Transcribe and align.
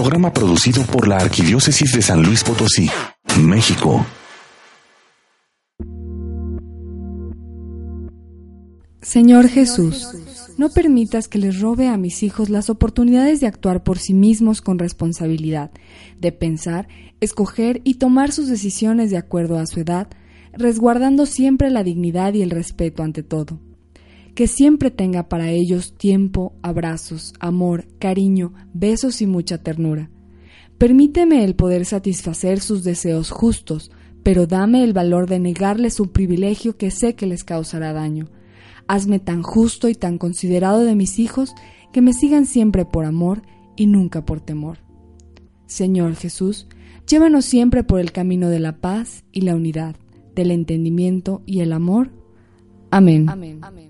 Programa 0.00 0.32
producido 0.32 0.84
por 0.84 1.08
la 1.08 1.16
Arquidiócesis 1.16 1.92
de 1.92 2.02
San 2.02 2.22
Luis 2.22 2.44
Potosí, 2.44 2.88
México. 3.42 4.06
Señor 9.02 9.48
Jesús, 9.48 10.06
no 10.56 10.68
permitas 10.68 11.26
que 11.26 11.38
les 11.38 11.58
robe 11.58 11.88
a 11.88 11.96
mis 11.96 12.22
hijos 12.22 12.48
las 12.48 12.70
oportunidades 12.70 13.40
de 13.40 13.48
actuar 13.48 13.82
por 13.82 13.98
sí 13.98 14.14
mismos 14.14 14.60
con 14.60 14.78
responsabilidad, 14.78 15.72
de 16.20 16.30
pensar, 16.30 16.86
escoger 17.20 17.80
y 17.82 17.94
tomar 17.94 18.30
sus 18.30 18.46
decisiones 18.46 19.10
de 19.10 19.16
acuerdo 19.16 19.58
a 19.58 19.66
su 19.66 19.80
edad, 19.80 20.06
resguardando 20.52 21.26
siempre 21.26 21.70
la 21.70 21.82
dignidad 21.82 22.34
y 22.34 22.42
el 22.42 22.50
respeto 22.50 23.02
ante 23.02 23.24
todo. 23.24 23.58
Que 24.38 24.46
siempre 24.46 24.92
tenga 24.92 25.28
para 25.28 25.50
ellos 25.50 25.94
tiempo, 25.98 26.52
abrazos, 26.62 27.34
amor, 27.40 27.88
cariño, 27.98 28.54
besos 28.72 29.20
y 29.20 29.26
mucha 29.26 29.58
ternura. 29.64 30.10
Permíteme 30.78 31.42
el 31.42 31.56
poder 31.56 31.84
satisfacer 31.84 32.60
sus 32.60 32.84
deseos 32.84 33.32
justos, 33.32 33.90
pero 34.22 34.46
dame 34.46 34.84
el 34.84 34.92
valor 34.92 35.26
de 35.26 35.40
negarles 35.40 35.98
un 35.98 36.10
privilegio 36.10 36.76
que 36.76 36.92
sé 36.92 37.16
que 37.16 37.26
les 37.26 37.42
causará 37.42 37.92
daño 37.92 38.28
Hazme 38.86 39.18
tan 39.18 39.42
justo 39.42 39.88
y 39.88 39.96
tan 39.96 40.18
considerado 40.18 40.84
de 40.84 40.94
mis 40.94 41.18
hijos 41.18 41.52
que 41.92 42.00
me 42.00 42.12
sigan 42.12 42.46
siempre 42.46 42.84
por 42.84 43.06
amor 43.06 43.42
y 43.74 43.88
nunca 43.88 44.24
por 44.24 44.40
temor. 44.40 44.78
Señor 45.66 46.14
Jesús, 46.14 46.68
llévanos 47.08 47.44
siempre 47.44 47.82
por 47.82 47.98
el 47.98 48.12
camino 48.12 48.50
de 48.50 48.60
la 48.60 48.76
paz 48.76 49.24
y 49.32 49.40
la 49.40 49.56
unidad, 49.56 49.96
del 50.36 50.52
entendimiento 50.52 51.42
y 51.44 51.58
el 51.58 51.72
amor. 51.72 52.12
Amén. 52.92 53.28
Amén. 53.28 53.87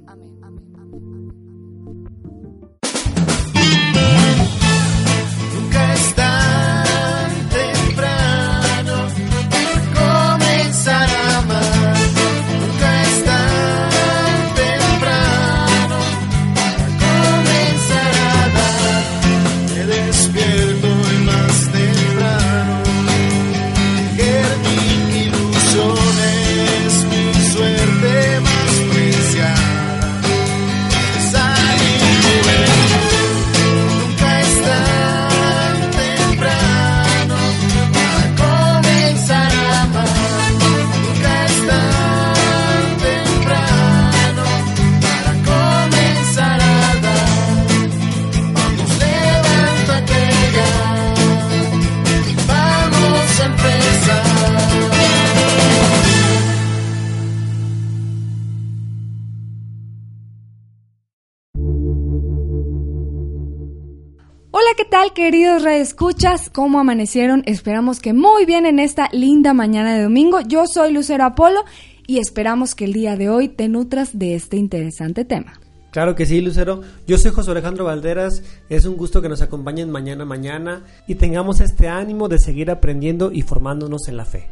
¿Qué 64.76 64.84
tal 64.84 65.12
queridos 65.12 65.64
escuchas? 65.66 66.50
¿Cómo 66.50 66.78
amanecieron? 66.78 67.42
Esperamos 67.46 68.00
que 68.00 68.12
muy 68.12 68.46
bien 68.46 68.64
en 68.64 68.78
esta 68.78 69.08
linda 69.12 69.52
mañana 69.52 69.96
de 69.96 70.04
domingo. 70.04 70.40
Yo 70.40 70.66
soy 70.66 70.92
Lucero 70.92 71.24
Apolo 71.24 71.64
y 72.06 72.18
esperamos 72.18 72.76
que 72.76 72.84
el 72.84 72.92
día 72.92 73.16
de 73.16 73.28
hoy 73.28 73.48
te 73.48 73.68
nutras 73.68 74.16
de 74.16 74.36
este 74.36 74.56
interesante 74.56 75.24
tema. 75.24 75.58
Claro 75.90 76.14
que 76.14 76.26
sí, 76.26 76.40
Lucero. 76.40 76.82
Yo 77.08 77.18
soy 77.18 77.32
José 77.32 77.50
Alejandro 77.50 77.86
Valderas. 77.86 78.44
Es 78.68 78.84
un 78.84 78.96
gusto 78.96 79.20
que 79.20 79.28
nos 79.28 79.42
acompañen 79.42 79.90
mañana 79.90 80.24
mañana 80.24 80.84
y 81.08 81.16
tengamos 81.16 81.60
este 81.60 81.88
ánimo 81.88 82.28
de 82.28 82.38
seguir 82.38 82.70
aprendiendo 82.70 83.32
y 83.32 83.42
formándonos 83.42 84.06
en 84.06 84.16
la 84.16 84.26
fe. 84.26 84.46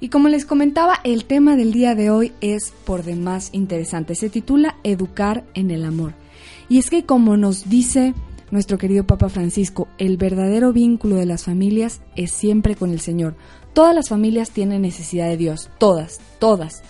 Y 0.00 0.08
como 0.08 0.28
les 0.28 0.44
comentaba, 0.44 0.98
el 1.04 1.24
tema 1.24 1.54
del 1.54 1.72
día 1.72 1.94
de 1.94 2.10
hoy 2.10 2.32
es 2.40 2.72
por 2.84 3.04
demás 3.04 3.50
interesante. 3.52 4.16
Se 4.16 4.28
titula 4.28 4.76
Educar 4.82 5.44
en 5.54 5.70
el 5.70 5.84
amor. 5.84 6.14
Y 6.68 6.78
es 6.78 6.90
que 6.90 7.04
como 7.04 7.36
nos 7.36 7.68
dice 7.68 8.14
nuestro 8.54 8.78
querido 8.78 9.04
Papa 9.04 9.28
Francisco, 9.28 9.88
el 9.98 10.16
verdadero 10.16 10.72
vínculo 10.72 11.16
de 11.16 11.26
las 11.26 11.42
familias 11.42 12.00
es 12.14 12.30
siempre 12.30 12.76
con 12.76 12.92
el 12.92 13.00
Señor. 13.00 13.34
Todas 13.72 13.96
las 13.96 14.08
familias 14.08 14.52
tienen 14.52 14.82
necesidad 14.82 15.28
de 15.28 15.36
Dios, 15.36 15.70
todas, 15.78 16.20
todas. 16.38 16.84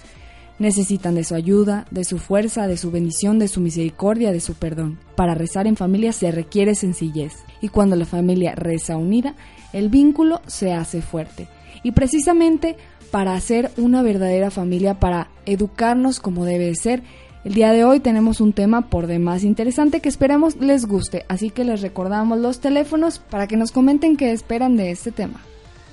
Necesitan 0.59 1.15
de 1.15 1.25
su 1.25 1.35
ayuda, 1.35 1.87
de 1.91 2.05
su 2.05 2.19
fuerza, 2.19 2.67
de 2.67 2.77
su 2.77 2.91
bendición, 2.91 3.39
de 3.39 3.49
su 3.49 3.63
misericordia, 3.63 4.31
de 4.31 4.41
su 4.41 4.53
perdón. 4.53 5.01
Para 5.17 5.35
rezar 5.35 5.67
en 5.67 5.77
familia 5.77 6.13
se 6.13 6.31
requiere 6.31 6.75
sencillez. 6.75 7.33
Y 7.63 7.71
cuando 7.71 7.97
la 7.97 8.05
familia 8.05 8.55
reza 8.55 8.99
unida, 8.99 9.35
el 9.73 9.89
vínculo 9.89 10.43
se 10.47 10.75
hace 10.75 11.01
fuerte. 11.01 11.49
Y 11.83 11.93
precisamente 11.93 12.77
para 13.11 13.35
hacer 13.35 13.71
una 13.79 14.03
verdadera 14.03 14.51
familia, 14.51 15.01
para 15.01 15.31
educarnos 15.47 16.21
como 16.21 16.45
debe 16.45 16.75
ser, 16.75 17.03
el 17.44 17.55
día 17.55 17.72
de 17.72 17.84
hoy 17.84 18.00
tenemos 18.00 18.41
un 18.41 18.53
tema 18.53 18.88
por 18.88 19.06
demás 19.06 19.44
interesante 19.44 20.00
que 20.00 20.09
esperemos 20.09 20.56
les 20.56 20.87
guste, 20.87 21.27
así 21.28 21.50
que 21.50 21.65
les 21.65 21.82
recordamos 21.82 22.38
los 22.38 22.59
teléfonos 22.59 23.19
para 23.19 23.47
que 23.47 23.56
nos 23.56 23.71
comenten 23.71 24.16
qué 24.16 24.32
esperan 24.32 24.77
de 24.77 24.91
este 24.91 25.12
tema. 25.12 25.41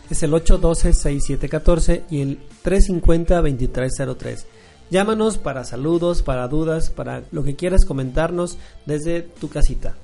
Es 0.09 0.23
el 0.23 0.31
812-6714 0.31 2.03
y 2.09 2.21
el 2.21 2.39
350-2303. 2.63 4.45
Llámanos 4.89 5.37
para 5.37 5.63
saludos, 5.63 6.21
para 6.21 6.47
dudas, 6.47 6.89
para 6.89 7.23
lo 7.31 7.43
que 7.43 7.55
quieras 7.55 7.85
comentarnos 7.85 8.57
desde 8.85 9.21
tu 9.21 9.49
casita. 9.49 9.95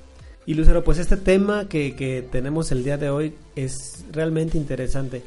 Y 0.46 0.54
Lucero, 0.54 0.82
pues 0.82 0.98
este 0.98 1.18
tema 1.18 1.68
que, 1.68 1.94
que 1.94 2.22
tenemos 2.22 2.72
el 2.72 2.84
día 2.84 2.96
de 2.96 3.10
hoy 3.10 3.34
es 3.54 4.04
realmente 4.12 4.56
interesante. 4.56 5.22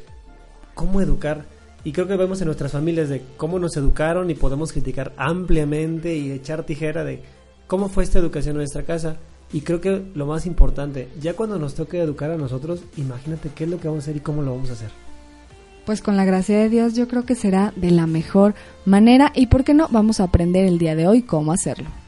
¿Cómo 0.74 1.00
educar? 1.00 1.44
Y 1.84 1.92
creo 1.92 2.06
que 2.06 2.16
vemos 2.16 2.40
en 2.40 2.46
nuestras 2.46 2.72
familias 2.72 3.08
de 3.08 3.22
cómo 3.36 3.58
nos 3.58 3.76
educaron 3.76 4.30
y 4.30 4.34
podemos 4.34 4.72
criticar 4.72 5.12
ampliamente 5.16 6.16
y 6.16 6.30
echar 6.30 6.64
tijera 6.64 7.04
de 7.04 7.22
cómo 7.66 7.88
fue 7.88 8.04
esta 8.04 8.18
educación 8.18 8.52
en 8.52 8.58
nuestra 8.58 8.84
casa. 8.84 9.16
Y 9.52 9.62
creo 9.62 9.80
que 9.80 10.02
lo 10.14 10.26
más 10.26 10.46
importante, 10.46 11.08
ya 11.20 11.34
cuando 11.34 11.58
nos 11.58 11.74
toque 11.74 12.00
educar 12.00 12.30
a 12.30 12.36
nosotros, 12.36 12.80
imagínate 12.96 13.50
qué 13.54 13.64
es 13.64 13.70
lo 13.70 13.78
que 13.78 13.88
vamos 13.88 14.04
a 14.04 14.06
hacer 14.06 14.16
y 14.16 14.20
cómo 14.20 14.42
lo 14.42 14.52
vamos 14.52 14.70
a 14.70 14.74
hacer. 14.74 14.90
Pues 15.84 16.00
con 16.00 16.16
la 16.16 16.24
gracia 16.24 16.58
de 16.58 16.68
Dios 16.68 16.94
yo 16.94 17.08
creo 17.08 17.24
que 17.24 17.34
será 17.34 17.72
de 17.76 17.90
la 17.90 18.06
mejor 18.06 18.54
manera 18.84 19.32
y 19.34 19.48
por 19.48 19.64
qué 19.64 19.74
no 19.74 19.88
vamos 19.90 20.20
a 20.20 20.24
aprender 20.24 20.64
el 20.64 20.78
día 20.78 20.94
de 20.94 21.08
hoy 21.08 21.22
cómo 21.22 21.52
hacerlo. 21.52 22.01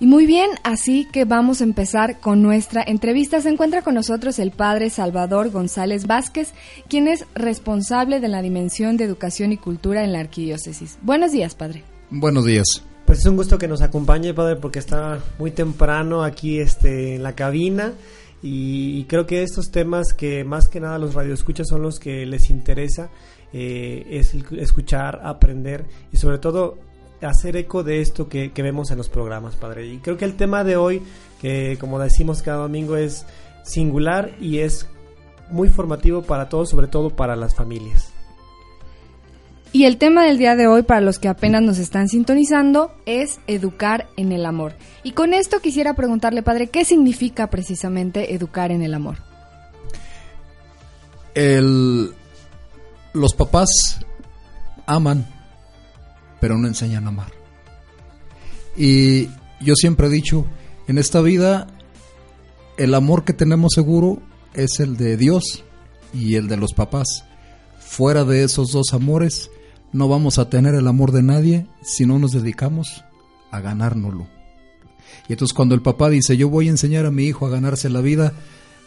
Y 0.00 0.06
muy 0.06 0.26
bien, 0.26 0.50
así 0.64 1.06
que 1.12 1.24
vamos 1.24 1.60
a 1.60 1.64
empezar 1.64 2.20
con 2.20 2.42
nuestra 2.42 2.82
entrevista. 2.84 3.40
Se 3.40 3.48
encuentra 3.48 3.82
con 3.82 3.94
nosotros 3.94 4.38
el 4.38 4.50
padre 4.50 4.90
Salvador 4.90 5.50
González 5.50 6.06
Vázquez, 6.06 6.52
quien 6.88 7.06
es 7.06 7.26
responsable 7.34 8.20
de 8.20 8.28
la 8.28 8.42
dimensión 8.42 8.96
de 8.96 9.04
educación 9.04 9.52
y 9.52 9.56
cultura 9.56 10.02
en 10.02 10.12
la 10.12 10.20
arquidiócesis. 10.20 10.98
Buenos 11.02 11.32
días, 11.32 11.54
padre. 11.54 11.84
Buenos 12.10 12.44
días. 12.44 12.82
Pues 13.06 13.20
es 13.20 13.26
un 13.26 13.36
gusto 13.36 13.56
que 13.56 13.68
nos 13.68 13.82
acompañe, 13.82 14.34
padre, 14.34 14.56
porque 14.56 14.78
está 14.78 15.20
muy 15.38 15.52
temprano 15.52 16.24
aquí 16.24 16.58
este, 16.58 17.14
en 17.14 17.22
la 17.22 17.34
cabina 17.34 17.92
y, 18.46 19.04
creo 19.04 19.24
que 19.24 19.42
estos 19.42 19.70
temas 19.70 20.12
que 20.12 20.44
más 20.44 20.68
que 20.68 20.78
nada 20.78 20.98
los 20.98 21.14
radioescuchas 21.14 21.66
son 21.66 21.80
los 21.80 21.98
que 21.98 22.26
les 22.26 22.50
interesa, 22.50 23.08
eh, 23.54 24.04
es 24.10 24.34
escuchar, 24.58 25.20
aprender 25.24 25.86
y 26.12 26.18
sobre 26.18 26.36
todo 26.38 26.76
hacer 27.22 27.56
eco 27.56 27.82
de 27.82 28.00
esto 28.00 28.28
que, 28.28 28.50
vemos 28.56 28.90
en 28.90 28.98
los 28.98 29.08
programas, 29.08 29.56
Padre. 29.56 29.86
Y 29.86 29.98
creo 29.98 30.16
que 30.16 30.24
el 30.24 30.36
tema 30.36 30.64
de 30.64 30.76
hoy, 30.76 31.02
que 31.40 31.76
como 31.80 31.98
decimos 31.98 32.42
cada 32.42 32.58
domingo, 32.58 32.96
es 32.96 33.26
singular 33.64 34.32
y 34.40 34.58
es 34.58 34.86
muy 35.50 35.68
formativo 35.68 36.22
para 36.22 36.48
todos, 36.48 36.70
sobre 36.70 36.86
todo 36.86 37.10
para 37.10 37.36
las 37.36 37.54
familias. 37.54 38.10
Y 39.72 39.86
el 39.86 39.96
tema 39.96 40.24
del 40.24 40.38
día 40.38 40.54
de 40.54 40.68
hoy, 40.68 40.84
para 40.84 41.00
los 41.00 41.18
que 41.18 41.26
apenas 41.26 41.60
nos 41.60 41.78
están 41.78 42.08
sintonizando, 42.08 42.92
es 43.06 43.40
educar 43.48 44.06
en 44.16 44.30
el 44.30 44.46
amor. 44.46 44.74
Y 45.02 45.12
con 45.12 45.34
esto 45.34 45.58
quisiera 45.60 45.94
preguntarle, 45.94 46.44
Padre, 46.44 46.68
¿qué 46.68 46.84
significa 46.84 47.50
precisamente 47.50 48.34
educar 48.34 48.70
en 48.70 48.82
el 48.82 48.94
amor? 48.94 49.16
El, 51.34 52.14
los 53.12 53.34
papás 53.34 53.98
aman 54.86 55.26
pero 56.44 56.58
no 56.58 56.68
enseñan 56.68 57.06
a 57.06 57.08
amar. 57.08 57.32
Y 58.76 59.30
yo 59.62 59.74
siempre 59.76 60.08
he 60.08 60.10
dicho, 60.10 60.44
en 60.86 60.98
esta 60.98 61.22
vida 61.22 61.68
el 62.76 62.92
amor 62.92 63.24
que 63.24 63.32
tenemos 63.32 63.72
seguro 63.72 64.20
es 64.52 64.78
el 64.78 64.98
de 64.98 65.16
Dios 65.16 65.64
y 66.12 66.34
el 66.34 66.46
de 66.46 66.58
los 66.58 66.74
papás. 66.74 67.24
Fuera 67.78 68.24
de 68.24 68.44
esos 68.44 68.72
dos 68.72 68.92
amores 68.92 69.50
no 69.94 70.06
vamos 70.06 70.38
a 70.38 70.50
tener 70.50 70.74
el 70.74 70.86
amor 70.86 71.12
de 71.12 71.22
nadie 71.22 71.66
si 71.80 72.04
no 72.04 72.18
nos 72.18 72.32
dedicamos 72.32 73.06
a 73.50 73.60
ganárnoslo. 73.60 74.26
Y 75.30 75.32
entonces 75.32 75.54
cuando 75.54 75.74
el 75.74 75.80
papá 75.80 76.10
dice, 76.10 76.36
yo 76.36 76.50
voy 76.50 76.66
a 76.66 76.72
enseñar 76.72 77.06
a 77.06 77.10
mi 77.10 77.24
hijo 77.24 77.46
a 77.46 77.50
ganarse 77.50 77.88
la 77.88 78.02
vida, 78.02 78.34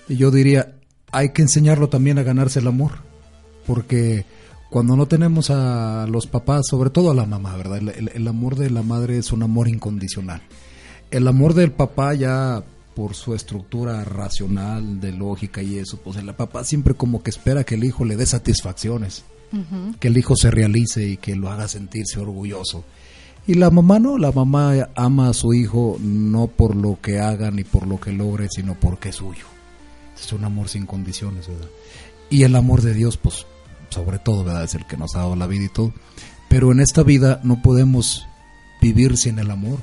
yo 0.07 0.29
diría, 0.29 0.75
hay 1.11 1.29
que 1.33 1.41
enseñarlo 1.41 1.89
también 1.89 2.19
a 2.19 2.23
ganarse 2.23 2.59
el 2.59 2.67
amor, 2.67 2.99
porque 3.65 4.25
cuando 4.69 4.95
no 4.95 5.05
tenemos 5.05 5.49
a 5.49 6.05
los 6.07 6.27
papás, 6.27 6.67
sobre 6.67 6.89
todo 6.89 7.11
a 7.11 7.15
la 7.15 7.25
mamá, 7.25 7.55
¿verdad? 7.55 7.77
El, 7.77 8.27
amor 8.27 8.55
de 8.55 8.69
la 8.69 8.81
madre 8.81 9.17
es 9.17 9.31
un 9.31 9.43
amor 9.43 9.69
incondicional. 9.69 10.41
El 11.09 11.27
amor 11.27 11.53
del 11.53 11.71
papá 11.71 12.13
ya 12.13 12.63
por 12.93 13.15
su 13.15 13.33
estructura 13.33 14.03
racional, 14.03 14.99
de 14.99 15.13
lógica 15.13 15.61
y 15.61 15.77
eso, 15.77 15.97
pues 16.03 16.17
el 16.17 16.33
papá 16.33 16.63
siempre 16.63 16.95
como 16.95 17.23
que 17.23 17.29
espera 17.29 17.63
que 17.63 17.75
el 17.75 17.83
hijo 17.85 18.03
le 18.03 18.17
dé 18.17 18.25
satisfacciones, 18.25 19.23
que 19.99 20.09
el 20.09 20.17
hijo 20.17 20.35
se 20.35 20.51
realice 20.51 21.07
y 21.07 21.17
que 21.17 21.35
lo 21.35 21.49
haga 21.49 21.67
sentirse 21.67 22.19
orgulloso. 22.19 22.83
Y 23.45 23.53
la 23.53 23.69
mamá 23.69 23.99
no, 23.99 24.17
la 24.17 24.33
mamá 24.33 24.89
ama 24.95 25.29
a 25.29 25.33
su 25.33 25.53
hijo 25.53 25.97
no 26.01 26.47
por 26.47 26.75
lo 26.75 26.99
que 27.01 27.19
haga 27.19 27.49
ni 27.51 27.63
por 27.63 27.87
lo 27.87 27.97
que 27.97 28.11
logre, 28.11 28.49
sino 28.49 28.77
porque 28.77 29.09
es 29.09 29.15
suyo. 29.15 29.45
Es 30.21 30.33
un 30.33 30.43
amor 30.43 30.67
sin 30.67 30.85
condiciones, 30.85 31.47
¿verdad? 31.47 31.69
Y 32.29 32.43
el 32.43 32.55
amor 32.57 32.81
de 32.81 32.93
Dios, 32.93 33.15
pues, 33.15 33.45
sobre 33.89 34.19
todo, 34.19 34.43
¿verdad? 34.43 34.63
Es 34.63 34.75
el 34.75 34.85
que 34.85 34.97
nos 34.97 35.15
ha 35.15 35.19
dado 35.19 35.35
la 35.35 35.47
vida 35.47 35.65
y 35.65 35.69
todo. 35.69 35.93
Pero 36.49 36.71
en 36.71 36.79
esta 36.79 37.03
vida 37.03 37.39
no 37.43 37.61
podemos 37.61 38.27
vivir 38.81 39.17
sin 39.17 39.39
el 39.39 39.51
amor. 39.51 39.79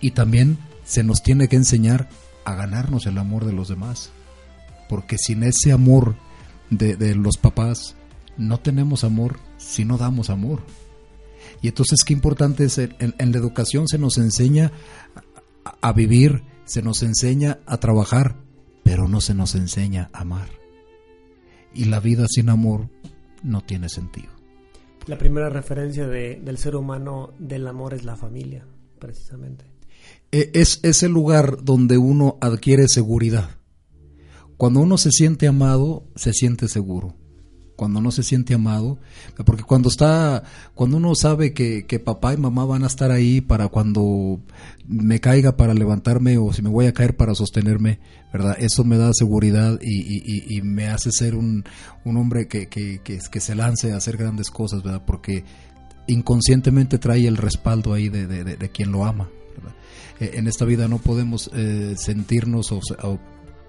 Y 0.00 0.12
también 0.12 0.58
se 0.84 1.02
nos 1.02 1.22
tiene 1.22 1.48
que 1.48 1.56
enseñar 1.56 2.08
a 2.44 2.54
ganarnos 2.54 3.06
el 3.06 3.18
amor 3.18 3.44
de 3.44 3.52
los 3.52 3.68
demás. 3.68 4.10
Porque 4.88 5.18
sin 5.18 5.42
ese 5.42 5.72
amor 5.72 6.16
de, 6.70 6.96
de 6.96 7.14
los 7.14 7.36
papás, 7.36 7.96
no 8.36 8.58
tenemos 8.58 9.04
amor 9.04 9.38
si 9.58 9.84
no 9.84 9.98
damos 9.98 10.30
amor. 10.30 10.62
Y 11.62 11.68
entonces 11.68 12.00
qué 12.04 12.12
importante 12.12 12.64
es, 12.64 12.78
en, 12.78 13.14
la 13.18 13.38
educación 13.38 13.86
se 13.86 13.98
nos 13.98 14.18
enseña 14.18 14.72
a, 15.80 15.92
vivir, 15.92 16.42
se 16.64 16.82
nos 16.82 17.02
enseña 17.02 17.58
a 17.66 17.78
trabajar, 17.78 18.36
pero 18.82 19.08
no 19.08 19.20
se 19.20 19.34
nos 19.34 19.54
enseña 19.54 20.10
a 20.12 20.20
amar. 20.20 20.48
Y 21.74 21.84
la 21.84 22.00
vida 22.00 22.26
sin 22.28 22.48
amor 22.48 22.88
no 23.42 23.62
tiene 23.62 23.88
sentido. 23.88 24.30
La 25.06 25.18
primera 25.18 25.48
referencia 25.48 26.06
del 26.06 26.58
ser 26.58 26.76
humano 26.76 27.32
del 27.38 27.66
amor 27.66 27.94
es 27.94 28.04
la 28.04 28.16
familia, 28.16 28.66
precisamente. 28.98 29.64
E, 30.30 30.50
es, 30.54 30.80
es 30.82 31.02
el 31.02 31.12
lugar 31.12 31.62
donde 31.62 31.98
uno 31.98 32.38
adquiere 32.40 32.86
seguridad. 32.88 33.50
Cuando 34.56 34.80
uno 34.80 34.98
se 34.98 35.10
siente 35.10 35.48
amado, 35.48 36.04
se 36.16 36.32
siente 36.32 36.68
seguro 36.68 37.14
cuando 37.80 38.02
no 38.02 38.10
se 38.10 38.22
siente 38.22 38.52
amado, 38.52 38.98
porque 39.46 39.62
cuando 39.62 39.88
está, 39.88 40.42
cuando 40.74 40.98
uno 40.98 41.14
sabe 41.14 41.54
que, 41.54 42.02
papá 42.04 42.34
y 42.34 42.36
mamá 42.36 42.66
van 42.66 42.84
a 42.84 42.88
estar 42.88 43.10
ahí 43.10 43.40
para 43.40 43.68
cuando 43.68 44.38
me 44.86 45.18
caiga 45.18 45.56
para 45.56 45.72
levantarme 45.72 46.36
o 46.36 46.52
si 46.52 46.60
me 46.60 46.68
voy 46.68 46.84
a 46.84 46.92
caer 46.92 47.16
para 47.16 47.34
sostenerme, 47.34 47.98
¿verdad? 48.34 48.54
Eso 48.58 48.84
me 48.84 48.98
da 48.98 49.14
seguridad 49.14 49.80
y, 49.80 50.60
me 50.60 50.88
hace 50.88 51.10
ser 51.10 51.34
un, 51.34 51.64
hombre 52.04 52.48
que, 52.48 52.68
que, 52.68 53.00
que, 53.02 53.40
se 53.40 53.54
lance 53.54 53.94
a 53.94 53.96
hacer 53.96 54.18
grandes 54.18 54.50
cosas, 54.50 54.82
¿verdad? 54.82 55.02
Porque 55.06 55.44
inconscientemente 56.06 56.98
trae 56.98 57.26
el 57.26 57.38
respaldo 57.38 57.94
ahí 57.94 58.10
de, 58.10 58.70
quien 58.74 58.92
lo 58.92 59.06
ama. 59.06 59.30
Eh, 60.20 60.32
en 60.34 60.48
esta 60.48 60.66
vida 60.66 60.86
no 60.86 60.98
podemos 60.98 61.50
eh, 61.54 61.94
sentirnos 61.96 62.72
o 62.72 63.18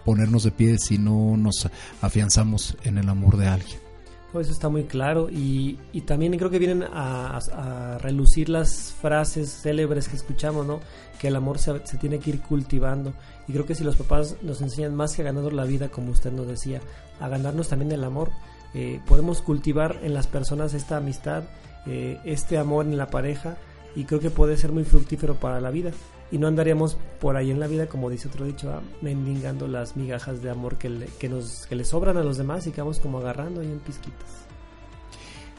ponernos 0.04 0.44
de 0.44 0.52
pie 0.52 0.78
si 0.80 0.98
no 0.98 1.38
nos 1.38 1.70
afianzamos 2.02 2.76
en 2.84 2.98
el 2.98 3.08
amor 3.08 3.38
de 3.38 3.48
alguien 3.48 3.91
eso 4.40 4.52
está 4.52 4.70
muy 4.70 4.84
claro. 4.86 5.30
Y, 5.30 5.78
y 5.92 6.02
también 6.02 6.38
creo 6.38 6.50
que 6.50 6.60
vienen 6.60 6.84
a, 6.84 7.98
relucir 8.02 8.50
las 8.50 8.94
frases 8.94 9.62
célebres 9.62 10.08
que 10.08 10.16
escuchamos, 10.16 10.66
¿no? 10.66 10.80
Que 11.20 11.28
el 11.28 11.36
amor 11.36 11.60
se, 11.60 11.86
se, 11.86 11.98
tiene 11.98 12.20
que 12.20 12.30
ir 12.30 12.42
cultivando. 12.42 13.14
Y 13.48 13.54
creo 13.54 13.66
que 13.66 13.76
si 13.76 13.84
los 13.84 13.96
papás 13.96 14.38
nos 14.42 14.62
enseñan 14.62 14.96
más 14.96 15.16
que 15.16 15.22
a 15.22 15.26
ganarnos 15.26 15.54
la 15.54 15.66
vida, 15.66 15.90
como 15.90 16.12
usted 16.12 16.32
nos 16.32 16.48
decía, 16.48 16.82
a 17.20 17.28
ganarnos 17.28 17.68
también 17.68 17.92
el 17.92 18.04
amor, 18.04 18.32
eh, 18.74 19.02
podemos 19.06 19.42
cultivar 19.42 20.00
en 20.02 20.14
las 20.14 20.28
personas 20.28 20.74
esta 20.74 20.98
amistad, 20.98 21.44
eh, 21.86 22.20
este 22.24 22.58
amor 22.58 22.86
en 22.86 22.98
la 22.98 23.08
pareja 23.08 23.58
y 23.96 24.06
creo 24.06 24.20
que 24.20 24.30
puede 24.30 24.56
ser 24.56 24.72
muy 24.72 24.86
fructífero 24.86 25.36
para 25.36 25.60
la 25.60 25.72
vida 25.72 25.92
y 26.32 26.38
no 26.38 26.48
andaríamos 26.48 26.98
por 27.20 27.36
ahí 27.36 27.52
en 27.52 27.60
la 27.60 27.68
vida, 27.68 27.88
como 27.88 28.10
dice 28.10 28.30
otro 28.30 28.46
dicho, 28.46 28.72
ah, 28.72 28.82
mendigando 29.02 29.68
las 29.68 29.98
migajas 29.98 30.42
de 30.42 30.50
amor 30.50 30.78
que 30.78 30.90
le, 30.90 31.06
que 31.20 31.28
nos, 31.28 31.66
que 31.68 31.76
le 31.76 31.84
sobran 31.84 32.18
a 32.18 32.24
los 32.24 32.38
demás 32.38 32.66
y 32.68 32.72
que 32.72 32.82
vamos 32.82 33.00
como 33.00 33.18
agarrando 33.20 33.62
ahí 33.62 33.68
en 33.68 33.80
pizquitas. 33.80 34.30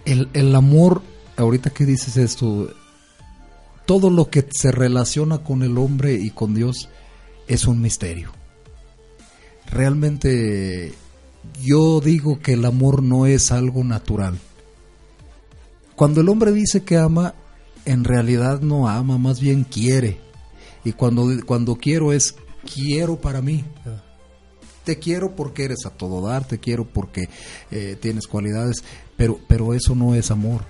El, 0.05 0.29
el 0.33 0.55
amor, 0.55 1.03
ahorita 1.37 1.71
que 1.71 1.85
dices 1.85 2.17
esto, 2.17 2.71
todo 3.87 4.11
lo 4.11 4.31
que 4.31 4.47
se 4.51 4.73
relaciona 4.73 5.39
con 5.39 5.63
el 5.63 5.77
hombre 5.77 6.15
y 6.15 6.31
con 6.31 6.55
Dios 6.55 6.89
es 7.47 7.67
un 7.67 7.83
misterio. 7.83 8.33
Realmente 9.71 10.95
yo 11.63 12.01
digo 12.01 12.41
que 12.41 12.55
el 12.55 12.65
amor 12.65 13.03
no 13.03 13.27
es 13.27 13.53
algo 13.53 13.85
natural. 13.85 14.39
Cuando 15.97 16.21
el 16.21 16.29
hombre 16.29 16.53
dice 16.53 16.83
que 16.83 16.97
ama, 16.97 17.35
en 17.85 18.05
realidad 18.05 18.61
no 18.61 18.89
ama, 18.89 19.19
más 19.19 19.41
bien 19.41 19.65
quiere. 19.65 20.32
Y 20.85 20.93
cuando, 20.93 21.29
cuando 21.47 21.77
quiero 21.77 22.13
es 22.13 22.35
quiero 22.63 23.21
para 23.21 23.43
mí. 23.43 23.65
Te 24.85 24.99
quiero 24.99 25.37
porque 25.37 25.65
eres 25.65 25.87
a 25.87 25.91
todo 25.91 26.27
dar, 26.27 26.47
te 26.47 26.59
quiero 26.59 26.85
porque 26.85 27.29
eh, 27.71 27.97
tienes 28.01 28.27
cualidades, 28.27 28.83
pero, 29.17 29.39
pero 29.47 29.75
eso 29.75 29.95
no 29.95 30.15
es 30.15 30.31
amor. 30.33 30.65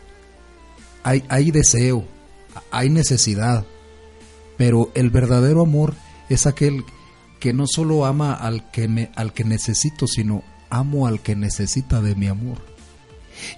Hay, 1.02 1.24
hay 1.28 1.50
deseo, 1.50 2.04
hay 2.70 2.90
necesidad, 2.90 3.64
pero 4.58 4.90
el 4.94 5.10
verdadero 5.10 5.62
amor 5.62 5.94
es 6.28 6.46
aquel 6.46 6.84
que 7.40 7.54
no 7.54 7.64
solo 7.66 8.04
ama 8.04 8.34
al 8.34 8.70
que, 8.70 8.86
me, 8.86 9.10
al 9.16 9.32
que 9.32 9.44
necesito, 9.44 10.06
sino 10.06 10.44
amo 10.68 11.06
al 11.06 11.20
que 11.20 11.34
necesita 11.34 12.02
de 12.02 12.14
mi 12.14 12.26
amor. 12.28 12.58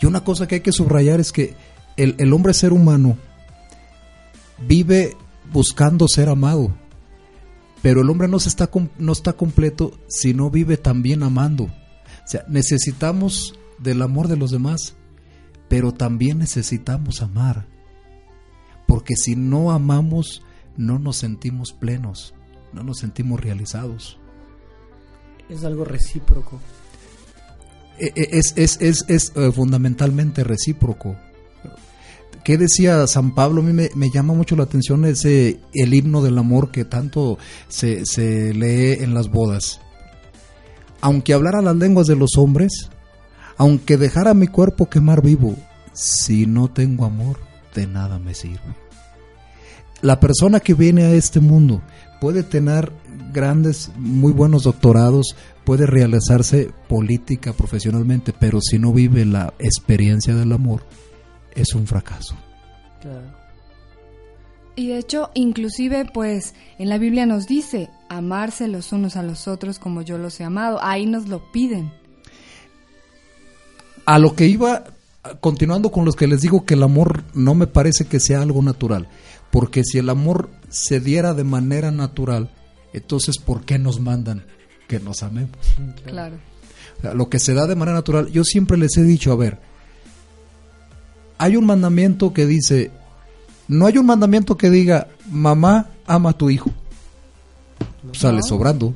Y 0.01 0.07
una 0.07 0.23
cosa 0.23 0.47
que 0.47 0.57
hay 0.57 0.61
que 0.61 0.73
subrayar 0.73 1.19
es 1.19 1.33
que 1.33 1.55
el, 1.97 2.15
el 2.19 2.33
hombre 2.33 2.55
ser 2.55 2.73
humano 2.73 3.19
vive 4.67 5.17
buscando 5.53 6.07
ser 6.09 6.29
amado. 6.29 6.75
Pero 7.83 8.01
el 8.01 8.09
hombre 8.09 8.29
no, 8.29 8.39
se 8.41 8.49
está, 8.49 8.71
no 8.99 9.13
está 9.13 9.35
completo 9.35 9.93
si 10.09 10.33
no 10.33 10.51
vive 10.51 10.77
también 10.77 11.23
amando. 11.23 11.65
O 11.65 12.27
sea, 12.27 12.45
necesitamos 12.49 13.59
del 13.79 14.01
amor 14.01 14.29
de 14.29 14.37
los 14.37 14.51
demás, 14.51 14.95
pero 15.69 15.93
también 15.93 16.39
necesitamos 16.39 17.21
amar. 17.21 17.67
Porque 18.87 19.15
si 19.17 19.37
no 19.37 19.71
amamos, 19.71 20.43
no 20.77 20.99
nos 20.99 21.17
sentimos 21.17 21.73
plenos, 21.73 22.35
no 22.73 22.83
nos 22.83 22.99
sentimos 22.99 23.41
realizados. 23.41 24.19
Es 25.49 25.65
algo 25.65 25.85
recíproco. 25.85 26.61
E, 27.99 28.07
e, 28.15 28.39
es, 28.39 28.55
es, 28.57 28.81
es, 28.81 29.05
es 29.09 29.33
eh, 29.37 29.53
fundamentalmente 29.53 30.43
recíproco. 30.43 31.17
¿Qué 32.45 32.59
decía 32.59 33.07
San 33.07 33.35
Pablo? 33.35 33.63
A 33.63 33.65
mí 33.65 33.73
me, 33.73 34.11
llama 34.11 34.35
mucho 34.35 34.55
la 34.55 34.65
atención 34.65 35.07
ese 35.07 35.61
el 35.73 35.95
himno 35.95 36.23
del 36.23 36.37
amor 36.37 36.71
que 36.71 36.85
tanto 36.85 37.39
se, 37.69 38.05
se 38.05 38.53
lee 38.53 39.03
en 39.03 39.15
las 39.15 39.31
bodas. 39.31 39.81
Aunque 41.01 41.33
hablara 41.33 41.63
las 41.63 41.77
lenguas 41.77 42.07
de 42.07 42.17
los 42.17 42.37
hombres, 42.37 42.91
aunque 43.57 43.97
dejara 43.97 44.35
mi 44.35 44.47
cuerpo 44.47 44.91
quemar 44.91 45.23
vivo, 45.23 45.57
si 45.95 46.45
no 46.45 46.69
tengo 46.69 47.07
amor, 47.07 47.39
de 47.75 47.87
nada 47.87 48.19
me 48.19 48.35
sirve. 48.35 48.75
La 50.03 50.21
persona 50.21 50.61
que 50.61 50.75
viene 50.75 51.05
a 51.05 51.13
este 51.13 51.41
mundo 51.41 51.81
puede 52.21 52.43
tener 52.43 52.93
grandes, 53.33 53.91
muy 53.97 54.33
buenos 54.33 54.65
doctorados, 54.65 55.35
puede 55.65 55.87
realizarse 55.87 56.71
política 56.89 57.55
profesionalmente, 57.55 58.35
pero 58.39 58.61
si 58.61 58.79
no 58.79 58.93
vive 58.93 59.25
la 59.25 59.55
experiencia 59.59 60.35
del 60.35 60.53
amor, 60.53 60.83
es 61.55 61.75
un 61.75 61.87
fracaso. 61.87 62.37
Y 64.77 64.89
de 64.89 64.99
hecho, 64.99 65.31
inclusive, 65.35 66.05
pues, 66.13 66.55
en 66.79 66.89
la 66.89 66.99
Biblia 66.99 67.27
nos 67.27 67.47
dice, 67.47 67.91
amarse 68.09 68.67
los 68.67 68.93
unos 68.93 69.17
a 69.17 69.23
los 69.23 69.47
otros 69.47 69.79
como 69.79 70.03
yo 70.03 70.19
los 70.19 70.41
he 70.41 70.45
amado. 70.45 70.79
Ahí 70.83 71.07
nos 71.07 71.29
lo 71.29 71.53
piden. 71.53 71.93
A 74.05 74.19
lo 74.19 74.35
que 74.35 74.47
iba, 74.47 74.85
continuando 75.41 75.91
con 75.91 76.05
los 76.05 76.17
que 76.17 76.27
les 76.27 76.41
digo 76.41 76.65
que 76.65 76.75
el 76.75 76.83
amor 76.83 77.25
no 77.35 77.55
me 77.55 77.67
parece 77.67 78.07
que 78.07 78.21
sea 78.21 78.43
algo 78.43 78.63
natural. 78.63 79.09
Porque 79.51 79.85
si 79.85 79.99
el 79.99 80.11
amor 80.11 80.51
se 80.69 80.99
diera 80.99 81.35
de 81.35 81.45
manera 81.45 81.93
natural, 81.93 82.51
entonces, 82.93 83.39
¿por 83.39 83.65
qué 83.65 83.79
nos 83.79 84.01
mandan 84.01 84.45
que 84.89 84.99
nos 84.99 85.23
amemos? 85.23 85.57
Claro. 86.05 86.37
lo 87.15 87.29
que 87.29 87.39
se 87.39 87.55
da 87.55 87.67
de 87.67 87.77
manera 87.77 87.99
natural, 87.99 88.31
yo 88.31 88.43
siempre 88.45 88.77
les 88.77 88.97
he 88.97 89.03
dicho, 89.03 89.31
a 89.33 89.37
ver, 89.37 89.61
hay 91.45 91.57
un 91.57 91.67
mandamiento 91.67 92.33
que 92.33 92.47
dice, 92.47 92.91
no 93.69 93.85
hay 93.85 93.99
un 93.99 94.07
mandamiento 94.07 94.57
que 94.57 94.71
diga, 94.71 95.09
mamá 95.31 95.91
ama 96.07 96.31
a 96.31 96.33
tu 96.33 96.49
hijo. 96.49 96.71
Sale 98.13 98.43
sobrando. 98.43 98.95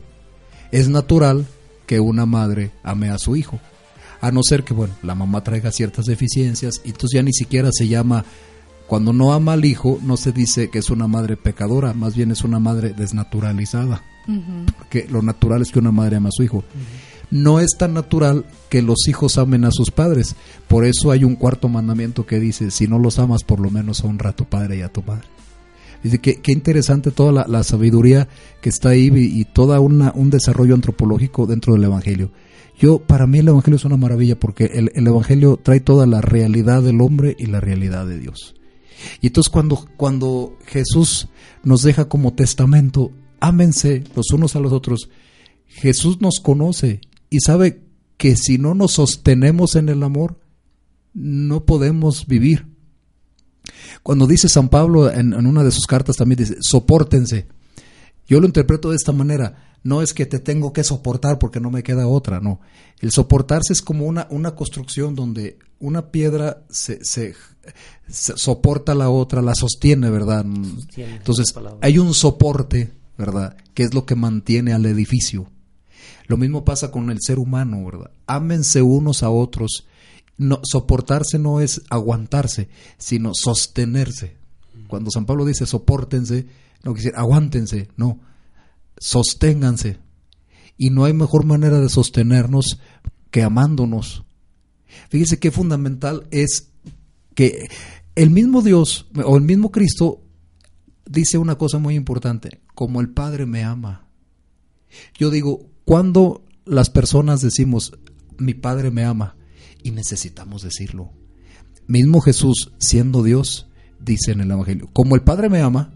Es 0.73 0.89
natural 0.89 1.47
que 1.87 2.01
una 2.01 2.25
madre 2.25 2.71
ame 2.83 3.11
a 3.11 3.19
su 3.19 3.37
hijo. 3.37 3.61
A 4.23 4.31
no 4.31 4.43
ser 4.43 4.65
que, 4.65 4.73
bueno, 4.73 4.95
la 5.03 5.15
mamá 5.15 5.45
traiga 5.45 5.71
ciertas 5.73 6.07
deficiencias 6.07 6.81
y 6.87 6.89
entonces 6.89 7.17
ya 7.17 7.23
ni 7.23 7.35
siquiera 7.35 7.69
se 7.71 7.87
llama 7.87 8.25
Cuando 8.87 9.13
no 9.13 9.35
ama 9.35 9.53
al 9.53 9.67
hijo, 9.67 9.99
no 10.03 10.17
se 10.17 10.33
dice 10.33 10.71
que 10.71 10.79
es 10.79 10.89
una 10.89 11.07
madre 11.07 11.37
pecadora, 11.37 11.93
más 11.93 12.17
bien 12.17 12.31
es 12.31 12.45
una 12.45 12.59
madre 12.59 12.95
desnaturalizada. 12.95 14.03
Porque 14.79 15.07
lo 15.11 15.21
natural 15.21 15.61
es 15.61 15.71
que 15.71 15.81
una 15.81 15.93
madre 15.93 16.17
ama 16.17 16.31
a 16.31 16.33
su 16.33 16.45
hijo. 16.45 16.65
No 17.31 17.61
es 17.61 17.77
tan 17.79 17.95
natural 17.95 18.45
que 18.71 18.83
los 18.83 19.07
hijos 19.09 19.39
amen 19.39 19.65
a 19.65 19.71
sus 19.71 19.91
padres. 19.91 20.35
Por 20.67 20.85
eso 20.85 21.11
hay 21.11 21.25
un 21.25 21.37
cuarto 21.37 21.69
mandamiento 21.69 22.27
que 22.27 22.41
dice, 22.41 22.71
si 22.71 22.87
no 22.87 22.99
los 22.99 23.19
amas, 23.19 23.45
por 23.45 23.61
lo 23.61 23.71
menos 23.71 24.03
honra 24.03 24.31
a 24.31 24.37
tu 24.37 24.47
padre 24.47 24.79
y 24.79 24.83
a 24.83 24.93
tu 24.93 25.03
madre. 25.03 25.27
Dice 26.03 26.21
que 26.21 26.37
qué 26.37 26.53
interesante 26.53 27.11
toda 27.11 27.47
la, 27.47 27.63
sabiduría 27.65 28.29
que 28.61 28.69
está 28.69 28.91
ahí 28.91 29.11
y, 29.15 29.41
y 29.41 29.47
una, 29.79 30.13
un 30.15 30.31
desarrollo 30.31 30.75
antropológico 30.75 31.47
dentro 31.47 31.75
del 31.75 31.85
Evangelio. 31.85 32.31
Yo, 32.79 33.01
para 33.01 33.27
mí 33.27 33.39
el 33.41 33.49
Evangelio 33.49 33.77
es 33.77 33.85
una 33.85 33.97
maravilla 33.97 34.39
porque 34.39 34.67
el, 34.67 34.93
el, 34.95 35.07
Evangelio 35.07 35.59
trae 35.61 35.81
toda 35.81 36.07
la 36.07 36.21
realidad 36.21 36.83
del 36.83 37.01
hombre 37.01 37.35
y 37.39 37.47
la 37.47 37.61
realidad 37.61 38.07
de 38.07 38.21
Dios. 38.21 38.55
Y 39.21 39.29
entonces 39.29 39.51
cuando, 39.51 39.89
cuando 39.97 40.57
Jesús 40.67 41.29
nos 41.65 41.83
deja 41.83 42.09
como 42.09 42.35
testamento, 42.35 43.11
ámense 43.41 44.05
los 44.15 44.31
unos 44.31 44.55
a 44.55 44.61
los 44.61 44.73
otros, 44.73 45.11
Jesús 45.67 46.21
nos 46.21 46.41
conoce 46.41 47.01
y 47.31 47.41
sabe 47.41 47.83
que 48.17 48.37
si 48.37 48.59
no 48.59 48.75
nos 48.75 48.93
sostenemos 48.93 49.77
en 49.77 49.89
el 49.89 50.03
amor, 50.03 50.41
no 51.15 51.65
podemos 51.65 52.27
vivir. 52.27 52.67
Cuando 54.03 54.27
dice 54.27 54.49
San 54.49 54.69
Pablo 54.69 55.11
en, 55.11 55.33
en 55.33 55.47
una 55.47 55.63
de 55.63 55.71
sus 55.71 55.87
cartas 55.87 56.17
también 56.17 56.39
dice, 56.39 56.57
soportense. 56.61 57.47
Yo 58.27 58.41
lo 58.41 58.47
interpreto 58.47 58.91
de 58.91 58.97
esta 58.97 59.13
manera, 59.13 59.69
no 59.83 60.03
es 60.03 60.13
que 60.13 60.27
te 60.27 60.39
tengo 60.39 60.73
que 60.73 60.85
soportar 60.85 61.39
porque 61.39 61.61
no 61.61 61.71
me 61.71 61.83
queda 61.83 62.07
otra, 62.07 62.41
no. 62.41 62.61
El 63.01 63.11
soportarse 63.11 63.73
es 63.73 63.83
como 63.83 64.07
una, 64.07 64.27
una 64.31 64.55
construcción 64.55 65.15
donde 65.15 65.59
una 65.79 66.11
piedra 66.11 66.65
se, 66.69 67.05
se, 67.05 67.35
soporta 68.09 68.93
a 68.93 68.95
la 68.95 69.11
otra, 69.11 69.43
la 69.43 69.55
sostiene, 69.55 70.11
¿verdad? 70.11 70.45
Entonces, 70.97 71.55
hay 71.81 71.99
un 71.99 72.15
soporte, 72.15 72.93
¿verdad? 73.17 73.57
Que 73.75 73.85
es 73.85 73.95
lo 73.95 74.05
que 74.05 74.15
mantiene 74.15 74.73
al 74.73 74.87
edificio. 74.87 75.51
Lo 76.29 76.37
mismo 76.37 76.65
pasa 76.65 76.91
con 76.91 77.11
el 77.11 77.19
ser 77.21 77.39
humano, 77.39 77.85
¿verdad? 77.85 78.11
Ámense 78.27 78.83
unos 78.83 79.23
a 79.23 79.31
otros. 79.31 79.87
No, 80.37 80.61
soportarse 80.63 81.39
no 81.39 81.61
es 81.61 81.83
aguantarse, 81.91 82.69
sino 82.99 83.33
sostenerse. 83.35 84.37
Cuando 84.87 85.11
San 85.11 85.27
Pablo 85.27 85.45
dice 85.45 85.67
soportense, 85.67 86.47
no 86.85 86.93
quiere 86.93 87.07
decir 87.07 87.13
aguántense, 87.17 87.89
no 87.97 88.21
sosténganse. 88.99 89.99
Y 90.77 90.91
no 90.91 91.05
hay 91.05 91.13
mejor 91.13 91.45
manera 91.45 91.81
de 91.81 91.89
sostenernos 91.89 92.79
que 93.31 93.43
amándonos. 93.43 94.25
Fíjese 95.09 95.39
qué 95.39 95.51
fundamental 95.51 96.27
es 96.31 96.71
que 97.35 97.69
el 98.15 98.31
mismo 98.31 98.63
Dios 98.63 99.07
o 99.25 99.37
el 99.37 99.43
mismo 99.43 99.71
Cristo 99.71 100.23
dice 101.07 101.39
una 101.39 101.57
cosa 101.57 101.79
muy 101.79 101.95
importante, 101.95 102.61
como 102.75 103.01
el 103.01 103.09
Padre 103.11 103.47
me 103.47 103.65
ama. 103.65 104.09
Yo 105.19 105.31
digo, 105.31 105.71
cuando 105.89 106.45
las 106.65 106.91
personas 106.91 107.41
decimos, 107.41 107.99
mi 108.37 108.55
Padre 108.55 108.91
me 108.91 109.05
ama, 109.05 109.37
y 109.83 109.91
necesitamos 109.91 110.63
decirlo. 110.63 111.13
Mismo 111.87 112.21
Jesús, 112.21 112.73
siendo 112.79 113.23
Dios, 113.23 113.69
dice 113.99 114.33
en 114.33 114.43
el 114.43 114.51
Evangelio, 114.51 114.91
como 114.93 115.17
el 115.17 115.23
Padre 115.23 115.49
me 115.49 115.61
ama, 115.61 115.95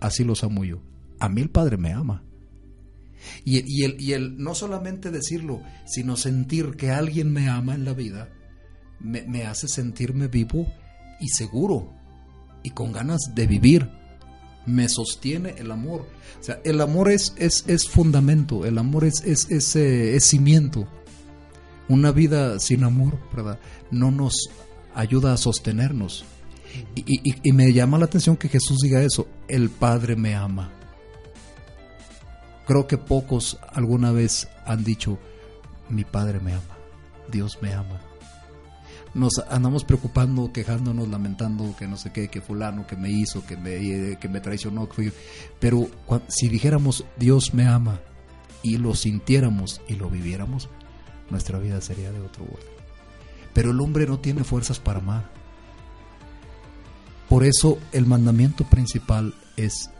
así 0.00 0.24
los 0.24 0.42
amo 0.42 0.64
yo 0.64 0.80
a 1.20 1.28
mí 1.28 1.42
el 1.42 1.50
Padre 1.50 1.76
me 1.76 1.92
ama. 1.92 2.24
Y, 3.44 3.84
el, 3.84 4.00
y 4.00 4.14
el 4.14 4.38
no 4.38 4.54
solamente 4.54 5.10
decirlo, 5.10 5.62
sino 5.86 6.16
sentir 6.16 6.76
que 6.76 6.90
alguien 6.90 7.30
me 7.30 7.48
ama 7.50 7.74
en 7.74 7.84
la 7.84 7.92
vida, 7.92 8.30
me, 8.98 9.44
hace 9.44 9.68
sentirme 9.68 10.28
vivo 10.28 10.66
y 11.20 11.28
seguro 11.28 11.92
y 12.62 12.70
con 12.70 12.92
ganas 12.92 13.32
de 13.34 13.46
vivir. 13.46 13.90
Me 14.66 14.88
sostiene 14.88 15.54
el 15.58 15.70
amor. 15.70 16.06
O 16.40 16.42
sea, 16.42 16.60
el 16.64 16.80
amor 16.80 17.10
es, 17.10 17.34
es, 17.36 17.64
es 17.66 17.88
fundamento, 17.88 18.64
el 18.66 18.78
amor 18.78 19.04
es, 19.04 19.22
es, 19.24 19.50
es, 19.50 19.76
eh, 19.76 20.18
cimiento. 20.20 20.86
Una 21.88 22.12
vida 22.12 22.58
sin 22.60 22.84
amor, 22.84 23.18
¿verdad? 23.34 23.58
No 23.90 24.10
nos 24.10 24.48
ayuda 24.94 25.32
a 25.32 25.36
sostenernos. 25.36 26.24
y, 26.94 27.52
me 27.52 27.72
llama 27.72 27.98
la 27.98 28.04
atención 28.04 28.36
que 28.36 28.48
Jesús 28.48 28.78
diga 28.80 29.02
eso, 29.02 29.26
el 29.48 29.70
Padre 29.70 30.14
me 30.14 30.34
ama. 30.36 30.70
Creo 32.66 32.86
que 32.86 32.98
pocos 32.98 33.58
alguna 33.72 34.12
vez 34.12 34.48
han 34.64 34.84
dicho, 34.84 35.18
mi 35.88 36.04
Padre 36.04 36.38
me 36.38 36.52
ama, 36.52 36.78
Dios 37.28 37.58
me 37.60 37.72
ama. 37.72 38.09
Nos 39.12 39.38
andamos 39.48 39.84
preocupando, 39.84 40.52
quejándonos, 40.52 41.08
lamentando 41.08 41.74
que 41.76 41.88
no 41.88 41.96
sé 41.96 42.12
qué, 42.12 42.28
que 42.28 42.40
fulano, 42.40 42.86
que 42.86 42.96
me 42.96 43.10
hizo, 43.10 43.44
que 43.44 43.56
me, 43.56 44.18
que 44.18 44.28
me 44.28 44.40
traicionó. 44.40 44.88
Pero 45.58 45.88
si 46.28 46.48
dijéramos, 46.48 47.04
Dios 47.18 47.52
me 47.52 47.66
ama, 47.66 48.00
y 48.62 48.76
lo 48.76 48.94
sintiéramos 48.94 49.80
y 49.88 49.94
lo 49.94 50.10
viviéramos, 50.10 50.68
nuestra 51.30 51.58
vida 51.58 51.80
sería 51.80 52.12
de 52.12 52.20
otro 52.20 52.44
orden. 52.44 52.68
Pero 53.52 53.70
el 53.70 53.80
hombre 53.80 54.06
no 54.06 54.18
tiene 54.18 54.44
fuerzas 54.44 54.78
para 54.78 55.00
amar. 55.00 55.30
Por 57.28 57.44
eso 57.44 57.78
el 57.92 58.06
mandamiento 58.06 58.64
principal 58.64 59.34
es 59.56 59.90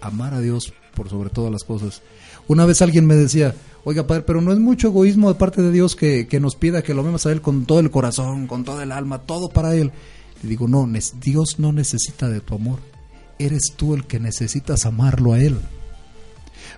amar 0.00 0.34
a 0.34 0.40
Dios 0.40 0.72
por 0.94 1.08
sobre 1.08 1.30
todas 1.30 1.52
las 1.52 1.64
cosas. 1.64 2.02
Una 2.48 2.64
vez 2.64 2.82
alguien 2.82 3.06
me 3.06 3.14
decía, 3.14 3.54
oiga 3.84 4.06
padre, 4.06 4.22
pero 4.26 4.40
no 4.40 4.52
es 4.52 4.58
mucho 4.58 4.88
egoísmo 4.88 5.28
de 5.28 5.38
parte 5.38 5.62
de 5.62 5.72
Dios 5.72 5.96
que, 5.96 6.26
nos 6.40 6.56
pida 6.56 6.82
que 6.82 6.94
lo 6.94 7.00
amemos 7.00 7.26
a 7.26 7.32
Él 7.32 7.40
con 7.40 7.64
todo 7.64 7.80
el 7.80 7.90
corazón, 7.90 8.46
con 8.46 8.64
todo 8.64 8.82
el 8.82 8.92
alma, 8.92 9.22
todo 9.22 9.48
para 9.48 9.74
Él. 9.74 9.92
Le 10.42 10.48
digo, 10.48 10.68
no, 10.68 10.88
Dios 11.20 11.58
no 11.58 11.72
necesita 11.72 12.28
de 12.28 12.40
tu 12.40 12.54
amor. 12.54 12.80
Eres 13.38 13.72
tú 13.76 13.94
el 13.94 14.06
que 14.06 14.20
necesitas 14.20 14.86
amarlo 14.86 15.32
a 15.32 15.40
Él. 15.40 15.58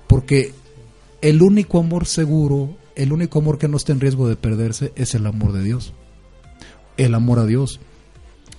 Porque 0.06 0.52
el 1.20 1.42
único 1.42 1.78
amor 1.78 2.06
seguro, 2.06 2.76
el 2.96 3.12
único 3.12 3.38
amor 3.38 3.58
que 3.58 3.68
no 3.68 3.76
está 3.76 3.92
en 3.92 4.00
riesgo 4.00 4.28
de 4.28 4.36
perderse 4.36 4.92
es 4.96 5.14
el 5.14 5.26
amor 5.26 5.52
de 5.52 5.62
Dios. 5.62 5.92
El 6.96 7.14
amor 7.14 7.38
a 7.38 7.46
Dios. 7.46 7.80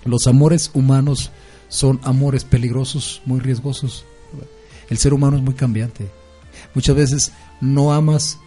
Los 0.03 0.27
amores 0.27 0.71
humanos 0.74 1.31
son 1.69 2.00
amores 2.03 2.43
peligrosos, 2.43 3.21
muy 3.25 3.39
riesgosos. 3.39 4.05
El 4.89 4.98
ser 4.98 5.13
humano 5.13 5.38
es 5.38 5.43
muy 5.43 5.53
cambiante. 5.53 6.10
Muchas 6.73 6.95
veces 6.95 7.31
no 7.59 7.93
amas 7.93 8.39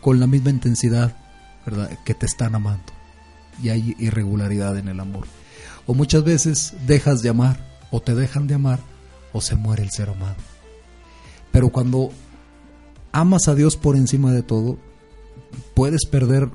con 0.00 0.20
la 0.20 0.26
misma 0.26 0.50
intensidad, 0.50 1.16
que 2.04 2.14
te 2.14 2.26
están 2.26 2.54
amando. 2.54 2.92
Y 3.62 3.68
hay 3.68 3.94
irregularidad 3.98 4.76
en 4.76 4.88
el 4.88 5.00
amor. 5.00 5.26
O 5.86 5.94
muchas 5.94 6.24
veces 6.24 6.74
dejas 6.86 7.22
de 7.22 7.28
amar, 7.28 7.64
o 7.90 8.00
te 8.00 8.14
dejan 8.14 8.46
de 8.46 8.54
amar, 8.54 8.80
o 9.32 9.40
se 9.40 9.56
muere 9.56 9.82
el 9.82 9.90
ser 9.90 10.10
amado. 10.10 10.36
Pero 11.50 11.68
cuando 11.68 12.10
amas 13.12 13.48
a 13.48 13.54
Dios 13.54 13.76
por 13.76 13.96
encima 13.96 14.32
de 14.32 14.42
todo, 14.42 14.78
puedes 15.74 16.06
perder 16.06 16.50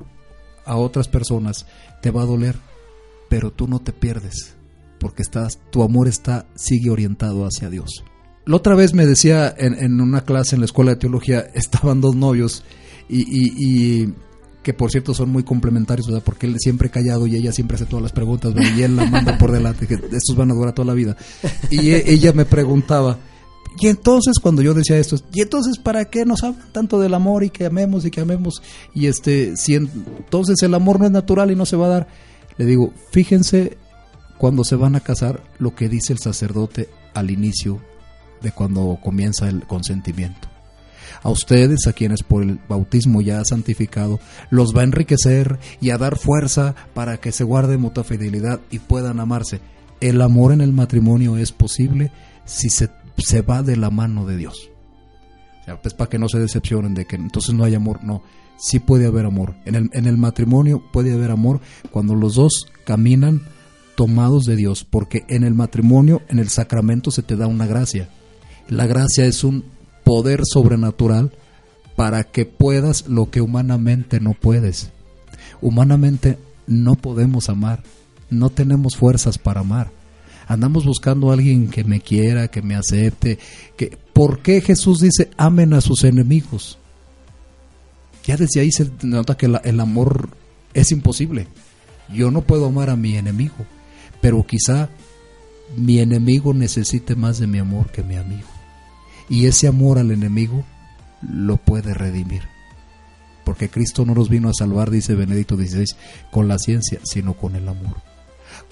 a 0.64 0.76
otras 0.76 1.08
personas, 1.08 1.66
te 2.02 2.10
va 2.10 2.22
a 2.22 2.26
doler, 2.26 2.56
pero 3.28 3.52
tú 3.52 3.68
no 3.68 3.80
te 3.80 3.92
pierdes, 3.92 4.54
porque 4.98 5.22
estás, 5.22 5.58
tu 5.70 5.82
amor 5.82 6.08
está, 6.08 6.46
sigue 6.54 6.90
orientado 6.90 7.44
hacia 7.44 7.70
Dios. 7.70 8.04
La 8.48 8.56
otra 8.56 8.74
vez 8.74 8.94
me 8.94 9.04
decía 9.04 9.54
en, 9.58 10.00
una 10.00 10.22
clase 10.22 10.56
en 10.56 10.62
la 10.62 10.64
escuela 10.64 10.92
de 10.92 10.96
teología, 10.96 11.40
estaban 11.54 12.00
dos 12.00 12.16
novios 12.16 12.64
y, 13.06 14.06
que 14.62 14.72
por 14.72 14.90
cierto 14.90 15.12
son 15.12 15.28
muy 15.28 15.42
complementarios, 15.42 16.06
¿verdad? 16.06 16.22
Porque 16.24 16.46
él 16.46 16.56
siempre 16.58 16.88
callado 16.88 17.26
y 17.26 17.36
ella 17.36 17.52
siempre 17.52 17.74
hace 17.74 17.84
todas 17.84 18.02
las 18.02 18.12
preguntas, 18.12 18.54
y 18.74 18.82
él 18.82 18.96
la 18.96 19.04
manda 19.04 19.36
por 19.36 19.52
delante, 19.52 19.86
que 19.86 19.94
estos 19.94 20.34
van 20.34 20.50
a 20.50 20.54
durar 20.54 20.74
toda 20.74 20.86
la 20.86 20.94
vida. 20.94 21.14
Y 21.70 21.90
e, 21.90 22.10
ella 22.10 22.32
me 22.32 22.46
preguntaba, 22.46 23.18
y 23.78 23.88
entonces 23.88 24.38
cuando 24.38 24.62
yo 24.62 24.72
decía 24.72 24.96
esto, 24.96 25.16
y 25.30 25.42
entonces 25.42 25.78
para 25.78 26.06
qué 26.06 26.24
nos 26.24 26.42
hablan 26.42 26.72
tanto 26.72 26.98
del 26.98 27.12
amor 27.12 27.44
y 27.44 27.50
que 27.50 27.66
amemos 27.66 28.06
y 28.06 28.10
que 28.10 28.22
amemos 28.22 28.62
y 28.94 29.06
este 29.06 29.56
si 29.56 29.74
entonces 29.74 30.62
el 30.62 30.74
amor 30.74 30.98
no 30.98 31.04
es 31.04 31.12
natural 31.12 31.50
y 31.50 31.54
no 31.54 31.66
se 31.66 31.76
va 31.76 31.86
a 31.86 31.90
dar, 31.90 32.08
le 32.56 32.64
digo, 32.64 32.94
fíjense 33.12 33.76
cuando 34.38 34.64
se 34.64 34.76
van 34.76 34.96
a 34.96 35.00
casar 35.00 35.42
lo 35.58 35.74
que 35.74 35.88
dice 35.88 36.14
el 36.14 36.18
sacerdote 36.18 36.88
al 37.14 37.30
inicio 37.30 37.80
de 38.40 38.52
cuando 38.52 38.98
comienza 39.02 39.48
el 39.48 39.66
consentimiento. 39.66 40.48
A 41.22 41.30
ustedes, 41.30 41.86
a 41.86 41.92
quienes 41.92 42.22
por 42.22 42.42
el 42.42 42.60
bautismo 42.68 43.20
ya 43.20 43.40
ha 43.40 43.44
santificado, 43.44 44.20
los 44.50 44.74
va 44.76 44.82
a 44.82 44.84
enriquecer 44.84 45.58
y 45.80 45.90
a 45.90 45.98
dar 45.98 46.16
fuerza 46.16 46.74
para 46.94 47.18
que 47.18 47.32
se 47.32 47.44
guarde 47.44 47.76
mutua 47.76 48.04
fidelidad 48.04 48.60
y 48.70 48.78
puedan 48.78 49.20
amarse. 49.20 49.60
El 50.00 50.20
amor 50.20 50.52
en 50.52 50.60
el 50.60 50.72
matrimonio 50.72 51.36
es 51.36 51.50
posible 51.50 52.12
si 52.44 52.70
se, 52.70 52.90
se 53.16 53.42
va 53.42 53.62
de 53.62 53.76
la 53.76 53.90
mano 53.90 54.26
de 54.26 54.36
Dios. 54.36 54.70
O 55.70 55.76
pues 55.82 55.92
para 55.94 56.08
que 56.08 56.18
no 56.18 56.28
se 56.28 56.38
decepcionen 56.38 56.94
de 56.94 57.04
que 57.04 57.16
entonces 57.16 57.54
no 57.54 57.64
hay 57.64 57.74
amor, 57.74 58.02
no, 58.02 58.22
sí 58.56 58.78
puede 58.78 59.06
haber 59.06 59.26
amor. 59.26 59.56
En 59.64 59.74
el, 59.74 59.90
en 59.92 60.06
el 60.06 60.16
matrimonio 60.16 60.82
puede 60.92 61.12
haber 61.12 61.30
amor 61.30 61.60
cuando 61.90 62.14
los 62.14 62.36
dos 62.36 62.66
caminan 62.84 63.42
tomados 63.96 64.44
de 64.44 64.54
Dios, 64.54 64.84
porque 64.84 65.24
en 65.28 65.42
el 65.42 65.54
matrimonio, 65.54 66.22
en 66.28 66.38
el 66.38 66.48
sacramento 66.48 67.10
se 67.10 67.22
te 67.22 67.36
da 67.36 67.48
una 67.48 67.66
gracia 67.66 68.08
la 68.68 68.86
gracia 68.86 69.24
es 69.24 69.44
un 69.44 69.64
poder 70.04 70.42
sobrenatural 70.44 71.32
para 71.96 72.24
que 72.24 72.46
puedas 72.46 73.08
lo 73.08 73.30
que 73.30 73.40
humanamente 73.40 74.20
no 74.20 74.34
puedes. 74.34 74.90
Humanamente 75.60 76.38
no 76.66 76.94
podemos 76.94 77.48
amar, 77.48 77.82
no 78.30 78.50
tenemos 78.50 78.96
fuerzas 78.96 79.38
para 79.38 79.60
amar. 79.60 79.90
Andamos 80.46 80.84
buscando 80.84 81.30
a 81.30 81.34
alguien 81.34 81.68
que 81.68 81.84
me 81.84 82.00
quiera, 82.00 82.48
que 82.48 82.62
me 82.62 82.74
acepte. 82.74 83.38
Que, 83.76 83.98
¿Por 84.12 84.40
qué 84.40 84.60
Jesús 84.60 85.00
dice 85.00 85.30
amen 85.36 85.74
a 85.74 85.80
sus 85.80 86.04
enemigos? 86.04 86.78
Ya 88.24 88.36
desde 88.36 88.60
ahí 88.60 88.70
se 88.70 88.90
nota 89.02 89.36
que 89.36 89.46
el 89.46 89.80
amor 89.80 90.30
es 90.74 90.92
imposible. 90.92 91.48
Yo 92.12 92.30
no 92.30 92.42
puedo 92.42 92.66
amar 92.66 92.90
a 92.90 92.96
mi 92.96 93.16
enemigo, 93.16 93.66
pero 94.20 94.46
quizá 94.46 94.88
mi 95.76 95.98
enemigo 95.98 96.54
necesite 96.54 97.14
más 97.14 97.38
de 97.38 97.46
mi 97.46 97.58
amor 97.58 97.90
que 97.90 98.02
mi 98.02 98.16
amigo. 98.16 98.57
Y 99.28 99.46
ese 99.46 99.68
amor 99.68 99.98
al 99.98 100.10
enemigo 100.10 100.64
lo 101.22 101.56
puede 101.56 101.94
redimir. 101.94 102.42
Porque 103.44 103.70
Cristo 103.70 104.04
no 104.04 104.14
nos 104.14 104.28
vino 104.28 104.48
a 104.48 104.54
salvar, 104.54 104.90
dice 104.90 105.14
Benedicto 105.14 105.56
XVI, 105.56 105.86
con 106.30 106.48
la 106.48 106.58
ciencia, 106.58 107.00
sino 107.04 107.34
con 107.34 107.56
el 107.56 107.68
amor. 107.68 107.96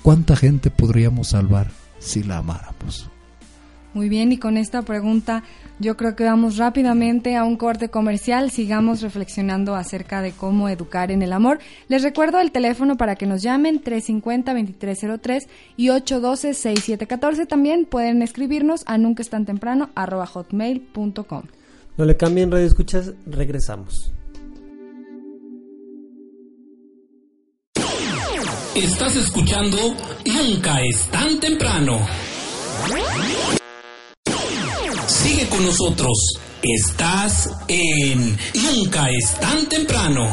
¿Cuánta 0.02 0.36
gente 0.36 0.70
podríamos 0.70 1.28
salvar 1.28 1.70
si 1.98 2.22
la 2.22 2.38
amáramos? 2.38 3.10
Muy 3.96 4.10
bien, 4.10 4.30
y 4.30 4.36
con 4.36 4.58
esta 4.58 4.82
pregunta 4.82 5.42
yo 5.78 5.96
creo 5.96 6.14
que 6.14 6.24
vamos 6.24 6.58
rápidamente 6.58 7.34
a 7.34 7.44
un 7.44 7.56
corte 7.56 7.88
comercial. 7.88 8.50
Sigamos 8.50 9.00
reflexionando 9.00 9.74
acerca 9.74 10.20
de 10.20 10.32
cómo 10.32 10.68
educar 10.68 11.10
en 11.10 11.22
el 11.22 11.32
amor. 11.32 11.60
Les 11.88 12.02
recuerdo 12.02 12.38
el 12.38 12.52
teléfono 12.52 12.98
para 12.98 13.16
que 13.16 13.24
nos 13.24 13.40
llamen 13.40 13.82
350-2303 13.82 15.46
y 15.78 15.86
812-6714. 15.86 17.48
También 17.48 17.86
pueden 17.86 18.20
escribirnos 18.20 18.82
a 18.86 18.98
nunca 18.98 19.22
es 19.22 19.30
tan 19.30 19.46
temprano 19.46 19.88
hotmail.com. 19.96 21.44
No 21.96 22.04
le 22.04 22.18
cambien 22.18 22.50
radio 22.50 22.66
escuchas, 22.66 23.14
regresamos. 23.24 24.12
Estás 28.74 29.16
escuchando 29.16 29.78
Nunca 30.26 30.82
es 30.82 31.06
tan 31.06 31.40
temprano. 31.40 31.98
Sigue 35.16 35.48
con 35.48 35.64
nosotros. 35.64 36.38
Estás 36.62 37.50
en 37.68 38.36
Nunca 38.54 39.08
es 39.08 39.34
tan 39.40 39.66
temprano. 39.66 40.28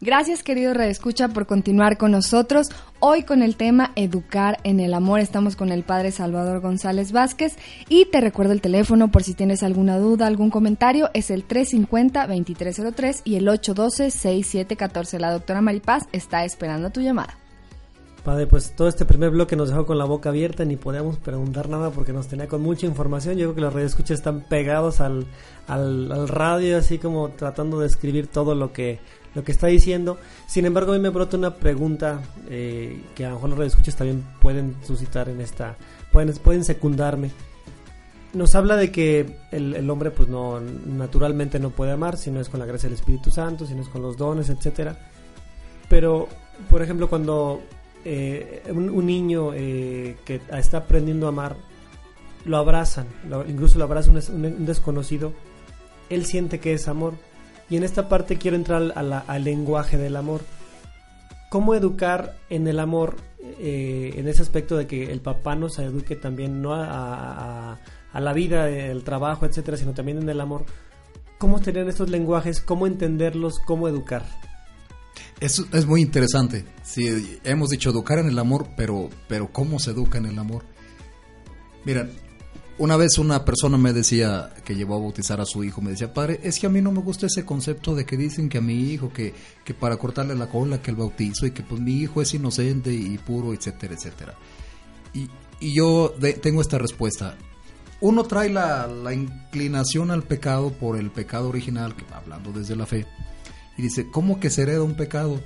Gracias 0.00 0.42
querido 0.42 0.72
Redescucha 0.72 1.28
por 1.28 1.46
continuar 1.46 1.98
con 1.98 2.12
nosotros. 2.12 2.68
Hoy 2.98 3.24
con 3.24 3.42
el 3.42 3.56
tema 3.56 3.92
Educar 3.94 4.58
en 4.64 4.80
el 4.80 4.94
Amor 4.94 5.20
estamos 5.20 5.54
con 5.54 5.70
el 5.70 5.84
Padre 5.84 6.12
Salvador 6.12 6.60
González 6.60 7.12
Vázquez 7.12 7.56
y 7.90 8.06
te 8.06 8.22
recuerdo 8.22 8.54
el 8.54 8.62
teléfono 8.62 9.10
por 9.10 9.22
si 9.22 9.34
tienes 9.34 9.62
alguna 9.62 9.98
duda, 9.98 10.26
algún 10.26 10.48
comentario, 10.48 11.10
es 11.12 11.30
el 11.30 11.46
350-2303 11.46 13.20
y 13.24 13.36
el 13.36 13.46
812-6714. 13.48 15.18
La 15.18 15.30
doctora 15.30 15.60
Maripaz 15.60 16.04
está 16.12 16.44
esperando 16.44 16.88
tu 16.88 17.02
llamada. 17.02 17.43
Padre, 18.24 18.46
pues 18.46 18.72
todo 18.74 18.88
este 18.88 19.04
primer 19.04 19.30
bloque 19.30 19.54
nos 19.54 19.68
dejó 19.68 19.84
con 19.84 19.98
la 19.98 20.06
boca 20.06 20.30
abierta, 20.30 20.64
ni 20.64 20.76
podíamos 20.76 21.18
preguntar 21.18 21.68
nada 21.68 21.90
porque 21.90 22.14
nos 22.14 22.26
tenía 22.26 22.48
con 22.48 22.62
mucha 22.62 22.86
información. 22.86 23.36
Yo 23.36 23.48
creo 23.48 23.54
que 23.54 23.60
los 23.60 23.74
radioescuchas 23.74 24.18
están 24.18 24.40
pegados 24.40 25.02
al, 25.02 25.26
al, 25.68 26.26
radio, 26.26 26.78
así 26.78 26.96
como 26.96 27.28
tratando 27.28 27.80
de 27.80 27.86
escribir 27.86 28.28
todo 28.28 28.54
lo 28.54 28.72
que 28.72 28.98
lo 29.34 29.44
que 29.44 29.52
está 29.52 29.66
diciendo. 29.66 30.16
Sin 30.46 30.64
embargo, 30.64 30.92
a 30.92 30.94
mí 30.94 31.02
me 31.02 31.10
brota 31.10 31.36
una 31.36 31.56
pregunta 31.56 32.22
eh, 32.48 33.02
que 33.14 33.26
a 33.26 33.28
lo 33.28 33.34
mejor 33.34 33.50
los 33.50 33.58
radioescuchas 33.58 33.96
también 33.96 34.24
pueden 34.40 34.76
suscitar 34.86 35.28
en 35.28 35.42
esta, 35.42 35.76
pueden, 36.10 36.32
pueden 36.36 36.64
secundarme. 36.64 37.30
Nos 38.32 38.54
habla 38.54 38.76
de 38.76 38.90
que 38.90 39.36
el, 39.52 39.90
hombre 39.90 40.10
pues 40.10 40.30
no 40.30 40.60
naturalmente 40.60 41.58
no 41.58 41.70
puede 41.70 41.92
amar 41.92 42.16
si 42.16 42.30
no 42.30 42.40
es 42.40 42.48
con 42.48 42.58
la 42.58 42.66
gracia 42.66 42.88
del 42.88 42.98
Espíritu 42.98 43.30
Santo, 43.30 43.66
si 43.66 43.74
no 43.74 43.82
es 43.82 43.88
con 43.88 44.00
los 44.00 44.16
dones, 44.16 44.48
etcétera. 44.48 45.10
Pero, 45.90 46.28
por 46.70 46.80
ejemplo, 46.80 47.08
cuando 47.10 47.60
eh, 48.04 48.62
un, 48.70 49.06
niño 49.06 49.52
eh, 49.54 50.16
que 50.24 50.40
está 50.52 50.78
aprendiendo 50.78 51.26
a 51.26 51.30
amar, 51.30 51.56
lo 52.44 52.56
abrazan, 52.58 53.06
incluso 53.48 53.78
lo 53.78 53.84
abraza 53.84 54.10
un 54.10 54.66
desconocido, 54.66 55.32
él 56.10 56.26
siente 56.26 56.60
que 56.60 56.74
es 56.74 56.88
amor 56.88 57.14
y 57.70 57.76
en 57.76 57.84
esta 57.84 58.08
parte 58.08 58.36
quiero 58.36 58.56
entrar 58.56 58.92
al 58.94 59.44
lenguaje 59.44 59.96
del 59.96 60.16
amor. 60.16 60.42
¿Cómo 61.50 61.74
educar 61.74 62.36
en 62.50 62.66
el 62.66 62.80
amor, 62.80 63.16
eh, 63.40 64.12
en 64.16 64.28
ese 64.28 64.42
aspecto 64.42 64.76
de 64.76 64.86
que 64.86 65.10
el 65.10 65.20
papá 65.20 65.54
nos 65.54 65.78
eduque 65.78 66.16
también, 66.16 66.60
no 66.60 66.74
a, 66.74 67.78
la 68.12 68.32
vida, 68.32 68.68
el 68.68 69.02
trabajo, 69.04 69.46
etcétera, 69.46 69.76
sino 69.76 69.94
también 69.94 70.18
en 70.18 70.28
el 70.28 70.40
amor? 70.40 70.64
¿Cómo 71.38 71.60
tener 71.60 71.88
estos 71.88 72.10
lenguajes? 72.10 72.60
¿Cómo 72.60 72.86
entenderlos? 72.86 73.60
¿Cómo 73.60 73.88
educar? 73.88 74.24
Es, 75.44 75.86
muy 75.86 76.00
interesante. 76.00 76.64
Sí, 76.82 77.38
hemos 77.44 77.68
dicho 77.68 77.90
educar 77.90 78.18
en 78.18 78.28
el 78.28 78.38
amor, 78.38 78.68
pero, 78.78 79.10
pero 79.28 79.52
¿cómo 79.52 79.78
se 79.78 79.90
educa 79.90 80.16
en 80.16 80.24
el 80.24 80.38
amor? 80.38 80.64
Mira, 81.84 82.08
una 82.78 82.96
vez 82.96 83.18
una 83.18 83.44
persona 83.44 83.76
me 83.76 83.92
decía 83.92 84.54
que 84.64 84.74
llevó 84.74 84.94
a 84.94 85.00
bautizar 85.00 85.42
a 85.42 85.44
su 85.44 85.62
hijo, 85.62 85.82
me 85.82 85.90
decía, 85.90 86.14
padre, 86.14 86.40
es 86.42 86.58
que 86.58 86.66
a 86.66 86.70
mí 86.70 86.80
no 86.80 86.92
me 86.92 87.00
gusta 87.00 87.26
ese 87.26 87.44
concepto 87.44 87.94
de 87.94 88.06
que 88.06 88.16
dicen 88.16 88.48
que 88.48 88.56
a 88.56 88.62
mi 88.62 88.90
hijo, 88.90 89.12
que, 89.12 89.34
que 89.66 89.74
para 89.74 89.98
cortarle 89.98 90.34
la 90.34 90.48
cola, 90.48 90.80
que 90.80 90.92
el 90.92 90.96
bautizo 90.96 91.44
y 91.44 91.50
que 91.50 91.62
pues 91.62 91.78
mi 91.78 91.92
hijo 92.00 92.22
es 92.22 92.32
inocente 92.32 92.94
y 92.94 93.18
puro, 93.18 93.52
etcétera, 93.52 93.92
etcétera. 93.92 94.34
Y, 95.12 95.28
yo 95.60 96.14
tengo 96.40 96.62
esta 96.62 96.78
respuesta. 96.78 97.36
Uno 98.00 98.24
trae 98.24 98.48
la, 98.48 98.88
inclinación 99.12 100.10
al 100.10 100.22
pecado 100.22 100.72
por 100.72 100.96
el 100.96 101.10
pecado 101.10 101.50
original, 101.50 101.94
hablando 102.12 102.50
desde 102.50 102.76
la 102.76 102.86
fe, 102.86 103.06
y 103.76 103.82
dice, 103.82 104.10
¿cómo 104.10 104.40
que 104.40 104.50
se 104.50 104.62
hereda 104.62 104.82
un 104.82 104.94
pecado? 104.94 105.40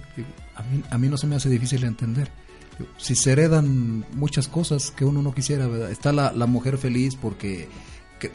A 0.55 0.63
mí, 0.63 0.83
a 0.91 0.99
mí 0.99 1.09
no 1.09 1.17
se 1.17 1.27
me 1.27 1.37
hace 1.37 1.49
difícil 1.49 1.85
entender 1.85 2.31
si 2.97 3.15
se 3.15 3.33
heredan 3.33 4.07
muchas 4.13 4.49
cosas 4.49 4.91
que 4.91 5.05
uno 5.05 5.23
no 5.23 5.35
quisiera, 5.35 5.67
¿verdad? 5.67 5.91
Está 5.91 6.13
la, 6.13 6.47
mujer 6.47 6.79
feliz 6.79 7.17
porque 7.17 7.69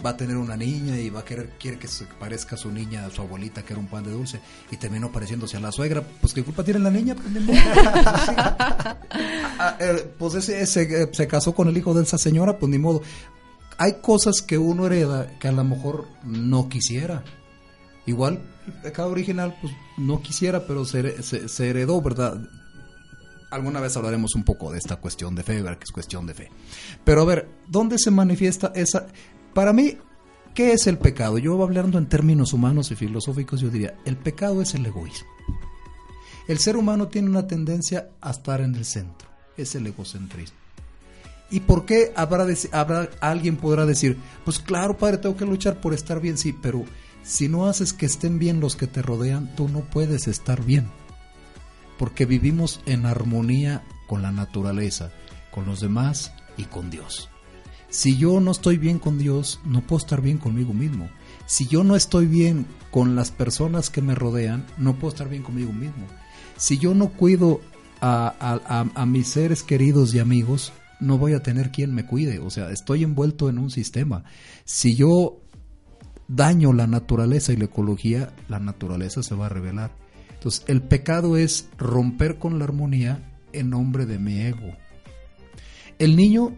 va 0.06 0.12
a 0.12 0.18
tener 0.18 0.38
una 0.38 0.56
niña 0.56 0.98
y 0.98 1.10
va 1.10 1.22
a 1.22 1.26
querer 1.26 1.50
quiere 1.60 1.78
que 1.78 1.90
se 1.90 2.06
parezca 2.06 2.56
a 2.56 2.58
su 2.58 2.72
niña, 2.72 3.06
a 3.06 3.10
su 3.10 3.22
abuelita 3.22 3.64
que 3.64 3.74
era 3.74 3.82
un 3.82 3.88
pan 3.88 4.04
de 4.04 4.12
dulce 4.12 4.40
y 4.72 4.78
terminó 4.78 5.12
pareciéndose 5.12 5.58
a 5.58 5.60
la 5.60 5.74
suegra, 5.74 6.02
pues 6.22 6.34
qué 6.34 6.42
culpa 6.44 6.64
tiene 6.64 6.80
la 6.80 6.90
niña, 6.90 7.16
pues, 7.16 7.28
ah, 9.60 9.78
eh, 9.80 10.14
pues 10.18 10.36
ese, 10.36 10.82
eh, 10.82 11.10
se 11.12 11.28
casó 11.28 11.54
con 11.54 11.68
el 11.68 11.78
hijo 11.78 11.94
de 11.94 12.04
esa 12.04 12.18
señora, 12.18 12.60
pues 12.60 12.70
ni 12.70 12.78
modo. 12.78 13.02
Hay 13.78 13.96
cosas 14.02 14.42
que 14.42 14.58
uno 14.58 14.86
hereda 14.86 15.38
que 15.40 15.48
a 15.48 15.52
lo 15.52 15.64
mejor 15.64 16.08
no 16.24 16.70
quisiera. 16.70 17.24
Igual 18.06 18.53
pecado 18.82 19.10
original, 19.10 19.56
pues 19.62 19.73
no 19.97 20.21
quisiera, 20.21 20.65
pero 20.65 20.86
se, 20.86 21.21
se 21.21 21.69
heredó, 21.69 22.02
¿verdad? 22.02 22.39
alguna 23.54 23.80
vez 23.80 23.95
hablaremos 23.95 24.36
un 24.36 24.43
poco 24.43 24.71
de 24.71 24.80
esta 24.80 24.97
cuestión 24.97 25.36
de 25.36 25.43
fe, 25.43 25.63
que 25.63 25.84
es 25.84 25.91
cuestión 25.91 26.26
de 26.26 26.34
fe. 26.34 26.49
Pero 27.04 27.21
a 27.21 27.26
ver, 27.26 27.49
¿dónde 27.67 27.97
se 27.99 28.12
manifiesta 28.12 28.71
esa? 28.76 29.08
Para 29.54 29.73
mí, 29.73 29.97
¿qué 30.54 30.73
es 30.73 30.88
el 30.88 30.97
pecado? 30.97 31.38
Yo 31.38 31.62
hablando 31.62 31.97
en 31.97 32.08
términos 32.08 32.54
humanos 32.54 32.91
y 32.91 32.95
filosóficos, 32.95 33.62
yo 33.62 33.69
diría, 33.69 33.95
el 34.06 34.17
pecado 34.17 34.62
es 34.62 34.73
el 34.73 34.86
egoísmo. 34.86 35.30
El 36.47 36.58
ser 36.58 36.76
humano 36.76 37.08
tiene 37.08 37.30
una 37.30 37.47
tendencia 37.47 38.10
a 38.19 38.32
estar 38.32 38.60
en 38.60 38.76
el 38.76 38.86
centro, 38.86 39.30
es 39.56 39.76
el 39.76 39.88
egocentrismo. 39.88 40.58
¿Y 41.52 41.60
por 41.60 41.86
qué 41.86 42.12
habrá, 42.15 42.47
habrá 42.71 43.10
alguien 43.21 43.58
podrá 43.58 43.86
decir, 43.86 44.17
pues 44.43 44.58
claro, 44.60 44.97
padre, 44.97 45.19
tengo 45.19 45.38
que 45.38 45.45
luchar 45.45 45.80
por 45.80 45.93
estar 45.93 46.19
bien, 46.19 46.38
sí, 46.38 46.52
pero 46.52 46.84
si 47.24 47.48
no 47.48 47.66
haces 47.68 47.94
que 47.94 48.06
estén 48.06 48.40
bien 48.40 48.60
los 48.60 48.76
que 48.76 48.88
te 48.88 49.02
rodean, 49.02 49.56
tú 49.56 49.70
no 49.70 49.82
puedes 49.82 50.28
estar 50.28 50.64
bien 50.64 50.88
porque 51.98 52.26
vivimos 52.26 52.82
en 52.86 53.06
armonía 53.06 53.84
con 54.08 54.22
la 54.22 54.32
naturaleza, 54.32 55.12
con 55.52 55.66
los 55.66 55.80
demás 55.80 56.34
y 56.58 56.64
con 56.66 56.90
Dios. 56.90 57.30
Si 57.90 58.18
yo 58.18 58.40
no 58.40 58.52
estoy 58.52 58.78
bien 58.78 59.00
con 59.00 59.18
Dios, 59.18 59.60
no 59.64 59.82
puedo 59.82 60.00
estar 60.00 60.22
bien 60.22 60.38
conmigo 60.38 60.74
mismo. 60.74 61.10
Si 61.46 61.68
yo 61.68 61.84
no 61.84 61.96
estoy 61.96 62.26
bien 62.26 62.66
con 62.92 63.16
las 63.16 63.32
personas 63.32 63.90
que 63.90 64.02
me 64.02 64.16
rodean, 64.16 64.66
no 64.78 64.96
puedo 64.96 65.14
estar 65.14 65.30
bien 65.30 65.44
conmigo 65.44 65.72
mismo. 65.72 66.08
Si 66.58 66.78
yo 66.80 66.94
no 66.96 67.10
cuido 67.10 67.62
a, 68.02 69.06
mis 69.08 69.28
seres 69.28 69.64
queridos 69.64 70.14
y 70.14 70.20
amigos, 70.20 70.74
no 71.00 71.18
voy 71.18 71.34
a 71.34 71.44
tener 71.44 71.72
quien 71.72 71.94
me 71.94 72.06
cuide. 72.06 72.40
O 72.40 72.50
sea, 72.50 72.72
estoy 72.72 73.04
envuelto 73.04 73.48
en 73.48 73.60
un 73.60 73.70
sistema. 73.70 74.24
Si 74.66 74.96
yo 74.96 75.43
daño 76.28 76.74
la 76.74 76.88
naturaleza 76.88 77.54
y 77.54 77.58
la 77.58 77.66
ecología, 77.66 78.34
la 78.48 78.60
naturaleza 78.60 79.24
se 79.24 79.36
va 79.36 79.48
a 79.48 79.50
revelar. 79.50 79.92
Entonces, 80.34 80.66
el 80.68 80.82
pecado 80.82 81.38
es 81.38 81.70
romper 81.78 82.38
con 82.38 82.60
la 82.60 82.66
armonía 82.66 83.32
en 83.54 83.70
nombre 83.70 84.06
de 84.06 84.20
mi 84.20 84.42
ego. 84.42 84.76
El 86.00 86.18
niño, 86.18 86.56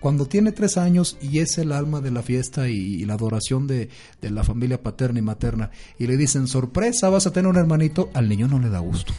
cuando 0.00 0.26
tiene 0.26 0.52
tres 0.52 0.76
años 0.76 1.16
y 1.20 1.38
es 1.38 1.56
el 1.56 1.72
alma 1.72 2.00
de 2.00 2.10
la 2.10 2.22
fiesta 2.22 2.68
y, 2.68 3.04
la 3.04 3.14
adoración 3.14 3.66
de, 3.66 3.88
la 4.20 4.44
familia 4.44 4.82
paterna 4.82 5.20
y 5.20 5.22
materna, 5.22 5.70
y 5.98 6.06
le 6.06 6.16
dicen, 6.16 6.46
sorpresa, 6.46 7.08
vas 7.08 7.26
a 7.26 7.32
tener 7.32 7.48
un 7.48 7.56
hermanito, 7.56 8.10
al 8.12 8.28
niño 8.28 8.48
no 8.48 8.58
le 8.58 8.68
da 8.68 8.80
gusto. 8.80 9.14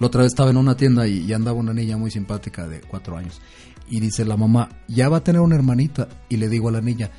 La 0.00 0.06
otra 0.06 0.22
vez 0.22 0.32
estaba 0.32 0.50
en 0.50 0.56
una 0.56 0.76
tienda 0.76 1.06
y, 1.06 1.18
y 1.20 1.32
andaba 1.34 1.58
una 1.58 1.74
niña 1.74 1.98
muy 1.98 2.10
simpática 2.10 2.66
de 2.66 2.80
cuatro 2.80 3.18
años. 3.18 3.40
Y 3.90 4.00
dice 4.00 4.24
la 4.24 4.36
mamá, 4.36 4.70
ya 4.88 5.08
va 5.08 5.18
a 5.18 5.24
tener 5.24 5.42
una 5.42 5.56
hermanita. 5.56 6.08
Y 6.28 6.38
le 6.38 6.48
digo 6.48 6.70
a 6.70 6.72
la 6.72 6.80
niña, 6.80 7.10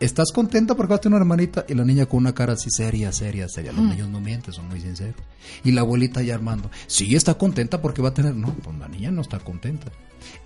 ¿estás 0.00 0.32
contenta 0.32 0.74
porque 0.74 0.92
vas 0.92 0.98
a 0.98 1.02
tener 1.02 1.16
una 1.16 1.22
hermanita? 1.22 1.64
Y 1.68 1.74
la 1.74 1.84
niña 1.84 2.06
con 2.06 2.18
una 2.18 2.34
cara 2.34 2.54
así 2.54 2.70
seria, 2.70 3.12
seria, 3.12 3.48
seria. 3.48 3.72
Los 3.72 3.84
niños 3.84 4.08
no 4.08 4.20
mienten, 4.20 4.52
son 4.52 4.68
muy 4.68 4.80
sinceros. 4.80 5.20
Y 5.62 5.72
la 5.72 5.82
abuelita 5.82 6.22
ya 6.22 6.34
armando, 6.34 6.70
sí, 6.86 7.14
está 7.14 7.34
contenta 7.34 7.80
porque 7.80 8.02
va 8.02 8.10
a 8.10 8.14
tener... 8.14 8.34
No, 8.34 8.54
pues 8.54 8.76
la 8.78 8.88
niña 8.88 9.10
no 9.10 9.22
está 9.22 9.38
contenta. 9.38 9.90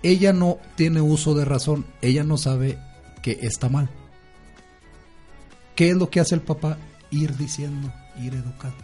Ella 0.03 0.33
no 0.33 0.57
tiene 0.75 1.01
uso 1.01 1.33
de 1.33 1.45
razón, 1.45 1.85
ella 2.01 2.23
no 2.23 2.37
sabe 2.37 2.77
que 3.21 3.39
está 3.41 3.69
mal. 3.69 3.89
¿Qué 5.75 5.89
es 5.89 5.95
lo 5.95 6.09
que 6.09 6.19
hace 6.19 6.35
el 6.35 6.41
papá? 6.41 6.77
Ir 7.11 7.37
diciendo, 7.37 7.91
ir 8.21 8.33
educando. 8.33 8.83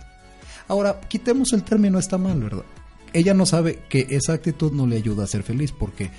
Ahora, 0.67 0.99
quitemos 1.01 1.53
el 1.53 1.63
término 1.63 1.99
está 1.99 2.17
mal, 2.17 2.41
¿verdad? 2.41 2.65
Ella 3.13 3.33
no 3.33 3.45
sabe 3.45 3.79
que 3.87 4.07
esa 4.09 4.33
actitud 4.33 4.71
no 4.71 4.87
le 4.87 4.97
ayuda 4.97 5.23
a 5.23 5.27
ser 5.27 5.43
feliz 5.43 5.71
porque 5.71 6.11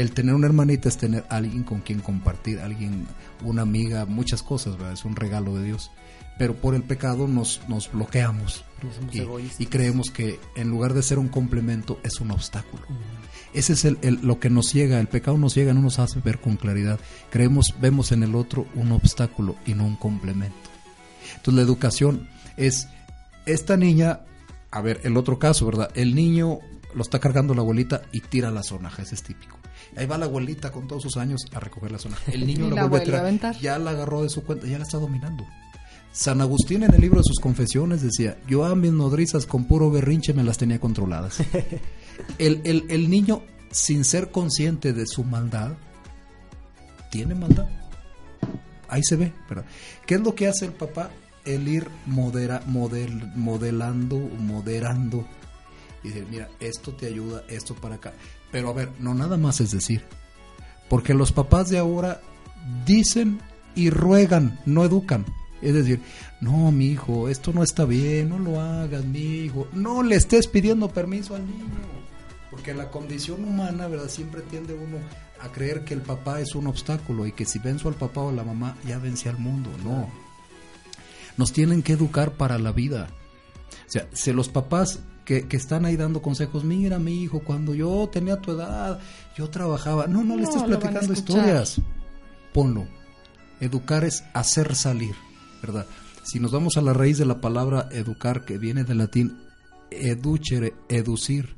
el 0.00 0.12
tener 0.12 0.34
una 0.34 0.46
hermanita 0.46 0.88
es 0.88 0.96
tener 0.96 1.24
alguien 1.28 1.64
con 1.64 1.80
quien 1.80 1.98
compartir, 1.98 2.60
alguien, 2.60 3.06
una 3.42 3.62
amiga, 3.62 4.04
muchas 4.06 4.44
cosas, 4.44 4.76
¿verdad? 4.76 4.92
Es 4.92 5.04
un 5.04 5.16
regalo 5.16 5.56
de 5.56 5.64
Dios. 5.64 5.90
Pero 6.38 6.54
por 6.54 6.76
el 6.76 6.84
pecado 6.84 7.26
nos, 7.26 7.60
nos 7.68 7.90
bloqueamos 7.90 8.64
y, 9.12 9.22
y, 9.58 9.66
creemos 9.66 10.12
que 10.12 10.38
en 10.54 10.70
lugar 10.70 10.94
de 10.94 11.02
ser 11.02 11.18
un 11.18 11.26
complemento 11.26 11.98
es 12.04 12.20
un 12.20 12.30
obstáculo. 12.30 12.84
Ese 13.52 13.72
es 13.72 13.84
el, 13.84 13.98
el, 14.02 14.20
lo 14.22 14.38
que 14.38 14.50
nos 14.50 14.68
ciega, 14.68 15.00
el 15.00 15.08
pecado 15.08 15.36
nos 15.36 15.54
ciega, 15.54 15.74
no 15.74 15.82
nos 15.82 15.98
hace 15.98 16.20
ver 16.20 16.38
con 16.38 16.56
claridad. 16.56 17.00
Creemos, 17.30 17.74
vemos 17.80 18.12
en 18.12 18.22
el 18.22 18.36
otro 18.36 18.66
un 18.76 18.92
obstáculo 18.92 19.56
y 19.66 19.74
no 19.74 19.84
un 19.84 19.96
complemento. 19.96 20.56
Entonces 21.34 21.54
la 21.54 21.62
educación 21.62 22.28
es, 22.56 22.86
esta 23.44 23.76
niña, 23.76 24.20
a 24.70 24.80
ver, 24.80 25.00
el 25.02 25.16
otro 25.16 25.40
caso, 25.40 25.66
¿verdad? 25.66 25.90
El 25.96 26.14
niño 26.14 26.60
lo 26.94 27.02
está 27.02 27.18
cargando 27.18 27.54
la 27.54 27.60
abuelita 27.60 28.02
y 28.12 28.20
tira 28.20 28.50
la 28.50 28.62
sonaja, 28.62 29.02
ese 29.02 29.14
es 29.14 29.22
típico. 29.22 29.58
Ahí 29.96 30.06
va 30.06 30.18
la 30.18 30.26
abuelita 30.26 30.70
con 30.70 30.86
todos 30.86 31.02
sus 31.02 31.16
años 31.16 31.42
a 31.52 31.60
recoger 31.60 31.92
la 31.92 31.98
sonaja. 31.98 32.30
El 32.32 32.46
niño 32.46 32.68
la, 32.70 32.86
vuelve 32.86 33.16
a 33.16 33.38
tirar, 33.38 33.58
ya 33.60 33.78
la 33.78 33.90
agarró 33.90 34.22
de 34.22 34.28
su 34.28 34.42
cuenta, 34.44 34.66
ya 34.66 34.78
la 34.78 34.84
está 34.84 34.98
dominando. 34.98 35.44
San 36.12 36.40
Agustín 36.40 36.82
en 36.82 36.94
el 36.94 37.00
libro 37.00 37.18
de 37.18 37.24
sus 37.24 37.38
confesiones 37.38 38.02
decía, 38.02 38.38
yo 38.48 38.64
a 38.64 38.74
mis 38.74 38.92
nodrizas 38.92 39.46
con 39.46 39.66
puro 39.66 39.90
berrinche 39.90 40.32
me 40.32 40.42
las 40.42 40.58
tenía 40.58 40.80
controladas. 40.80 41.40
el, 42.38 42.60
el, 42.64 42.86
el 42.88 43.10
niño, 43.10 43.42
sin 43.70 44.04
ser 44.04 44.30
consciente 44.30 44.92
de 44.92 45.06
su 45.06 45.24
maldad, 45.24 45.76
tiene 47.10 47.34
maldad. 47.34 47.68
Ahí 48.88 49.02
se 49.04 49.16
ve, 49.16 49.32
¿verdad? 49.48 49.66
¿Qué 50.06 50.14
es 50.14 50.20
lo 50.20 50.34
que 50.34 50.48
hace 50.48 50.64
el 50.64 50.72
papá? 50.72 51.10
El 51.44 51.68
ir 51.68 51.88
modera, 52.06 52.62
model, 52.66 53.30
modelando, 53.36 54.18
moderando. 54.18 55.26
Y 56.08 56.10
decir, 56.10 56.26
mira, 56.30 56.48
esto 56.58 56.92
te 56.92 57.06
ayuda, 57.06 57.44
esto 57.48 57.74
para 57.74 57.96
acá. 57.96 58.14
Pero 58.50 58.70
a 58.70 58.72
ver, 58.72 58.90
no 58.98 59.14
nada 59.14 59.36
más 59.36 59.60
es 59.60 59.72
decir. 59.72 60.02
Porque 60.88 61.12
los 61.12 61.32
papás 61.32 61.68
de 61.68 61.76
ahora 61.76 62.22
dicen 62.86 63.40
y 63.74 63.90
ruegan, 63.90 64.58
no 64.64 64.84
educan. 64.84 65.26
Es 65.60 65.74
decir, 65.74 66.00
no, 66.40 66.72
mi 66.72 66.86
hijo, 66.86 67.28
esto 67.28 67.52
no 67.52 67.62
está 67.62 67.84
bien, 67.84 68.30
no 68.30 68.38
lo 68.38 68.58
hagas, 68.58 69.04
mi 69.04 69.20
hijo. 69.20 69.68
No 69.74 70.02
le 70.02 70.16
estés 70.16 70.46
pidiendo 70.46 70.88
permiso 70.88 71.34
al 71.34 71.46
niño. 71.46 71.66
Porque 72.50 72.72
la 72.72 72.90
condición 72.90 73.44
humana, 73.44 73.86
¿verdad? 73.86 74.08
Siempre 74.08 74.40
tiende 74.40 74.72
uno 74.72 74.96
a 75.42 75.52
creer 75.52 75.84
que 75.84 75.92
el 75.92 76.00
papá 76.00 76.40
es 76.40 76.54
un 76.54 76.68
obstáculo 76.68 77.26
y 77.26 77.32
que 77.32 77.44
si 77.44 77.58
venzo 77.58 77.88
al 77.88 77.96
papá 77.96 78.22
o 78.22 78.30
a 78.30 78.32
la 78.32 78.44
mamá, 78.44 78.78
ya 78.86 78.98
vence 78.98 79.28
al 79.28 79.36
mundo. 79.36 79.68
No. 79.84 80.08
Nos 81.36 81.52
tienen 81.52 81.82
que 81.82 81.92
educar 81.92 82.32
para 82.32 82.58
la 82.58 82.72
vida. 82.72 83.08
O 83.86 83.90
sea, 83.90 84.08
si 84.14 84.32
los 84.32 84.48
papás 84.48 85.00
que, 85.28 85.46
que, 85.46 85.58
están 85.58 85.84
ahí 85.84 85.94
dando 85.94 86.22
consejos, 86.22 86.64
mira 86.64 86.98
mi 86.98 87.22
hijo, 87.22 87.40
cuando 87.40 87.74
yo 87.74 88.08
tenía 88.10 88.40
tu 88.40 88.52
edad, 88.52 88.98
yo 89.36 89.50
trabajaba. 89.50 90.06
No, 90.06 90.24
no, 90.24 90.24
no 90.24 90.36
le 90.36 90.44
estés 90.44 90.62
platicando 90.62 91.12
historias. 91.12 91.82
Ponlo. 92.54 92.86
Educar 93.60 94.04
es 94.04 94.24
hacer 94.32 94.74
salir. 94.74 95.14
¿verdad? 95.60 95.86
Si 96.22 96.40
nos 96.40 96.50
vamos 96.50 96.78
a 96.78 96.80
la 96.80 96.94
raíz 96.94 97.18
de 97.18 97.26
la 97.26 97.42
palabra 97.42 97.90
educar, 97.92 98.46
que 98.46 98.56
viene 98.56 98.84
del 98.84 98.96
latín 98.96 99.36
educere, 99.90 100.72
educir, 100.88 101.56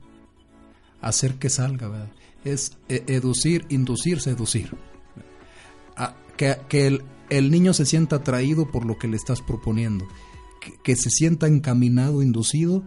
hacer 1.01 1.37
que 1.37 1.49
salga, 1.49 1.87
¿verdad? 1.87 2.11
Es 2.45 2.77
e, 2.89 3.05
educir, 3.07 3.67
inducir, 3.69 4.21
seducir. 4.21 4.77
A, 5.97 6.17
que, 6.37 6.57
que 6.69 6.89
el, 6.89 7.05
el, 7.29 7.53
niño 7.53 7.73
se 7.73 7.87
sienta 7.87 8.17
atraído 8.17 8.69
por 8.69 8.85
lo 8.85 8.99
que 8.99 9.07
le 9.07 9.17
estás 9.17 9.43
proponiendo, 9.43 10.09
que, 10.61 10.73
que 10.83 10.97
se 10.97 11.11
sienta 11.11 11.47
encaminado, 11.47 12.21
inducido, 12.21 12.83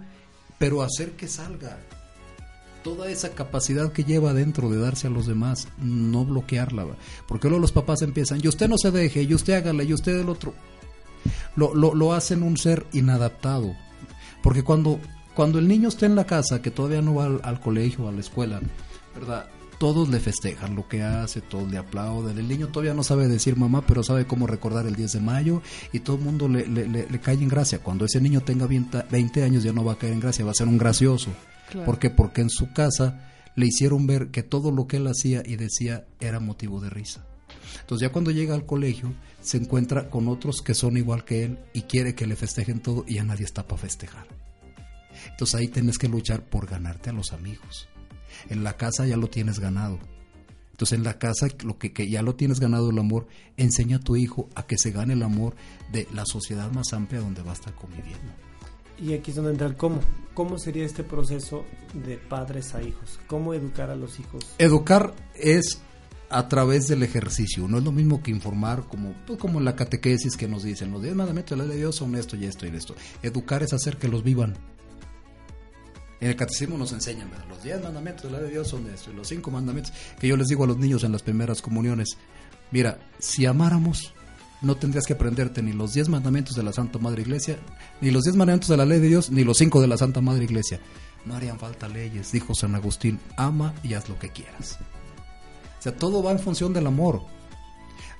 pero 0.64 0.82
hacer 0.82 1.12
que 1.18 1.28
salga, 1.28 1.78
toda 2.86 3.12
esa 3.12 3.32
capacidad 3.32 3.92
que 3.92 4.06
lleva 4.06 4.34
dentro 4.34 4.70
de 4.70 4.78
darse 4.78 5.08
a 5.08 5.10
los 5.10 5.28
demás, 5.28 5.68
no 5.78 6.24
bloquearla. 6.24 6.86
Porque 7.28 7.50
luego 7.50 7.60
los 7.60 7.74
papás 7.74 8.02
empiezan, 8.02 8.40
y 8.42 8.48
usted 8.48 8.70
no 8.70 8.78
se 8.78 8.90
deje, 8.90 9.24
y 9.24 9.34
usted 9.34 9.56
hágale, 9.56 9.84
y 9.84 9.94
usted 9.94 10.18
el 10.22 10.30
otro 10.30 10.54
lo, 11.58 11.76
lo, 11.76 11.94
lo 11.94 12.14
hacen 12.14 12.44
un 12.44 12.56
ser 12.56 12.86
inadaptado. 12.94 13.76
Porque 14.42 14.64
cuando, 14.64 15.02
cuando 15.36 15.60
el 15.60 15.68
niño 15.68 15.90
está 15.90 16.06
en 16.06 16.16
la 16.16 16.24
casa, 16.24 16.62
que 16.62 16.72
todavía 16.72 17.02
no 17.02 17.16
va 17.16 17.26
al, 17.26 17.42
al 17.44 17.60
colegio, 17.60 18.08
a 18.08 18.14
la 18.14 18.22
escuela, 18.22 18.62
¿verdad? 19.14 19.48
Todos 19.84 20.08
le 20.08 20.22
festejan 20.22 20.78
lo 20.78 20.88
que 20.88 21.04
hace, 21.04 21.42
todos 21.42 21.70
le 21.70 21.78
aplauden. 21.78 22.38
El 22.38 22.48
niño 22.48 22.70
todavía 22.70 22.94
no 22.94 23.04
sabe 23.04 23.28
decir 23.28 23.58
mamá, 23.58 23.86
pero 23.86 24.02
sabe 24.02 24.26
cómo 24.26 24.48
recordar 24.48 24.88
el 24.88 24.96
10 24.96 25.12
de 25.12 25.20
mayo 25.20 25.62
y 25.92 26.00
todo 26.00 26.16
el 26.16 26.22
mundo 26.22 26.48
le, 26.48 26.66
le, 26.66 26.88
le, 26.88 27.06
le 27.10 27.20
cae 27.20 27.34
en 27.34 27.50
gracia. 27.50 27.80
Cuando 27.80 28.06
ese 28.06 28.22
niño 28.22 28.40
tenga 28.40 28.66
20 28.66 29.44
años 29.44 29.62
ya 29.62 29.74
no 29.74 29.84
va 29.84 29.92
a 29.92 29.98
caer 29.98 30.14
en 30.14 30.22
gracia, 30.22 30.46
va 30.46 30.52
a 30.52 30.54
ser 30.54 30.70
un 30.70 30.78
gracioso. 30.78 31.32
Claro. 31.70 31.86
¿Por 31.86 32.00
qué? 32.00 32.10
Porque 32.10 32.40
en 32.40 32.50
su 32.50 32.72
casa 32.72 33.30
le 33.58 33.66
hicieron 33.66 34.08
ver 34.08 34.30
que 34.30 34.42
todo 34.42 34.72
lo 34.72 34.88
que 34.88 34.96
él 34.96 35.08
hacía 35.08 35.44
y 35.46 35.58
decía 35.58 36.06
era 36.22 36.40
motivo 36.40 36.80
de 36.80 36.90
risa. 36.90 37.26
Entonces 37.82 38.08
ya 38.08 38.14
cuando 38.14 38.32
llega 38.32 38.56
al 38.56 38.66
colegio 38.66 39.14
se 39.42 39.58
encuentra 39.58 40.10
con 40.10 40.30
otros 40.30 40.62
que 40.62 40.76
son 40.76 40.96
igual 40.96 41.26
que 41.26 41.44
él 41.44 41.60
y 41.74 41.82
quiere 41.82 42.16
que 42.16 42.26
le 42.26 42.38
festejen 42.38 42.80
todo 42.80 43.04
y 43.06 43.16
ya 43.16 43.26
nadie 43.26 43.44
está 43.44 43.68
para 43.68 43.82
festejar. 43.82 44.28
Entonces 45.30 45.56
ahí 45.56 45.68
tienes 45.68 45.98
que 45.98 46.08
luchar 46.08 46.42
por 46.42 46.68
ganarte 46.68 47.10
a 47.10 47.14
los 47.14 47.34
amigos. 47.34 47.90
En 48.50 48.64
la 48.64 48.78
casa 48.78 49.06
ya 49.06 49.18
lo 49.18 49.28
tienes 49.28 49.60
ganado. 49.60 50.00
Entonces 50.72 50.98
en 50.98 51.04
la 51.04 51.20
casa 51.20 51.48
lo 51.64 51.78
que, 51.78 51.94
que, 51.94 52.10
ya 52.10 52.22
lo 52.24 52.36
tienes 52.36 52.60
ganado 52.60 52.90
el 52.90 52.98
amor, 52.98 53.28
enseña 53.58 53.98
a 53.98 54.00
tu 54.00 54.16
hijo 54.16 54.50
a 54.56 54.66
que 54.66 54.78
se 54.78 54.92
gane 54.92 55.14
el 55.14 55.24
amor 55.24 55.56
de 55.92 56.08
la 56.14 56.26
sociedad 56.26 56.72
más 56.72 56.94
amplia 56.94 57.22
donde 57.22 57.44
va 57.44 57.52
a 57.52 57.56
estar 57.56 57.76
conviviendo. 57.76 58.34
Y 59.00 59.14
aquí 59.14 59.32
es 59.32 59.36
donde 59.36 59.52
entra 59.52 59.68
el 59.68 59.76
cómo. 59.76 60.00
¿Cómo 60.34 60.58
sería 60.58 60.86
este 60.86 61.04
proceso 61.04 61.66
de 61.94 62.18
padres 62.18 62.74
a 62.74 62.82
hijos? 62.82 63.20
¿Cómo 63.28 63.54
educar 63.54 63.90
a 63.90 63.96
los 63.96 64.20
hijos? 64.20 64.46
Educar 64.58 65.14
es 65.36 65.82
a 66.30 66.48
través 66.48 66.88
del 66.88 67.04
ejercicio. 67.04 67.68
No 67.68 67.78
es 67.78 67.84
lo 67.84 67.92
mismo 67.92 68.24
que 68.24 68.32
informar 68.32 68.88
como, 68.88 69.14
pues, 69.28 69.38
como 69.38 69.60
la 69.60 69.76
catequesis 69.76 70.36
que 70.36 70.48
nos 70.48 70.64
dicen. 70.64 70.92
Los 70.92 71.04
diez 71.04 71.16
mandamientos 71.16 71.58
de 71.58 71.64
la 71.64 71.68
ley 71.68 71.78
de 71.78 71.84
Dios 71.84 71.96
son 71.96 72.16
esto 72.16 72.36
y 72.36 72.46
esto 72.46 72.66
y 72.66 72.70
esto. 72.70 72.96
Educar 73.22 73.62
es 73.62 73.74
hacer 73.74 73.98
que 73.98 74.08
los 74.08 74.24
vivan. 74.24 74.58
En 76.24 76.30
el 76.30 76.38
catecismo 76.38 76.78
nos 76.78 76.94
enseñan, 76.94 77.30
¿verdad? 77.30 77.44
los 77.50 77.62
diez 77.62 77.84
mandamientos 77.84 78.24
de 78.24 78.32
la 78.32 78.38
ley 78.38 78.48
de 78.48 78.54
Dios 78.54 78.70
son 78.70 78.88
esto 78.88 79.12
y 79.12 79.14
los 79.14 79.28
cinco 79.28 79.52
mandamientos 79.52 79.92
que 80.18 80.30
yo 80.30 80.38
les 80.38 80.48
digo 80.48 80.64
a 80.64 80.68
los 80.68 80.78
niños 80.78 81.04
en 81.04 81.12
las 81.12 81.22
primeras 81.22 81.62
comuniones. 81.62 82.18
Mira, 82.72 82.98
si 83.20 83.46
amáramos, 83.46 84.14
no 84.62 84.78
tendrías 84.78 85.06
que 85.06 85.12
aprenderte 85.12 85.62
ni 85.62 85.74
los 85.74 85.94
diez 85.94 86.08
mandamientos 86.08 86.56
de 86.56 86.64
la 86.64 86.72
Santa 86.72 86.98
Madre 86.98 87.24
Iglesia, 87.24 87.58
ni 88.00 88.10
los 88.10 88.24
diez 88.24 88.38
mandamientos 88.38 88.70
de 88.70 88.78
la 88.78 88.86
ley 88.86 89.02
de 89.02 89.10
Dios, 89.10 89.32
ni 89.32 89.44
los 89.44 89.58
cinco 89.58 89.82
de 89.82 89.88
la 89.88 89.98
Santa 89.98 90.22
Madre 90.22 90.46
Iglesia. 90.46 90.80
No 91.26 91.36
harían 91.36 91.60
falta 91.60 91.90
leyes, 91.90 92.32
dijo 92.32 92.56
San 92.56 92.74
Agustín, 92.74 93.20
ama 93.36 93.74
y 93.84 93.94
haz 93.94 94.08
lo 94.08 94.18
que 94.18 94.30
quieras. 94.30 94.80
O 95.78 95.82
sea, 95.82 95.94
todo 95.94 96.24
va 96.24 96.32
en 96.32 96.40
función 96.40 96.72
del 96.72 96.88
amor. 96.88 97.22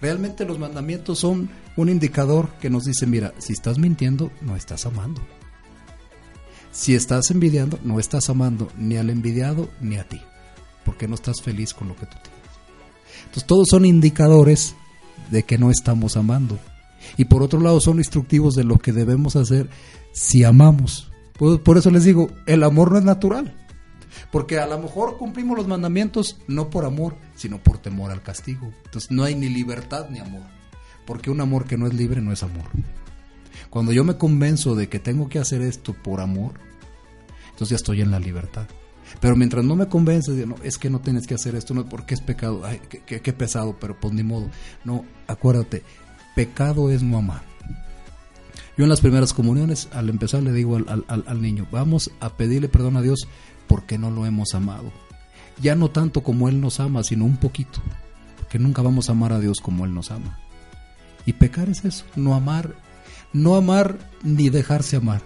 Realmente 0.02 0.44
los 0.44 0.60
mandamientos 0.60 1.20
son 1.20 1.50
un 1.78 1.88
indicador 1.88 2.50
que 2.60 2.70
nos 2.70 2.84
dice, 2.84 3.08
mira, 3.08 3.34
si 3.38 3.54
estás 3.54 3.80
mintiendo, 3.80 4.30
no 4.42 4.58
estás 4.58 4.86
amando. 4.86 5.22
Si 6.74 6.96
estás 6.96 7.30
envidiando, 7.30 7.80
no 7.84 8.00
estás 8.00 8.32
amando 8.32 8.68
ni 8.78 8.98
al 8.98 9.12
envidiado 9.12 9.70
ni 9.80 9.98
a 9.98 10.10
ti, 10.10 10.20
porque 10.84 11.08
no 11.08 11.14
estás 11.14 11.40
feliz 11.40 11.72
con 11.72 11.88
lo 11.88 11.96
que 11.96 12.08
tú 12.08 12.18
tienes. 12.24 12.42
Entonces 13.20 13.46
todos 13.46 13.68
son 13.70 13.86
indicadores 13.86 14.76
de 15.30 15.44
que 15.44 15.60
no 15.60 15.70
estamos 15.70 16.18
amando. 16.18 16.58
Y 17.16 17.26
por 17.26 17.44
otro 17.44 17.60
lado 17.60 17.80
son 17.80 18.00
instructivos 18.00 18.56
de 18.56 18.64
lo 18.64 18.80
que 18.80 18.92
debemos 18.92 19.36
hacer 19.36 19.70
si 20.14 20.44
amamos. 20.44 21.12
Por, 21.38 21.62
por 21.62 21.78
eso 21.78 21.92
les 21.92 22.06
digo, 22.06 22.32
el 22.48 22.64
amor 22.64 22.92
no 22.92 22.98
es 22.98 23.04
natural. 23.04 23.56
Porque 24.32 24.58
a 24.58 24.66
lo 24.66 24.80
mejor 24.80 25.18
cumplimos 25.18 25.56
los 25.56 25.68
mandamientos 25.68 26.40
no 26.48 26.72
por 26.72 26.86
amor, 26.86 27.16
sino 27.36 27.62
por 27.62 27.78
temor 27.78 28.10
al 28.10 28.24
castigo. 28.24 28.72
Entonces 28.86 29.12
no 29.12 29.24
hay 29.24 29.36
ni 29.36 29.48
libertad 29.48 30.10
ni 30.10 30.18
amor. 30.18 30.42
Porque 31.06 31.30
un 31.30 31.40
amor 31.40 31.66
que 31.66 31.78
no 31.78 31.86
es 31.86 31.94
libre 31.94 32.20
no 32.20 32.32
es 32.32 32.42
amor. 32.42 32.66
Cuando 33.74 33.92
yo 33.92 34.04
me 34.04 34.18
convenzo 34.18 34.76
de 34.76 34.88
que 34.88 35.00
tengo 35.00 35.30
que 35.30 35.40
hacer 35.40 35.64
esto 35.64 35.94
por 35.94 36.22
amor, 36.22 36.52
entonces 37.46 37.70
ya 37.70 37.76
estoy 37.78 38.02
en 38.02 38.12
la 38.12 38.20
libertad. 38.20 38.68
Pero 39.20 39.36
mientras 39.36 39.66
no 39.66 39.76
me 39.76 39.88
convence 39.88 40.32
de, 40.34 40.46
no, 40.46 40.58
es 40.62 40.78
que 40.78 40.92
no 40.92 41.00
tienes 41.00 41.26
que 41.26 41.34
hacer 41.34 41.56
esto, 41.56 41.74
no, 41.74 41.90
porque 41.90 42.14
es 42.14 42.22
pecado, 42.22 42.62
ay, 42.64 42.80
qué, 43.08 43.34
pesado, 43.34 43.76
pero 43.82 44.00
pues 44.00 44.14
ni 44.14 44.22
modo. 44.22 44.48
No, 44.84 45.04
acuérdate, 45.26 45.82
pecado 46.36 46.92
es 46.92 47.02
no 47.02 47.18
amar. 47.18 47.42
Yo 48.78 48.84
en 48.84 48.90
las 48.90 49.02
primeras 49.02 49.34
comuniones, 49.34 49.90
al 49.92 50.08
empezar, 50.08 50.44
le 50.44 50.54
digo 50.54 50.76
al, 50.76 51.04
al, 51.08 51.42
niño, 51.42 51.66
vamos 51.72 52.12
a 52.20 52.38
pedirle 52.38 52.70
perdón 52.70 52.96
a 52.96 53.02
Dios 53.02 53.28
porque 53.68 53.98
no 53.98 54.12
lo 54.12 54.28
hemos 54.28 54.54
amado. 54.54 54.92
Ya 55.64 55.74
no 55.74 55.90
tanto 55.90 56.22
como 56.22 56.48
Él 56.48 56.62
nos 56.62 56.80
ama, 56.80 57.04
sino 57.04 57.26
un 57.26 57.38
poquito, 57.38 57.82
porque 58.38 58.60
nunca 58.60 58.84
vamos 58.84 59.10
a 59.10 59.14
amar 59.14 59.34
a 59.34 59.40
Dios 59.40 59.62
como 59.62 59.84
Él 59.84 59.96
nos 59.96 60.12
ama. 60.12 60.38
Y 61.26 61.34
pecar 61.34 61.70
es 61.70 61.86
eso, 61.86 62.06
no 62.16 62.36
amar, 62.36 62.76
no 63.34 63.56
amar 63.56 63.98
ni 64.24 64.50
dejarse 64.50 64.96
amar. 64.96 65.22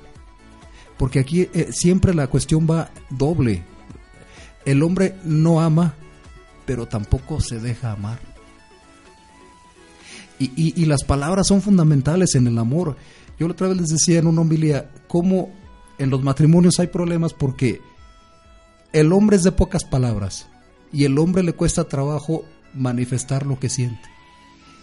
Porque 0.97 1.19
aquí 1.19 1.49
eh, 1.53 1.69
siempre 1.71 2.13
la 2.13 2.27
cuestión 2.27 2.67
va 2.69 2.89
doble. 3.09 3.63
El 4.65 4.81
hombre 4.81 5.15
no 5.23 5.61
ama, 5.61 5.93
pero 6.65 6.87
tampoco 6.87 7.39
se 7.39 7.59
deja 7.59 7.91
amar. 7.91 8.19
Y, 10.39 10.51
y, 10.55 10.85
las 10.85 11.03
palabras 11.03 11.47
son 11.47 11.63
fundamentales 11.63 12.35
en 12.35 12.45
el 12.45 12.59
amor. 12.59 12.95
Yo 13.39 13.47
la 13.47 13.53
otra 13.53 13.69
vez 13.69 13.77
les 13.77 13.89
decía 13.89 14.19
en 14.19 14.27
una 14.27 14.41
homilía 14.41 14.91
cómo 15.07 15.51
en 15.97 16.11
los 16.11 16.21
matrimonios 16.21 16.79
hay 16.79 16.87
problemas 16.87 17.33
porque 17.33 17.81
el 18.93 19.13
hombre 19.13 19.37
es 19.37 19.43
de 19.43 19.51
pocas 19.51 19.83
palabras 19.83 20.47
y 20.93 21.05
el 21.05 21.17
hombre 21.17 21.41
le 21.41 21.53
cuesta 21.53 21.85
trabajo 21.85 22.45
manifestar 22.75 23.47
lo 23.47 23.59
que 23.59 23.69
siente. 23.69 24.16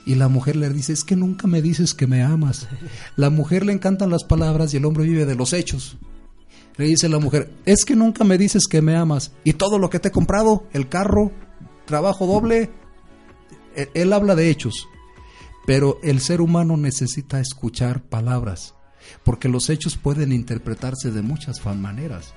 Y 0.06 0.16
la 0.16 0.28
mujer 0.28 0.56
le 0.56 0.68
dice, 0.68 0.92
es 0.92 1.04
que 1.04 1.16
nunca 1.16 1.46
me 1.46 1.62
dices 1.62 1.94
que 1.94 2.06
me 2.06 2.22
amas. 2.22 2.68
La 3.16 3.30
mujer 3.30 3.64
le 3.64 3.72
encantan 3.72 4.10
las 4.10 4.24
palabras 4.24 4.74
y 4.74 4.76
el 4.76 4.84
hombre 4.84 5.04
vive 5.04 5.24
de 5.24 5.34
los 5.34 5.52
hechos. 5.52 5.96
Le 6.76 6.86
dice 6.86 7.08
la 7.08 7.18
mujer, 7.18 7.50
es 7.64 7.84
que 7.84 7.96
nunca 7.96 8.24
me 8.24 8.36
dices 8.36 8.66
que 8.68 8.82
me 8.82 8.96
amas. 8.96 9.32
Y 9.44 9.54
todo 9.54 9.78
lo 9.78 9.90
que 9.90 10.00
te 10.00 10.08
he 10.08 10.12
comprado, 10.12 10.66
el 10.72 10.88
carro, 10.88 11.32
trabajo 11.86 12.26
doble, 12.26 12.70
él, 13.76 13.88
él 13.94 14.12
habla 14.12 14.34
de 14.34 14.50
hechos. 14.50 14.88
Pero 15.66 15.98
el 16.02 16.20
ser 16.20 16.40
humano 16.40 16.76
necesita 16.76 17.40
escuchar 17.40 18.02
palabras, 18.02 18.74
porque 19.22 19.48
los 19.48 19.70
hechos 19.70 19.96
pueden 19.96 20.32
interpretarse 20.32 21.10
de 21.10 21.22
muchas 21.22 21.64
maneras. 21.64 22.34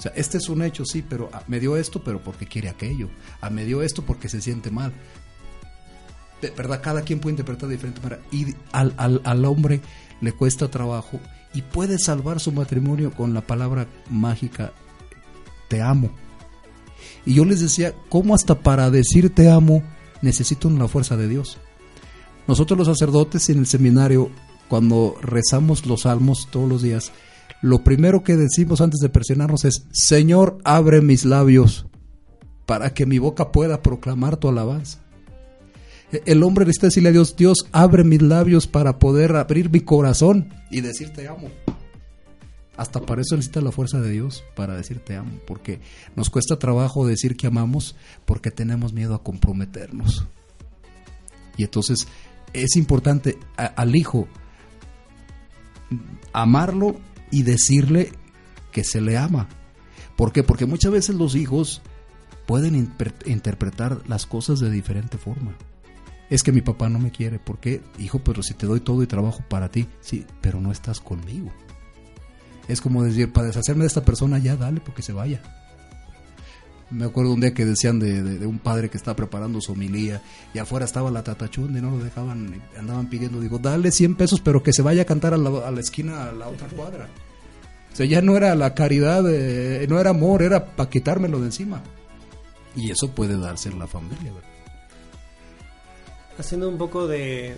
O 0.00 0.02
sea, 0.02 0.12
este 0.16 0.38
es 0.38 0.48
un 0.48 0.62
hecho, 0.62 0.86
sí, 0.86 1.04
pero 1.06 1.28
ah, 1.32 1.42
me 1.46 1.60
dio 1.60 1.76
esto, 1.76 2.02
pero 2.02 2.22
porque 2.22 2.46
quiere 2.46 2.70
aquello. 2.70 3.10
Ah, 3.42 3.50
me 3.50 3.66
dio 3.66 3.82
esto 3.82 4.02
porque 4.02 4.30
se 4.30 4.40
siente 4.40 4.70
mal. 4.70 4.94
Cada 6.82 7.02
quien 7.02 7.20
puede 7.20 7.34
interpretar 7.34 7.68
de 7.68 7.76
diferente 7.76 8.00
manera. 8.00 8.22
Y 8.30 8.54
al, 8.72 8.94
al, 8.96 9.20
al 9.24 9.44
hombre 9.44 9.80
le 10.20 10.32
cuesta 10.32 10.68
trabajo 10.68 11.20
y 11.54 11.62
puede 11.62 11.98
salvar 11.98 12.40
su 12.40 12.52
matrimonio 12.52 13.12
con 13.12 13.34
la 13.34 13.40
palabra 13.40 13.86
mágica, 14.08 14.72
te 15.68 15.82
amo. 15.82 16.10
Y 17.26 17.34
yo 17.34 17.44
les 17.44 17.60
decía, 17.60 17.94
¿cómo 18.08 18.34
hasta 18.34 18.60
para 18.60 18.90
decir 18.90 19.34
te 19.34 19.50
amo 19.50 19.82
necesito 20.22 20.70
la 20.70 20.88
fuerza 20.88 21.16
de 21.16 21.28
Dios? 21.28 21.58
Nosotros 22.46 22.78
los 22.78 22.88
sacerdotes 22.88 23.48
en 23.50 23.58
el 23.58 23.66
seminario, 23.66 24.30
cuando 24.68 25.16
rezamos 25.20 25.86
los 25.86 26.02
salmos 26.02 26.48
todos 26.50 26.68
los 26.68 26.82
días, 26.82 27.12
lo 27.62 27.84
primero 27.84 28.22
que 28.22 28.36
decimos 28.36 28.80
antes 28.80 29.00
de 29.00 29.08
presionarnos 29.08 29.64
es, 29.64 29.86
Señor, 29.92 30.58
abre 30.64 31.02
mis 31.02 31.24
labios 31.24 31.86
para 32.66 32.94
que 32.94 33.06
mi 33.06 33.18
boca 33.18 33.52
pueda 33.52 33.82
proclamar 33.82 34.36
tu 34.36 34.48
alabanza. 34.48 34.99
El 36.12 36.42
hombre 36.42 36.64
necesita 36.64 36.88
decirle 36.88 37.10
a 37.10 37.12
Dios, 37.12 37.36
Dios, 37.36 37.68
abre 37.70 38.02
mis 38.02 38.20
labios 38.20 38.66
para 38.66 38.98
poder 38.98 39.36
abrir 39.36 39.70
mi 39.70 39.80
corazón 39.80 40.52
y 40.70 40.80
decir 40.80 41.10
te 41.10 41.28
amo. 41.28 41.48
Hasta 42.76 43.00
para 43.00 43.20
eso 43.20 43.36
necesita 43.36 43.60
la 43.60 43.72
fuerza 43.72 44.00
de 44.00 44.10
Dios, 44.10 44.42
para 44.56 44.74
decir 44.74 45.00
te 45.00 45.14
amo, 45.14 45.38
porque 45.46 45.80
nos 46.16 46.30
cuesta 46.30 46.58
trabajo 46.58 47.06
decir 47.06 47.36
que 47.36 47.46
amamos 47.46 47.94
porque 48.24 48.50
tenemos 48.50 48.92
miedo 48.92 49.14
a 49.14 49.22
comprometernos. 49.22 50.26
Y 51.56 51.64
entonces 51.64 52.08
es 52.52 52.76
importante 52.76 53.38
al 53.56 53.94
hijo 53.94 54.26
amarlo 56.32 56.98
y 57.30 57.42
decirle 57.42 58.12
que 58.72 58.82
se 58.82 59.00
le 59.00 59.16
ama. 59.16 59.48
¿Por 60.16 60.32
qué? 60.32 60.42
Porque 60.42 60.66
muchas 60.66 60.90
veces 60.90 61.16
los 61.16 61.34
hijos 61.34 61.82
pueden 62.46 62.74
interpretar 63.26 64.02
las 64.08 64.26
cosas 64.26 64.58
de 64.58 64.70
diferente 64.70 65.18
forma. 65.18 65.54
Es 66.30 66.44
que 66.44 66.52
mi 66.52 66.62
papá 66.62 66.88
no 66.88 67.00
me 67.00 67.10
quiere. 67.10 67.40
¿Por 67.40 67.58
qué? 67.58 67.82
Hijo, 67.98 68.20
pero 68.20 68.42
si 68.42 68.54
te 68.54 68.66
doy 68.66 68.80
todo 68.80 69.02
y 69.02 69.06
trabajo 69.06 69.42
para 69.48 69.68
ti. 69.68 69.88
Sí, 70.00 70.24
pero 70.40 70.60
no 70.60 70.70
estás 70.70 71.00
conmigo. 71.00 71.50
Es 72.68 72.80
como 72.80 73.02
decir, 73.02 73.32
para 73.32 73.48
deshacerme 73.48 73.82
de 73.82 73.88
esta 73.88 74.04
persona, 74.04 74.38
ya 74.38 74.56
dale 74.56 74.80
porque 74.80 75.02
se 75.02 75.12
vaya. 75.12 75.42
Me 76.88 77.04
acuerdo 77.04 77.34
un 77.34 77.40
día 77.40 77.52
que 77.52 77.64
decían 77.64 77.98
de, 77.98 78.46
un 78.46 78.58
padre 78.58 78.90
que 78.90 78.96
estaba 78.96 79.16
preparando 79.16 79.60
su 79.60 79.72
homilía 79.72 80.22
y 80.54 80.58
afuera 80.58 80.84
estaba 80.84 81.10
la 81.10 81.22
tatachunda 81.22 81.78
y 81.78 81.82
no 81.82 81.90
lo 81.90 82.02
dejaban, 82.02 82.60
andaban 82.76 83.08
pidiendo, 83.08 83.40
digo, 83.40 83.58
dale 83.58 83.92
100 83.92 84.16
pesos, 84.16 84.40
pero 84.40 84.62
que 84.62 84.72
se 84.72 84.82
vaya 84.82 85.02
a 85.02 85.04
cantar 85.04 85.34
a 85.34 85.36
la, 85.36 85.68
a 85.68 85.70
la 85.70 85.80
esquina, 85.80 86.28
a 86.28 86.32
la 86.32 86.48
otra 86.48 86.66
cuadra. 86.68 87.08
O 87.92 87.96
sea, 87.96 88.06
ya 88.06 88.22
no 88.22 88.36
era 88.36 88.54
la 88.54 88.74
caridad, 88.74 89.24
eh, 89.28 89.86
no 89.88 90.00
era 90.00 90.10
amor, 90.10 90.42
era 90.42 90.76
para 90.76 90.90
quitármelo 90.90 91.40
de 91.40 91.46
encima. 91.46 91.82
Y 92.74 92.90
eso 92.90 93.12
puede 93.14 93.36
darse 93.36 93.68
en 93.68 93.78
la 93.78 93.86
familia, 93.86 94.32
¿verdad? 94.32 94.49
Haciendo 96.40 96.70
un 96.70 96.78
poco 96.78 97.06
de, 97.06 97.54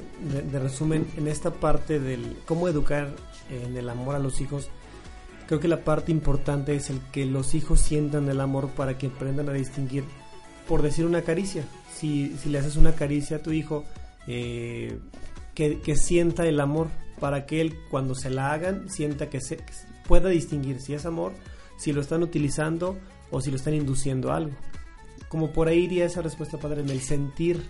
resumen 0.53 1.07
en 1.17 1.29
esta 1.29 1.53
parte 1.53 2.01
del 2.01 2.37
cómo 2.47 2.67
educar 2.67 3.15
en 3.49 3.77
el 3.77 3.89
amor 3.89 4.17
a 4.17 4.19
los 4.19 4.41
hijos, 4.41 4.71
creo 5.47 5.61
que 5.61 5.69
la 5.69 5.85
parte 5.85 6.11
importante 6.11 6.75
es 6.75 6.91
el 6.91 6.99
que 7.13 7.25
los 7.25 7.55
hijos 7.55 7.79
sientan 7.79 8.29
el 8.29 8.41
amor 8.41 8.71
para 8.71 8.99
que 8.99 9.07
aprendan 9.07 9.49
a 9.49 9.53
distinguir, 9.53 10.03
por 10.67 10.83
decir 10.83 11.07
una 11.07 11.23
caricia. 11.23 11.65
Si, 11.95 12.37
si 12.39 12.49
le 12.49 12.59
haces 12.59 12.75
una 12.75 12.97
caricia 12.97 13.37
a 13.37 13.41
tu 13.41 13.53
hijo, 13.53 13.85
eh, 14.27 14.99
que, 15.55 15.95
sienta 15.95 16.45
el 16.45 16.59
amor 16.59 16.89
para 17.21 17.47
que 17.47 17.61
él 17.61 17.77
cuando 17.89 18.17
se 18.17 18.31
la 18.31 18.53
hagan 18.53 18.91
sienta 18.91 19.31
que, 19.31 19.41
se, 19.41 19.59
pueda 20.09 20.29
distinguir 20.29 20.81
si 20.81 20.95
es 20.95 21.07
amor, 21.07 21.35
si 21.79 21.93
lo 21.93 22.01
están 22.01 22.25
utilizando 22.25 22.99
o 23.31 23.41
si 23.41 23.53
lo 23.53 23.59
están 23.59 23.75
induciendo 23.75 24.33
a 24.33 24.39
algo. 24.39 24.57
Como 25.29 25.53
por 25.53 25.69
ahí 25.69 25.85
iría 25.85 26.05
esa 26.05 26.21
respuesta, 26.21 26.59
padre, 26.59 26.81
en 26.81 26.91
el 26.91 27.01
sentir 27.01 27.63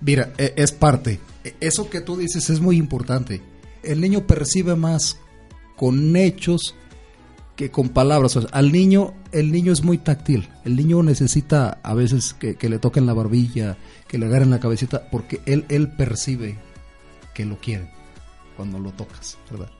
Mira, 0.00 0.32
e, 0.38 0.54
es 0.56 0.72
parte. 0.72 1.20
E, 1.44 1.54
eso 1.60 1.90
que 1.90 2.00
tú 2.00 2.16
dices 2.16 2.50
es 2.50 2.60
muy 2.60 2.76
importante. 2.76 3.42
El 3.82 4.00
niño 4.00 4.26
percibe 4.26 4.76
más 4.76 5.18
con 5.76 6.16
hechos 6.16 6.74
que 7.56 7.70
con 7.70 7.88
palabras. 7.88 8.36
O 8.36 8.42
sea, 8.42 8.50
al 8.52 8.72
niño, 8.72 9.14
el 9.32 9.50
niño 9.50 9.72
es 9.72 9.82
muy 9.82 9.98
táctil. 9.98 10.48
El 10.64 10.76
niño 10.76 11.02
necesita 11.02 11.80
a 11.82 11.94
veces 11.94 12.34
que, 12.34 12.56
le 12.68 12.78
toquen 12.78 13.06
la 13.06 13.14
barbilla, 13.14 13.76
que 14.06 14.18
le 14.18 14.26
agarren 14.26 14.50
la 14.50 14.60
cabecita, 14.60 15.10
porque 15.10 15.40
él, 15.46 15.64
él 15.68 15.90
percibe 15.90 16.56
que 17.34 17.44
lo 17.44 17.58
quieren 17.58 17.90
cuando 18.56 18.78
lo 18.78 18.92
tocas, 18.92 19.38
¿verdad? 19.50 19.70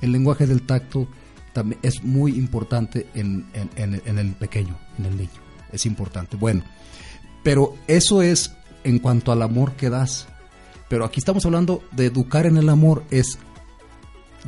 El 0.00 0.12
lenguaje 0.12 0.46
del 0.46 0.62
tacto 0.62 1.08
también 1.52 1.78
es 1.82 2.02
muy 2.02 2.32
importante 2.32 3.06
en, 3.14 3.46
en, 3.54 4.02
en 4.04 4.18
el 4.18 4.32
pequeño, 4.32 4.78
en 4.98 5.06
el 5.06 5.16
niño. 5.16 5.30
Es 5.72 5.86
importante. 5.86 6.36
Bueno, 6.36 6.62
pero 7.42 7.76
eso 7.86 8.22
es 8.22 8.54
en 8.84 8.98
cuanto 8.98 9.32
al 9.32 9.42
amor 9.42 9.72
que 9.72 9.90
das. 9.90 10.28
Pero 10.88 11.04
aquí 11.04 11.18
estamos 11.18 11.44
hablando 11.44 11.82
de 11.92 12.06
educar 12.06 12.46
en 12.46 12.56
el 12.56 12.68
amor, 12.68 13.04
es 13.10 13.38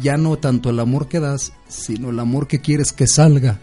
ya 0.00 0.16
no 0.16 0.36
tanto 0.36 0.70
el 0.70 0.78
amor 0.78 1.08
que 1.08 1.20
das, 1.20 1.52
sino 1.68 2.10
el 2.10 2.20
amor 2.20 2.46
que 2.46 2.60
quieres 2.60 2.92
que 2.92 3.06
salga. 3.06 3.58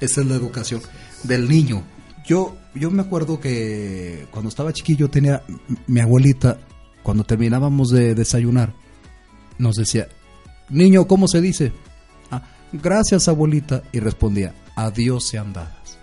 Esa 0.00 0.20
es 0.20 0.26
la 0.26 0.34
educación 0.34 0.82
del 1.22 1.48
niño. 1.48 1.82
Yo, 2.26 2.56
yo 2.74 2.90
me 2.90 3.02
acuerdo 3.02 3.40
que 3.40 4.26
cuando 4.30 4.48
estaba 4.48 4.72
chiquillo 4.72 5.08
tenía 5.08 5.42
mi 5.86 6.00
abuelita, 6.00 6.58
cuando 7.02 7.24
terminábamos 7.24 7.90
de 7.90 8.14
desayunar, 8.14 8.74
nos 9.58 9.76
decía, 9.76 10.08
niño, 10.68 11.06
¿cómo 11.06 11.28
se 11.28 11.40
dice? 11.40 11.72
Ah, 12.30 12.42
gracias 12.72 13.28
abuelita. 13.28 13.82
Y 13.92 14.00
respondía, 14.00 14.54
a 14.74 14.90
Dios 14.90 15.26
sean 15.28 15.52
dadas. 15.52 15.98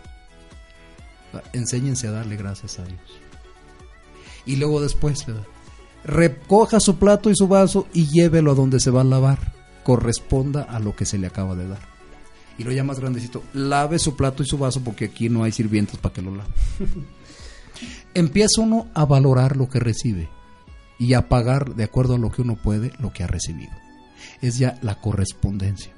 Enséñense 1.53 2.07
a 2.07 2.12
darle 2.12 2.38
gracias 2.38 2.79
a 2.79 2.85
Dios 2.85 3.28
y 4.45 4.56
luego 4.56 4.82
después, 4.82 5.25
¿verdad? 5.25 5.45
recoja 6.04 6.80
su 6.80 6.97
plato 6.97 7.30
y 7.30 7.36
su 7.36 7.47
vaso 7.47 7.88
y 7.93 8.08
llévelo 8.08 8.52
a 8.52 8.56
donde 8.56 8.80
se 8.80 8.91
va 8.91 9.02
a 9.02 9.06
lavar, 9.06 9.54
corresponda 9.84 10.63
a 10.63 10.80
lo 10.80 10.95
que 10.95 11.06
se 11.06 11.17
le 11.17 11.28
acaba 11.28 11.56
de 11.56 11.67
dar. 11.67 11.80
Y 12.58 12.63
lo 12.63 12.71
ya 12.71 12.84
más 12.84 12.99
grandecito, 12.99 13.43
lave 13.54 13.99
su 13.99 14.15
plato 14.15 14.43
y 14.43 14.45
su 14.45 14.58
vaso 14.58 14.82
porque 14.84 15.06
aquí 15.06 15.30
no 15.30 15.43
hay 15.43 15.52
sirvientes 15.52 15.97
para 15.97 16.13
que 16.13 16.21
lo 16.21 16.36
lave. 16.36 16.49
Empieza 18.13 18.62
uno 18.62 18.88
a 18.93 19.06
valorar 19.06 19.56
lo 19.56 19.69
que 19.69 19.80
recibe 19.80 20.30
y 20.97 21.13
a 21.13 21.30
pagar 21.30 21.75
de 21.75 21.86
acuerdo 21.86 22.15
a 22.15 22.17
lo 22.17 22.32
que 22.32 22.41
uno 22.41 22.58
puede 22.62 22.91
lo 22.99 23.13
que 23.13 23.23
ha 23.23 23.28
recibido. 23.28 23.71
Es 24.41 24.58
ya 24.58 24.78
la 24.82 24.99
correspondencia. 24.99 25.93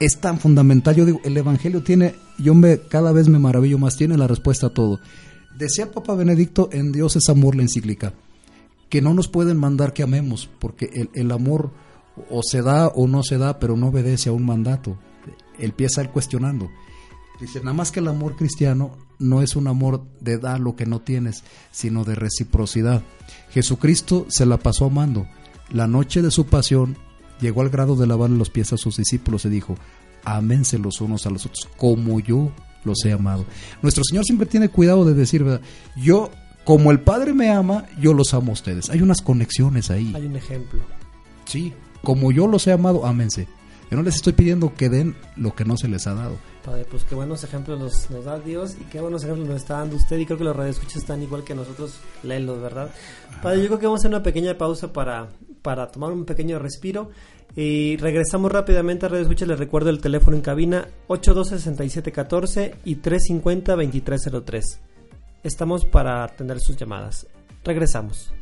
Es 0.00 0.18
tan 0.18 0.40
fundamental, 0.40 0.96
yo 0.96 1.04
digo, 1.04 1.20
el 1.24 1.36
Evangelio 1.36 1.82
tiene, 1.82 2.14
yo 2.38 2.54
me 2.54 2.78
cada 2.78 3.12
vez 3.12 3.28
me 3.28 3.38
maravillo 3.38 3.78
más, 3.78 3.96
tiene 3.96 4.16
la 4.16 4.26
respuesta 4.26 4.68
a 4.68 4.70
todo. 4.70 4.98
Decía 5.62 5.92
Papa 5.92 6.16
Benedicto 6.16 6.68
en 6.72 6.90
Dios 6.90 7.14
es 7.14 7.28
amor 7.28 7.54
la 7.54 7.62
encíclica, 7.62 8.14
que 8.88 9.00
no 9.00 9.14
nos 9.14 9.28
pueden 9.28 9.56
mandar 9.58 9.92
que 9.92 10.02
amemos, 10.02 10.50
porque 10.58 10.90
el, 10.92 11.10
el, 11.14 11.30
amor 11.30 11.70
o 12.30 12.40
se 12.42 12.62
da 12.62 12.88
o 12.88 13.06
no 13.06 13.22
se 13.22 13.38
da, 13.38 13.60
pero 13.60 13.76
no 13.76 13.86
obedece 13.86 14.28
a 14.28 14.32
un 14.32 14.44
mandato. 14.44 14.98
Empieza 15.60 16.00
él 16.00 16.10
cuestionando. 16.10 16.68
Dice, 17.40 17.60
nada 17.60 17.74
más 17.74 17.92
que 17.92 18.00
el 18.00 18.08
amor 18.08 18.34
cristiano 18.34 18.90
no 19.20 19.40
es 19.40 19.54
un 19.54 19.68
amor 19.68 20.04
de 20.18 20.36
dar 20.38 20.58
lo 20.58 20.74
que 20.74 20.84
no 20.84 21.00
tienes, 21.00 21.44
sino 21.70 22.02
de 22.02 22.16
reciprocidad. 22.16 23.04
Jesucristo 23.50 24.26
se 24.30 24.46
la 24.46 24.58
pasó 24.58 24.86
amando. 24.86 25.28
La 25.70 25.86
noche 25.86 26.22
de 26.22 26.32
su 26.32 26.46
pasión 26.46 26.96
llegó 27.40 27.60
al 27.60 27.70
grado 27.70 27.94
de 27.94 28.08
lavarle 28.08 28.36
los 28.36 28.50
pies 28.50 28.72
a 28.72 28.78
sus 28.78 28.96
discípulos 28.96 29.44
y 29.44 29.48
dijo, 29.48 29.76
ámense 30.24 30.76
los 30.78 31.00
unos 31.00 31.24
a 31.26 31.30
los 31.30 31.46
otros, 31.46 31.68
como 31.76 32.18
yo 32.18 32.50
los 32.84 33.04
he 33.04 33.12
amado. 33.12 33.44
Nuestro 33.82 34.02
Señor 34.04 34.24
siempre 34.24 34.46
tiene 34.46 34.68
cuidado 34.68 35.04
de 35.04 35.14
decir, 35.14 35.44
¿verdad? 35.44 35.60
yo 35.96 36.30
como 36.64 36.92
el 36.92 37.00
Padre 37.00 37.32
me 37.32 37.50
ama, 37.50 37.86
yo 38.00 38.12
los 38.12 38.34
amo 38.34 38.50
a 38.50 38.52
ustedes. 38.52 38.88
Hay 38.90 39.02
unas 39.02 39.20
conexiones 39.20 39.90
ahí. 39.90 40.12
Hay 40.14 40.26
un 40.26 40.36
ejemplo. 40.36 40.80
Sí, 41.44 41.72
como 42.02 42.30
yo 42.30 42.46
los 42.46 42.66
he 42.66 42.72
amado, 42.72 43.04
ámense. 43.04 43.48
Yo 43.92 43.98
no 43.98 44.04
les 44.04 44.14
estoy 44.14 44.32
pidiendo 44.32 44.72
que 44.72 44.88
den 44.88 45.14
lo 45.36 45.54
que 45.54 45.66
no 45.66 45.76
se 45.76 45.86
les 45.86 46.06
ha 46.06 46.14
dado. 46.14 46.38
Padre, 46.64 46.86
pues 46.90 47.04
qué 47.04 47.14
buenos 47.14 47.44
ejemplos 47.44 47.78
nos, 47.78 48.10
nos 48.10 48.24
da 48.24 48.38
Dios 48.38 48.74
y 48.80 48.84
qué 48.84 49.02
buenos 49.02 49.22
ejemplos 49.22 49.46
nos 49.46 49.58
está 49.58 49.80
dando 49.80 49.96
usted 49.96 50.18
y 50.18 50.24
creo 50.24 50.38
que 50.38 50.44
los 50.44 50.56
radioescuchas 50.56 50.96
están 50.96 51.22
igual 51.22 51.44
que 51.44 51.54
nosotros, 51.54 52.00
léelos, 52.22 52.62
¿verdad? 52.62 52.88
Padre, 53.42 53.60
yo 53.60 53.66
creo 53.66 53.78
que 53.78 53.84
vamos 53.84 54.00
a 54.00 54.00
hacer 54.00 54.10
una 54.10 54.22
pequeña 54.22 54.56
pausa 54.56 54.94
para, 54.94 55.28
para 55.60 55.88
tomar 55.88 56.10
un 56.10 56.24
pequeño 56.24 56.58
respiro 56.58 57.10
y 57.54 57.98
regresamos 57.98 58.50
rápidamente 58.50 59.04
a 59.04 59.10
Radio 59.10 59.24
Escucha. 59.24 59.44
Les 59.44 59.58
recuerdo 59.58 59.90
el 59.90 60.00
teléfono 60.00 60.38
en 60.38 60.42
cabina 60.42 60.88
826714 61.08 62.76
y 62.86 62.96
350-2303. 62.96 64.78
Estamos 65.42 65.84
para 65.84 66.24
atender 66.24 66.60
sus 66.60 66.78
llamadas. 66.78 67.26
Regresamos. 67.62 68.32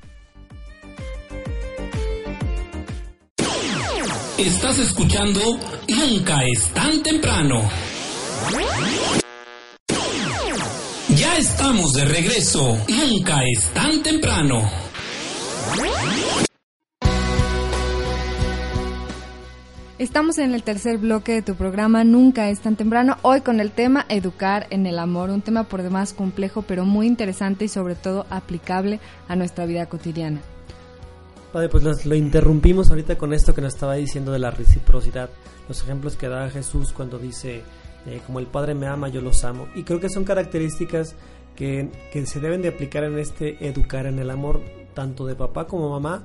Estás 4.40 4.78
escuchando 4.78 5.38
Nunca 5.86 6.38
es 6.46 6.70
tan 6.72 7.02
temprano. 7.02 7.60
Ya 11.14 11.36
estamos 11.36 11.92
de 11.92 12.06
regreso. 12.06 12.78
Nunca 12.88 13.42
es 13.44 13.68
tan 13.74 14.02
temprano. 14.02 14.62
Estamos 19.98 20.38
en 20.38 20.54
el 20.54 20.62
tercer 20.62 20.96
bloque 20.96 21.32
de 21.32 21.42
tu 21.42 21.54
programa 21.54 22.02
Nunca 22.04 22.48
es 22.48 22.60
tan 22.60 22.76
temprano, 22.76 23.18
hoy 23.20 23.42
con 23.42 23.60
el 23.60 23.70
tema 23.70 24.06
Educar 24.08 24.68
en 24.70 24.86
el 24.86 24.98
amor, 24.98 25.28
un 25.28 25.42
tema 25.42 25.64
por 25.64 25.82
demás 25.82 26.14
complejo 26.14 26.62
pero 26.62 26.86
muy 26.86 27.06
interesante 27.06 27.66
y 27.66 27.68
sobre 27.68 27.94
todo 27.94 28.24
aplicable 28.30 29.00
a 29.28 29.36
nuestra 29.36 29.66
vida 29.66 29.84
cotidiana. 29.84 30.40
Padre, 31.52 31.68
pues 31.68 32.06
lo 32.06 32.14
interrumpimos 32.14 32.90
ahorita 32.90 33.18
con 33.18 33.32
esto 33.32 33.54
que 33.54 33.60
nos 33.60 33.74
estaba 33.74 33.94
diciendo 33.94 34.32
de 34.32 34.38
la 34.38 34.50
reciprocidad, 34.50 35.30
los 35.68 35.82
ejemplos 35.82 36.16
que 36.16 36.28
da 36.28 36.48
Jesús 36.48 36.92
cuando 36.92 37.18
dice, 37.18 37.62
eh, 38.06 38.20
como 38.26 38.38
el 38.38 38.46
Padre 38.46 38.74
me 38.74 38.86
ama, 38.86 39.08
yo 39.08 39.20
los 39.20 39.44
amo. 39.44 39.66
Y 39.74 39.82
creo 39.82 40.00
que 40.00 40.08
son 40.08 40.24
características 40.24 41.16
que, 41.56 41.90
que 42.12 42.26
se 42.26 42.40
deben 42.40 42.62
de 42.62 42.68
aplicar 42.68 43.04
en 43.04 43.18
este 43.18 43.66
educar 43.66 44.06
en 44.06 44.18
el 44.18 44.30
amor, 44.30 44.60
tanto 44.94 45.26
de 45.26 45.34
papá 45.34 45.66
como 45.66 45.90
mamá, 45.90 46.24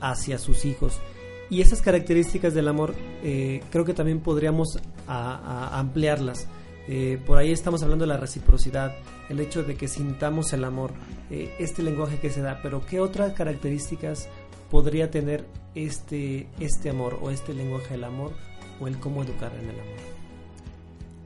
hacia 0.00 0.38
sus 0.38 0.64
hijos. 0.64 1.00
Y 1.48 1.60
esas 1.60 1.80
características 1.80 2.54
del 2.54 2.68
amor 2.68 2.94
eh, 3.22 3.62
creo 3.70 3.84
que 3.84 3.94
también 3.94 4.20
podríamos 4.20 4.80
ampliarlas. 5.06 6.48
Eh, 6.88 7.20
por 7.24 7.38
ahí 7.38 7.50
estamos 7.50 7.82
hablando 7.82 8.04
de 8.04 8.08
la 8.08 8.16
reciprocidad, 8.16 8.94
el 9.28 9.40
hecho 9.40 9.64
de 9.64 9.76
que 9.76 9.88
sintamos 9.88 10.52
el 10.52 10.64
amor, 10.64 10.92
eh, 11.30 11.54
este 11.58 11.82
lenguaje 11.82 12.18
que 12.20 12.30
se 12.30 12.42
da, 12.42 12.60
pero 12.62 12.84
¿qué 12.86 13.00
otras 13.00 13.32
características 13.32 14.28
podría 14.70 15.10
tener 15.10 15.46
este, 15.74 16.48
este 16.60 16.90
amor 16.90 17.18
o 17.22 17.30
este 17.30 17.54
lenguaje 17.54 17.90
del 17.94 18.04
amor 18.04 18.32
o 18.80 18.86
el 18.88 18.98
cómo 18.98 19.22
educar 19.22 19.52
en 19.54 19.64
el 19.70 19.80
amor? 19.80 19.96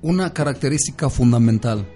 Una 0.03 0.33
característica 0.33 1.11
fundamental 1.11 1.87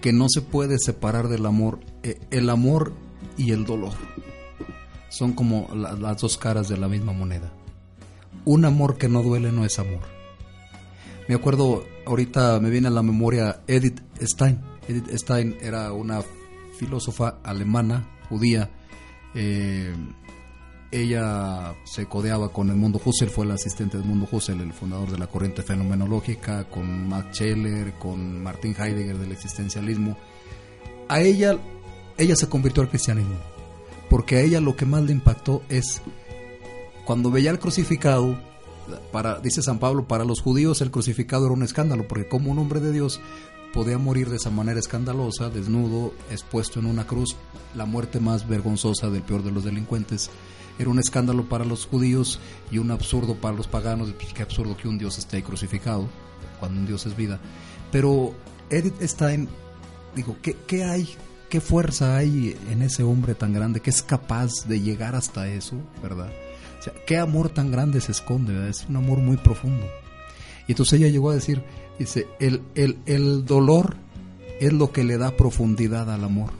que 0.00 0.12
no 0.12 0.26
se 0.28 0.40
puede 0.42 0.78
separar 0.78 1.28
del 1.28 1.46
amor, 1.46 1.80
eh, 2.02 2.20
el 2.30 2.48
amor 2.50 2.92
y 3.36 3.52
el 3.52 3.64
dolor 3.64 3.92
son 5.08 5.32
como 5.32 5.68
la- 5.74 5.92
las 5.94 6.20
dos 6.20 6.36
caras 6.38 6.68
de 6.68 6.76
la 6.78 6.88
misma 6.88 7.12
moneda. 7.12 7.52
Un 8.44 8.64
amor 8.64 8.96
que 8.98 9.08
no 9.08 9.22
duele 9.22 9.52
no 9.52 9.64
es 9.64 9.78
amor. 9.78 10.00
Me 11.28 11.34
acuerdo, 11.36 11.84
ahorita 12.06 12.58
me 12.60 12.70
viene 12.70 12.88
a 12.88 12.90
la 12.90 13.02
memoria 13.02 13.60
Edith 13.68 14.00
Stein. 14.20 14.60
Edith 14.88 15.08
Stein 15.16 15.56
era 15.60 15.92
una 15.92 16.22
filósofa 16.78 17.38
alemana, 17.44 18.08
judía. 18.28 18.70
eh, 19.34 19.94
ella 20.92 21.74
se 21.84 22.06
codeaba 22.06 22.50
con 22.50 22.68
el 22.68 22.76
mundo 22.76 23.00
Husserl, 23.02 23.30
fue 23.30 23.46
el 23.46 23.52
asistente 23.52 23.96
del 23.96 24.06
mundo 24.06 24.28
Husserl, 24.30 24.60
el 24.60 24.74
fundador 24.74 25.10
de 25.10 25.18
la 25.18 25.26
corriente 25.26 25.62
fenomenológica, 25.62 26.68
con 26.68 27.08
Max 27.08 27.38
Scheler, 27.38 27.94
con 27.94 28.42
Martin 28.42 28.76
Heidegger 28.78 29.16
del 29.18 29.32
existencialismo. 29.32 30.18
A 31.08 31.20
ella, 31.20 31.58
ella 32.18 32.36
se 32.36 32.48
convirtió 32.48 32.82
al 32.82 32.90
cristianismo, 32.90 33.36
porque 34.10 34.36
a 34.36 34.40
ella 34.42 34.60
lo 34.60 34.76
que 34.76 34.84
más 34.84 35.02
le 35.02 35.12
impactó 35.12 35.62
es 35.70 36.02
cuando 37.06 37.30
veía 37.30 37.50
el 37.50 37.58
crucificado, 37.58 38.38
para, 39.10 39.40
dice 39.40 39.62
San 39.62 39.78
Pablo, 39.78 40.06
para 40.06 40.24
los 40.24 40.42
judíos 40.42 40.82
el 40.82 40.90
crucificado 40.90 41.46
era 41.46 41.54
un 41.54 41.62
escándalo, 41.62 42.06
porque 42.06 42.28
como 42.28 42.50
un 42.50 42.58
hombre 42.58 42.80
de 42.80 42.92
Dios 42.92 43.20
podía 43.72 43.98
morir 43.98 44.28
de 44.28 44.36
esa 44.36 44.50
manera 44.50 44.78
escandalosa, 44.78 45.50
desnudo, 45.50 46.14
expuesto 46.30 46.80
en 46.80 46.86
una 46.86 47.06
cruz, 47.06 47.36
la 47.74 47.86
muerte 47.86 48.20
más 48.20 48.48
vergonzosa 48.48 49.10
del 49.10 49.22
peor 49.22 49.42
de 49.42 49.50
los 49.50 49.64
delincuentes. 49.64 50.30
Era 50.78 50.90
un 50.90 50.98
escándalo 50.98 51.48
para 51.48 51.64
los 51.64 51.86
judíos 51.86 52.40
y 52.70 52.78
un 52.78 52.90
absurdo 52.90 53.36
para 53.36 53.56
los 53.56 53.66
paganos. 53.66 54.12
Pues, 54.12 54.32
qué 54.32 54.42
absurdo 54.42 54.76
que 54.76 54.88
un 54.88 54.98
Dios 54.98 55.18
esté 55.18 55.42
crucificado, 55.42 56.08
cuando 56.60 56.80
un 56.80 56.86
Dios 56.86 57.06
es 57.06 57.16
vida. 57.16 57.40
Pero 57.90 58.34
Edith 58.70 59.00
Stein, 59.02 59.48
digo, 60.14 60.36
¿qué, 60.42 60.56
qué 60.66 60.84
hay? 60.84 61.08
¿Qué 61.48 61.60
fuerza 61.60 62.16
hay 62.16 62.56
en 62.70 62.80
ese 62.82 63.02
hombre 63.02 63.34
tan 63.34 63.52
grande 63.52 63.80
que 63.80 63.90
es 63.90 64.02
capaz 64.02 64.66
de 64.66 64.80
llegar 64.80 65.14
hasta 65.14 65.48
eso, 65.48 65.76
verdad? 66.02 66.30
O 66.80 67.04
¿qué 67.06 67.18
amor 67.18 67.50
tan 67.50 67.70
grande 67.70 68.00
se 68.00 68.12
esconde? 68.12 68.68
Es 68.68 68.86
un 68.88 68.96
amor 68.96 69.18
muy 69.18 69.36
profundo. 69.36 69.86
Y 70.66 70.72
entonces 70.72 70.98
ella 70.98 71.08
llegó 71.08 71.30
a 71.30 71.34
decir, 71.34 71.62
dice, 71.98 72.26
el, 72.40 72.62
el, 72.74 72.98
el 73.06 73.44
dolor 73.44 73.96
es 74.60 74.72
lo 74.72 74.92
que 74.92 75.04
le 75.04 75.18
da 75.18 75.36
profundidad 75.36 76.10
al 76.10 76.24
amor. 76.24 76.50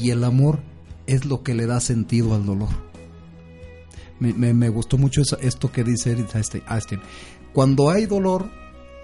Y 0.00 0.10
el 0.10 0.24
amor 0.24 0.60
es 1.06 1.24
lo 1.24 1.42
que 1.42 1.54
le 1.54 1.66
da 1.66 1.80
sentido 1.80 2.34
al 2.34 2.46
dolor. 2.46 2.68
Me, 4.20 4.32
me, 4.32 4.52
me 4.52 4.68
gustó 4.68 4.98
mucho 4.98 5.22
esto 5.40 5.70
que 5.70 5.84
dice 5.84 6.12
Einstein. 6.12 7.00
Cuando 7.52 7.90
hay 7.90 8.06
dolor, 8.06 8.50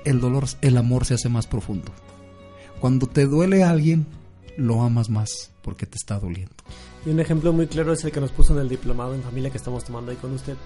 el 0.05 0.21
dolor, 0.21 0.45
el 0.61 0.77
amor 0.77 1.05
se 1.05 1.14
hace 1.14 1.29
más 1.29 1.47
profundo. 1.47 1.93
Cuando 2.81 3.07
te 3.07 3.27
duele 3.27 3.62
a 3.62 3.71
alguien, 3.71 4.07
lo 4.57 4.83
amas 4.83 5.09
más 5.09 5.53
porque 5.62 5.87
te 5.87 5.97
está 5.97 6.19
doliendo. 6.19 6.55
Y 7.07 7.11
un 7.11 7.21
ejemplo 7.21 7.53
muy 7.53 7.67
claro 7.67 7.93
es 7.93 8.05
el 8.05 8.12
que 8.12 8.21
nos 8.21 8.33
puso 8.33 8.55
en 8.55 8.61
el 8.61 8.69
diplomado 8.69 9.14
en 9.14 9.23
familia 9.23 9.51
que 9.51 9.59
estamos 9.59 9.85
tomando 9.85 10.11
ahí 10.11 10.17
con 10.17 10.33
usted, 10.33 10.57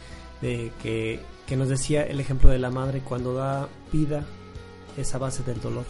de 0.40 0.72
que, 0.83 1.20
que 1.46 1.57
nos 1.57 1.68
decía 1.68 2.03
el 2.03 2.20
ejemplo 2.20 2.51
de 2.51 2.59
la 2.59 2.70
madre 2.70 3.01
cuando 3.01 3.35
da 3.35 3.68
vida 3.92 4.27
es 4.98 5.14
a 5.14 5.18
base 5.18 5.42
del 5.42 5.61
dolor. 5.61 5.84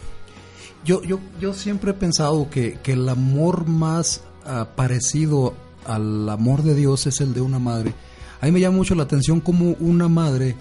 Yo, 0.85 1.01
yo, 1.03 1.19
yo 1.41 1.53
siempre 1.53 1.91
he 1.91 1.93
pensado 1.93 2.49
que, 2.49 2.79
que 2.81 2.93
el 2.93 3.09
amor 3.09 3.67
más 3.67 4.23
ah, 4.45 4.69
parecido 4.75 5.53
al 5.85 6.29
amor 6.29 6.63
de 6.63 6.75
Dios 6.75 7.07
es 7.07 7.19
el 7.19 7.33
de 7.33 7.41
una 7.41 7.59
madre. 7.59 7.93
A 8.41 8.45
mí 8.45 8.51
me 8.51 8.59
llama 8.61 8.77
mucho 8.77 8.95
la 8.95 9.03
atención 9.03 9.41
como 9.41 9.71
una 9.79 10.07
madre, 10.07 10.55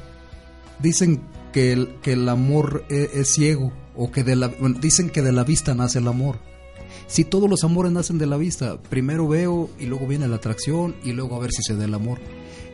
dicen 0.80 1.20
que 1.52 1.72
el, 1.72 1.94
que 2.02 2.12
el 2.12 2.28
amor 2.28 2.84
e- 2.88 3.10
es, 3.14 3.32
ciego, 3.34 3.72
o 3.94 4.10
que 4.10 4.24
de 4.24 4.34
la, 4.34 4.48
dicen 4.80 5.10
que 5.10 5.22
de 5.22 5.32
la 5.32 5.44
vista 5.44 5.74
nace 5.74 6.00
el 6.00 6.08
amor. 6.08 6.36
Si 7.06 7.24
todos 7.24 7.48
los 7.48 7.62
amores 7.64 7.92
nacen 7.92 8.18
de 8.18 8.26
la 8.26 8.36
vista, 8.36 8.80
primero 8.82 9.28
veo 9.28 9.70
y 9.78 9.86
luego 9.86 10.06
viene 10.06 10.28
la 10.28 10.36
atracción 10.36 10.96
y 11.04 11.12
luego 11.12 11.36
a 11.36 11.38
ver 11.38 11.52
si 11.52 11.62
se 11.62 11.76
da 11.76 11.84
el 11.84 11.94
amor. 11.94 12.18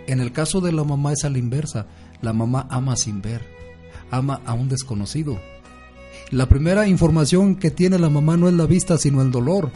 En 0.07 0.21
el 0.21 0.33
caso 0.33 0.61
de 0.61 0.73
la 0.73 0.85
mamá 0.85 1.13
es 1.13 1.25
a 1.25 1.31
la 1.31 1.39
inversa, 1.39 1.87
la 2.21 2.33
mamá 2.33 2.67
ama 2.71 2.97
sin 2.97 3.23
ver, 3.23 3.43
ama 4.11 4.41
a 4.47 4.55
un 4.55 4.69
desconocido. 4.69 5.39
La 6.31 6.49
primera 6.49 6.89
información 6.89 7.55
que 7.55 7.71
tiene 7.71 7.99
la 7.99 8.11
mamá 8.11 8.37
no 8.37 8.49
es 8.49 8.55
la 8.55 8.67
vista, 8.67 8.99
sino 8.99 9.23
el 9.23 9.31
dolor. 9.31 9.71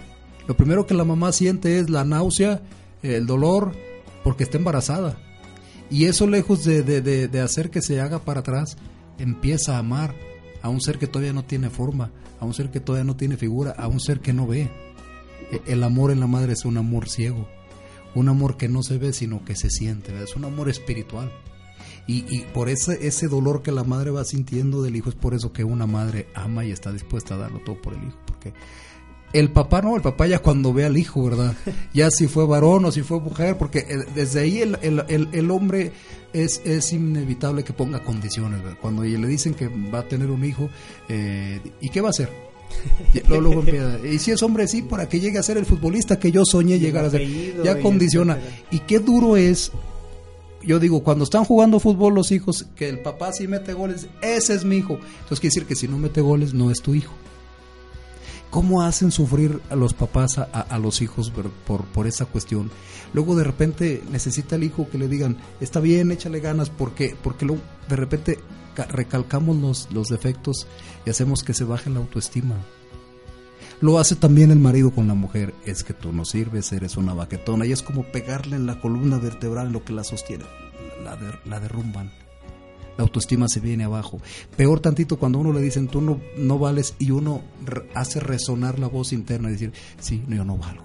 Lo 0.47 0.57
primero 0.57 0.87
que 0.87 0.95
la 0.95 1.05
mamá 1.05 1.33
siente 1.33 1.79
es 1.79 1.91
la 1.91 2.05
náusea, 2.05 2.63
el 3.03 3.27
dolor, 3.27 3.73
porque 4.25 4.45
está 4.45 4.57
embarazada. 4.59 5.19
Y 5.91 6.07
eso 6.07 6.27
lejos 6.27 6.65
de, 6.65 6.83
de- 6.83 7.01
de- 7.01 7.29
de 7.29 7.41
hacer 7.41 7.71
que 7.71 7.83
se 7.83 8.01
haga 8.01 8.19
para 8.21 8.41
atrás, 8.41 8.77
empieza 9.19 9.77
a 9.77 9.79
amar 9.79 10.15
a 10.63 10.69
un 10.69 10.81
ser 10.81 10.99
que 10.99 11.07
todavía 11.07 11.33
no 11.33 11.45
tiene 11.45 11.71
forma, 11.71 12.11
a 12.41 12.45
un 12.45 12.55
ser 12.55 12.71
que 12.71 12.81
todavía 12.81 13.05
no 13.05 13.17
tiene 13.17 13.37
figura, 13.37 13.73
a 13.73 13.87
un 13.89 14.01
ser 14.01 14.21
que 14.21 14.33
no 14.33 14.47
ve. 14.47 14.71
E- 15.53 15.61
El 15.67 15.83
amor 15.85 16.11
en 16.11 16.21
la 16.21 16.27
madre 16.27 16.55
es 16.55 16.65
un 16.65 16.77
amor 16.79 17.09
ciego, 17.09 17.49
un 18.15 18.29
amor 18.29 18.57
que 18.57 18.69
no 18.69 18.83
se 18.83 18.99
ve, 18.99 19.13
sino 19.13 19.45
que 19.45 19.55
se 19.55 19.71
siente, 19.71 20.13
es 20.23 20.35
un 20.35 20.45
amor 20.45 20.69
espiritual. 20.69 21.31
Y, 22.09 22.25
y 22.35 22.41
por 22.55 22.71
ese, 22.71 23.07
ese 23.07 23.29
dolor 23.29 23.63
que 23.63 23.71
la 23.71 23.85
madre 23.85 24.11
va 24.11 24.25
sintiendo 24.25 24.83
del 24.83 24.97
hijo, 24.97 25.11
es 25.11 25.15
por 25.15 25.35
eso 25.35 25.53
que 25.53 25.63
una 25.63 25.87
madre 25.87 26.29
ama 26.35 26.65
y 26.65 26.73
está 26.73 26.91
dispuesta 26.91 27.35
a 27.35 27.37
darlo 27.37 27.61
todo 27.61 27.81
por 27.81 27.93
el 27.93 28.03
hijo. 28.03 28.17
Porque 28.27 28.55
el 29.35 29.51
papá 29.51 29.83
no, 29.83 29.95
el 29.95 30.01
papá 30.01 30.27
ya 30.27 30.39
cuando 30.39 30.73
ve 30.73 30.87
al 30.87 30.97
hijo, 30.97 31.25
¿verdad? 31.25 31.55
Ya 31.93 32.11
si 32.11 32.27
fue 32.27 32.47
varón 32.47 32.87
o 32.87 32.93
si 32.93 33.03
fue 33.03 33.21
mujer, 33.21 33.59
porque 33.59 33.81
eh, 33.81 34.07
desde 34.15 34.41
ahí 34.41 34.63
el, 34.63 34.79
el, 34.81 35.05
el, 35.09 35.29
el 35.33 35.51
hombre 35.51 35.93
es, 36.33 36.63
es 36.65 36.93
inevitable 36.95 37.63
que 37.63 37.75
ponga 37.75 38.03
condiciones. 38.03 38.63
¿verdad? 38.63 38.79
Cuando 38.81 39.03
le 39.03 39.29
dicen 39.29 39.53
que 39.53 39.69
va 39.69 40.01
a 40.01 40.09
tener 40.09 40.31
un 40.31 40.45
hijo, 40.45 40.71
eh, 41.11 41.61
¿y 41.81 41.91
qué 41.91 42.01
va 42.01 42.09
a 42.09 42.11
hacer? 42.11 42.31
Y 43.15 43.21
luego, 43.29 43.43
luego 43.43 43.61
empieza, 43.61 43.99
y 44.07 44.19
si 44.19 44.31
es 44.31 44.43
hombre, 44.43 44.69
sí, 44.69 44.83
para 44.83 45.09
que 45.09 45.21
llegue 45.21 45.39
a 45.39 45.43
ser 45.43 45.57
el 45.57 45.65
futbolista 45.67 46.19
que 46.19 46.31
yo 46.31 46.45
soñé 46.45 46.79
llegar 46.79 47.05
a 47.05 47.11
ser. 47.11 47.27
Ya 47.63 47.81
condiciona. 47.81 48.39
Y 48.71 48.81
qué 48.81 48.99
duro 48.99 49.37
es 49.37 49.73
yo 50.69 50.79
digo, 50.79 51.03
cuando 51.03 51.25
están 51.25 51.47
jugando 51.47 51.81
fútbol 51.81 52.15
los 52.15 52.31
hijos, 52.31 52.67
que 52.77 52.91
el 52.91 52.99
papá 52.99 53.33
sí 53.33 53.49
mete 53.49 53.73
goles, 53.73 54.07
ese 54.21 54.53
es 54.53 54.67
mi 54.67 54.77
hijo. 54.77 54.99
Entonces 55.21 55.41
quiere 55.41 55.55
decir 55.55 55.67
que 55.67 55.75
si 55.75 55.89
no 55.89 55.97
mete 55.97 56.21
goles, 56.21 56.53
no 56.53 56.71
es 56.71 56.83
tu 56.83 56.95
hijo. 56.95 57.15
¿Cómo 58.51 58.83
hacen 58.83 59.11
sufrir 59.11 59.63
a 59.71 59.77
los 59.77 59.95
papás 59.95 60.37
a, 60.37 60.79
los 60.79 61.01
hijos 61.01 61.31
por, 61.31 61.49
por, 61.51 61.85
por, 61.87 62.07
esa 62.07 62.27
cuestión? 62.27 62.71
Luego 63.15 63.35
de 63.35 63.45
repente 63.45 64.03
necesita 64.13 64.57
el 64.57 64.65
hijo 64.65 64.91
que 64.91 64.99
le 64.99 65.09
digan, 65.09 65.39
está 65.59 65.81
bien, 65.81 66.13
échale 66.13 66.41
ganas, 66.41 66.69
porque, 66.69 67.17
porque 67.23 67.47
luego 67.47 67.63
de 67.89 67.97
repente 67.97 68.39
recalcamos 68.91 69.57
los, 69.57 69.89
los 69.91 70.09
defectos 70.09 70.67
y 71.07 71.11
hacemos 71.11 71.43
que 71.43 71.55
se 71.55 71.65
baje 71.65 71.89
la 71.89 72.01
autoestima. 72.01 72.57
Lo 73.81 73.99
hace 73.99 74.17
también 74.17 74.51
el 74.51 74.59
marido 74.59 74.91
con 74.91 75.07
la 75.07 75.15
mujer, 75.15 75.55
es 75.65 75.85
que 75.85 75.95
tú 75.95 76.13
no 76.13 76.25
sirves, 76.25 76.73
eres 76.73 76.97
una 76.97 77.15
baquetona, 77.15 77.65
y 77.65 77.73
es 77.73 77.83
como 77.83 78.05
pegarle 78.05 78.57
en 78.57 78.67
la 78.67 78.81
columna 78.81 79.19
vertebral 79.19 79.69
en 79.69 79.73
lo 79.73 79.85
que 79.85 79.93
la 79.93 80.05
sostiene, 80.05 80.45
la, 81.05 81.17
der, 81.17 81.39
la 81.47 81.61
derrumban 81.61 82.11
la 82.99 83.05
autoestima 83.05 83.47
se 83.49 83.61
viene 83.61 83.85
abajo. 83.85 84.21
Peor 84.57 84.81
tantito 84.81 85.19
cuando 85.19 85.39
uno 85.39 85.53
le 85.53 85.63
dicen 85.63 85.87
tú 85.87 86.01
no, 86.01 86.21
no 86.37 86.59
vales 86.59 86.97
y 86.99 87.13
uno 87.13 87.43
hace 87.95 88.19
resonar 88.19 88.81
la 88.81 88.89
voz 88.89 89.13
interna 89.13 89.49
y 89.49 89.53
decir, 89.53 89.73
sí, 90.01 90.23
yo 90.29 90.45
no 90.45 90.59
valgo. 90.59 90.85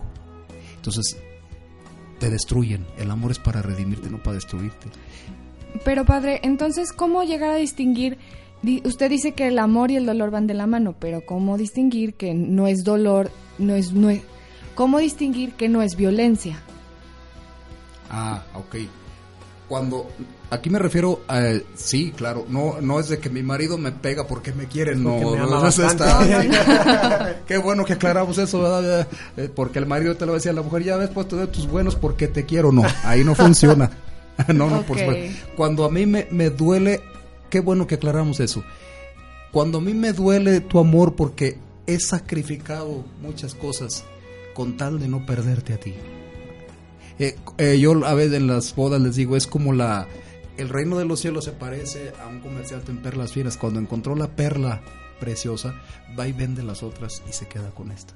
Entonces 0.75 1.17
te 2.19 2.29
destruyen. 2.29 2.85
El 2.97 3.09
amor 3.09 3.31
es 3.31 3.39
para 3.39 3.63
redimirte, 3.63 4.11
no 4.11 4.21
para 4.21 4.35
destruirte. 4.35 4.89
Pero 5.83 6.05
padre, 6.05 6.39
entonces, 6.43 6.93
¿cómo 6.93 7.23
llegar 7.23 7.49
a 7.49 7.55
distinguir? 7.55 8.19
Usted 8.85 9.09
dice 9.09 9.33
que 9.33 9.47
el 9.47 9.59
amor 9.59 9.91
y 9.91 9.97
el 9.97 10.05
dolor 10.05 10.31
van 10.31 10.47
de 10.47 10.53
la 10.53 10.67
mano, 10.67 10.95
pero 10.97 11.25
¿cómo 11.25 11.57
distinguir 11.57 12.13
que 12.13 12.33
no 12.33 12.67
es 12.67 12.83
dolor, 12.83 13.29
no 13.57 13.75
es, 13.75 13.91
no 13.91 14.09
es 14.09 14.21
¿cómo 14.75 14.99
distinguir 14.99 15.53
que 15.53 15.69
no 15.69 15.81
es 15.81 15.95
violencia? 15.95 16.61
Ah, 18.09 18.43
ok. 18.55 18.75
Cuando 19.67 20.07
Aquí 20.53 20.69
me 20.69 20.77
refiero 20.77 21.21
a, 21.27 21.41
sí, 21.73 22.13
claro, 22.15 22.45
no 22.47 22.79
no 22.79 22.99
es 22.99 23.09
de 23.09 23.17
que 23.17 23.27
mi 23.27 23.41
marido 23.41 23.79
me 23.79 23.91
pega 23.91 24.27
porque 24.27 24.53
me 24.53 24.67
quiere, 24.67 24.95
no, 24.95 25.19
no, 25.19 25.67
es 25.67 25.79
esta. 25.79 27.37
Qué 27.47 27.57
bueno 27.57 27.83
que 27.83 27.93
aclaramos 27.93 28.37
eso, 28.37 28.61
¿verdad? 28.61 29.07
Eh, 29.35 29.49
porque 29.49 29.79
el 29.79 29.87
marido 29.87 30.15
te 30.15 30.27
lo 30.27 30.35
decía 30.35 30.51
a 30.51 30.53
la 30.53 30.61
mujer, 30.61 30.83
ya 30.83 30.95
ves 30.95 31.09
puesto 31.09 31.37
de 31.37 31.47
tus 31.47 31.67
buenos 31.67 31.95
porque 31.95 32.27
te 32.27 32.45
quiero, 32.45 32.71
no, 32.71 32.83
ahí 33.03 33.23
no 33.23 33.33
funciona. 33.33 33.89
no, 34.53 34.69
no, 34.69 34.83
por 34.83 34.99
supuesto. 34.99 35.35
Cuando 35.57 35.85
a 35.85 35.89
mí 35.89 36.05
me, 36.05 36.27
me 36.29 36.51
duele, 36.51 37.01
qué 37.53 37.59
bueno 37.59 37.85
que 37.85 37.93
aclaramos 37.93 38.39
eso. 38.39 38.63
Cuando 39.51 39.77
a 39.77 39.81
mí 39.81 39.93
me 39.93 40.11
duele 40.11 40.59
tu 40.59 40.79
amor 40.79 41.13
porque 41.13 41.59
he 41.85 41.99
sacrificado 41.99 43.05
muchas 43.21 43.53
cosas 43.53 44.05
con 44.55 44.75
tal 44.75 44.99
de 44.99 45.07
no 45.07 45.23
perderte 45.27 45.73
a 45.73 45.77
ti. 45.77 45.93
Eh, 47.19 47.35
eh, 47.59 47.77
yo 47.79 48.03
a 48.07 48.15
veces 48.15 48.33
en 48.33 48.47
las 48.47 48.75
bodas 48.75 48.99
les 48.99 49.17
digo, 49.17 49.37
es 49.37 49.45
como 49.45 49.71
la, 49.71 50.07
el 50.57 50.67
reino 50.67 50.97
de 50.97 51.05
los 51.05 51.19
cielos 51.19 51.45
se 51.45 51.51
parece 51.51 52.11
a 52.19 52.25
un 52.25 52.39
comerciante 52.39 52.91
en 52.91 53.03
perlas 53.03 53.33
finas. 53.33 53.55
Cuando 53.55 53.79
encontró 53.79 54.15
la 54.15 54.35
perla 54.35 54.81
preciosa, 55.19 55.75
va 56.19 56.27
y 56.27 56.31
vende 56.31 56.63
las 56.63 56.81
otras 56.81 57.21
y 57.29 57.33
se 57.33 57.47
queda 57.47 57.69
con 57.69 57.91
esta. 57.91 58.15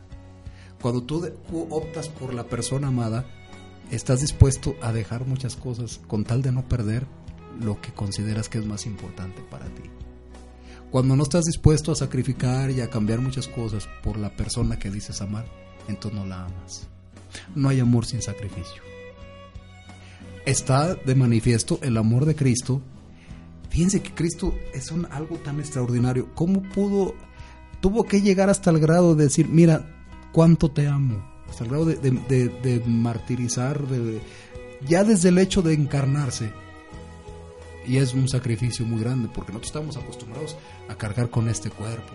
Cuando 0.81 1.03
tú, 1.03 1.31
optas 1.69 2.09
por 2.09 2.33
la 2.33 2.45
persona 2.45 2.87
amada, 2.87 3.23
estás 3.91 4.21
dispuesto 4.21 4.75
a 4.81 4.91
dejar 4.91 5.27
muchas 5.27 5.55
cosas 5.55 6.01
con 6.07 6.23
tal 6.23 6.41
de 6.41 6.51
no 6.51 6.67
perder 6.67 7.05
lo 7.59 7.79
que 7.81 7.93
consideras 7.93 8.49
que 8.49 8.57
es 8.57 8.65
más 8.65 8.85
importante 8.85 9.41
para 9.49 9.65
ti. 9.65 9.83
Cuando 10.91 11.15
no 11.15 11.23
estás 11.23 11.45
dispuesto 11.45 11.91
a 11.91 11.95
sacrificar 11.95 12.71
y 12.71 12.81
a 12.81 12.89
cambiar 12.89 13.19
muchas 13.19 13.47
cosas 13.47 13.87
por 14.03 14.17
la 14.17 14.35
persona 14.35 14.79
que 14.79 14.89
dices 14.89 15.21
amar, 15.21 15.45
entonces 15.87 16.19
no 16.19 16.25
la 16.25 16.45
amas. 16.45 16.87
No 17.55 17.69
hay 17.69 17.79
amor 17.79 18.05
sin 18.05 18.21
sacrificio 18.21 18.87
está 20.47 20.95
de 20.95 21.13
manifiesto 21.13 21.77
el 21.83 21.97
amor 21.97 22.25
de 22.25 22.35
Cristo. 22.35 22.81
Fíjense 23.69 24.01
que 24.01 24.13
Cristo 24.13 24.55
es 24.73 24.91
un, 24.91 25.05
algo 25.11 25.35
tan 25.37 25.59
extraordinario. 25.59 26.33
¿Cómo 26.33 26.63
pudo, 26.63 27.15
tuvo 27.81 28.05
que 28.05 28.21
llegar 28.21 28.49
hasta 28.49 28.71
el 28.71 28.79
grado 28.79 29.13
de 29.13 29.25
decir, 29.25 29.49
mira, 29.49 29.85
cuánto 30.31 30.71
te 30.71 30.87
amo? 30.87 31.21
Hasta 31.49 31.65
el 31.65 31.69
grado 31.69 31.85
de, 31.85 32.81
martirizar, 32.87 33.87
de, 33.87 34.21
ya 34.87 35.03
desde 35.03 35.29
el 35.29 35.37
hecho 35.37 35.61
de 35.61 35.73
encarnarse. 35.73 36.51
Y 37.87 37.97
es 37.97 38.13
un 38.13 38.27
sacrificio 38.27 38.85
muy 38.85 38.99
grande 38.99 39.29
porque 39.33 39.51
nosotros 39.51 39.69
estamos 39.69 39.97
acostumbrados 39.97 40.55
a 40.89 40.95
cargar 40.95 41.29
con 41.29 41.47
este 41.47 41.69
cuerpo, 41.69 42.11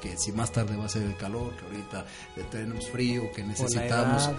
que, 0.00 0.16
si 0.16 0.30
más 0.32 0.52
tarde 0.52 0.76
va 0.76 0.84
a 0.84 0.88
ser 0.88 1.02
el 1.02 1.16
calor, 1.16 1.54
que 1.56 1.64
ahorita 1.64 2.06
tenemos 2.50 2.88
frío, 2.88 3.30
que 3.34 3.42
necesitamos. 3.42 4.30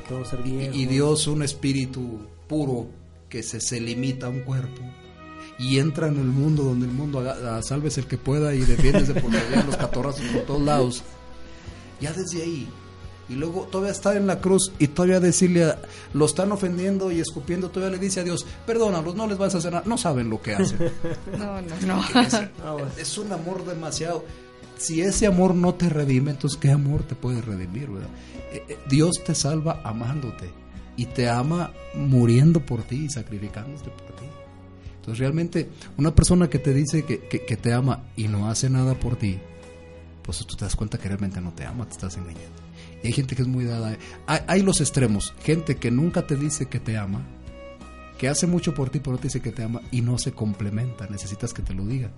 y 0.73 0.85
Dios, 0.85 1.27
un 1.27 1.43
espíritu 1.43 2.27
puro, 2.47 2.87
que 3.27 3.43
se, 3.43 3.59
se 3.59 3.79
limita 3.79 4.27
a 4.27 4.29
un 4.29 4.39
cuerpo 4.39 4.81
y 5.59 5.77
entra 5.77 6.07
en 6.07 6.17
el 6.17 6.25
mundo 6.25 6.63
donde 6.63 6.85
el 6.85 6.93
mundo 6.93 7.19
a, 7.19 7.61
salves 7.61 7.97
el 7.97 8.05
que 8.05 8.17
pueda 8.17 8.55
y 8.55 8.61
defiendes 8.61 9.09
de 9.09 9.21
por 9.21 9.31
los 9.65 9.77
catorrazos 9.77 10.25
por 10.27 10.43
todos 10.43 10.61
lados. 10.61 11.03
Ya 11.99 12.13
desde 12.13 12.41
ahí. 12.41 12.69
Y 13.29 13.35
luego 13.35 13.67
todavía 13.71 13.91
está 13.91 14.17
en 14.17 14.25
la 14.25 14.41
cruz 14.41 14.71
y 14.79 14.87
todavía 14.87 15.19
decirle, 15.19 15.75
lo 16.13 16.25
están 16.25 16.51
ofendiendo 16.51 17.11
y 17.11 17.19
escupiendo, 17.19 17.69
todavía 17.69 17.97
le 17.97 18.03
dice 18.03 18.21
a 18.21 18.23
Dios, 18.23 18.45
perdónalos, 18.65 19.15
no 19.15 19.27
les 19.27 19.37
vas 19.37 19.53
a 19.53 19.59
hacer 19.59 19.71
nada. 19.71 19.83
No 19.85 19.97
saben 19.97 20.29
lo 20.29 20.41
que 20.41 20.55
hacen. 20.55 20.77
No, 21.37 21.61
no, 21.61 22.01
no. 22.01 22.89
Es, 22.97 23.17
un 23.17 23.31
amor 23.31 23.65
demasiado. 23.65 24.25
Si 24.77 25.01
ese 25.01 25.27
amor 25.27 25.53
no 25.53 25.75
te 25.75 25.89
redime, 25.89 26.31
entonces 26.31 26.57
¿qué 26.59 26.71
amor 26.71 27.03
te 27.03 27.15
puede 27.15 27.41
redimir? 27.41 27.89
Eh, 28.51 28.63
eh, 28.67 28.77
Dios 28.89 29.21
te 29.23 29.35
salva 29.35 29.81
amándote 29.83 30.49
y 30.95 31.05
te 31.05 31.29
ama 31.29 31.71
muriendo 31.93 32.65
por 32.65 32.83
ti 32.83 33.05
y 33.05 33.09
sacrificándote 33.09 33.89
por 33.91 34.15
ti. 34.15 34.25
Entonces 34.95 35.19
realmente 35.19 35.69
una 35.97 36.15
persona 36.15 36.49
que 36.49 36.59
te 36.59 36.73
dice 36.73 37.05
que, 37.05 37.19
que, 37.19 37.57
te 37.57 37.73
ama 37.73 38.03
y 38.15 38.27
no 38.27 38.49
hace 38.49 38.69
nada 38.69 38.95
por 38.95 39.15
ti, 39.15 39.39
pues 40.23 40.39
tú 40.39 40.55
te 40.55 40.65
das 40.65 40.75
cuenta 40.75 40.97
que 40.97 41.07
realmente 41.07 41.39
no 41.41 41.51
te 41.53 41.65
ama, 41.65 41.85
te 41.85 41.91
estás 41.91 42.17
engañando. 42.17 42.68
Y 43.03 43.07
hay 43.07 43.13
gente 43.13 43.35
que 43.35 43.43
es 43.43 43.47
muy 43.47 43.65
dada. 43.65 43.97
Hay, 44.27 44.39
hay 44.47 44.61
los 44.61 44.81
extremos, 44.81 45.33
gente 45.43 45.77
que 45.77 45.91
nunca 45.91 46.27
te 46.27 46.35
dice 46.35 46.67
que 46.67 46.79
te 46.79 46.97
ama, 46.97 47.25
que 48.17 48.27
hace 48.27 48.47
mucho 48.47 48.73
por 48.73 48.89
ti, 48.89 48.99
pero 48.99 49.13
no 49.13 49.17
te 49.17 49.27
dice 49.27 49.41
que 49.41 49.51
te 49.51 49.63
ama 49.63 49.81
y 49.91 50.01
no 50.01 50.17
se 50.17 50.33
complementa, 50.33 51.07
necesitas 51.07 51.53
que 51.53 51.61
te 51.61 51.73
lo 51.73 51.85
diga. 51.85 52.11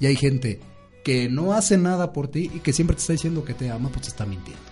Y 0.00 0.06
hay 0.06 0.16
gente 0.16 0.60
que 1.04 1.28
no 1.28 1.52
hace 1.52 1.78
nada 1.78 2.12
por 2.12 2.28
ti 2.28 2.50
y 2.52 2.60
que 2.60 2.72
siempre 2.72 2.96
te 2.96 3.00
está 3.00 3.12
diciendo 3.12 3.44
que 3.44 3.54
te 3.54 3.70
ama, 3.70 3.90
pues 3.90 4.02
te 4.02 4.08
está 4.08 4.26
mintiendo. 4.26 4.62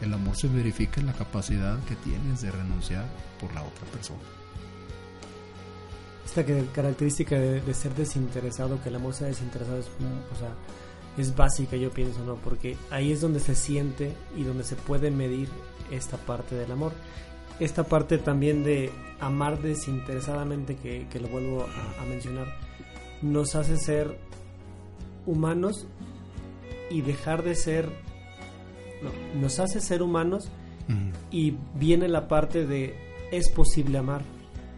El 0.00 0.12
amor 0.12 0.36
se 0.36 0.48
verifica 0.48 1.00
en 1.00 1.06
la 1.06 1.12
capacidad 1.12 1.78
que 1.84 1.96
tienes 1.96 2.42
de 2.42 2.50
renunciar 2.50 3.06
por 3.40 3.52
la 3.54 3.62
otra 3.62 3.86
persona. 3.86 4.20
Esta 6.24 6.44
característica 6.72 7.36
de, 7.38 7.74
ser 7.74 7.94
desinteresado, 7.94 8.82
que 8.82 8.90
el 8.90 8.96
amor 8.96 9.14
sea 9.14 9.26
desinteresado, 9.28 9.78
es, 9.78 9.86
o 9.86 10.38
sea, 10.38 10.54
es 11.18 11.36
básica, 11.36 11.76
yo 11.76 11.90
pienso, 11.90 12.24
¿no? 12.24 12.36
Porque 12.36 12.76
ahí 12.90 13.12
es 13.12 13.20
donde 13.20 13.40
se 13.40 13.54
siente 13.54 14.12
y 14.36 14.44
donde 14.44 14.64
se 14.64 14.76
puede 14.76 15.10
medir 15.10 15.48
esta 15.90 16.16
parte 16.16 16.54
del 16.54 16.72
amor. 16.72 16.92
Esta 17.60 17.84
parte 17.84 18.18
también 18.18 18.64
de 18.64 18.90
amar 19.20 19.60
desinteresadamente, 19.60 20.76
que, 20.76 21.20
lo 21.20 21.28
vuelvo 21.28 21.66
a 22.00 22.04
mencionar, 22.06 22.46
nos 23.20 23.54
hace 23.54 23.76
ser 23.76 24.18
humanos 25.26 25.86
y 26.90 27.02
dejar 27.02 27.42
de 27.42 27.54
ser 27.54 27.88
nos 29.40 29.58
hace 29.58 29.80
ser 29.80 30.02
humanos 30.02 30.48
y 31.30 31.54
viene 31.74 32.08
la 32.08 32.28
parte 32.28 32.66
de 32.66 32.94
es 33.30 33.48
posible 33.48 33.98
amar 33.98 34.22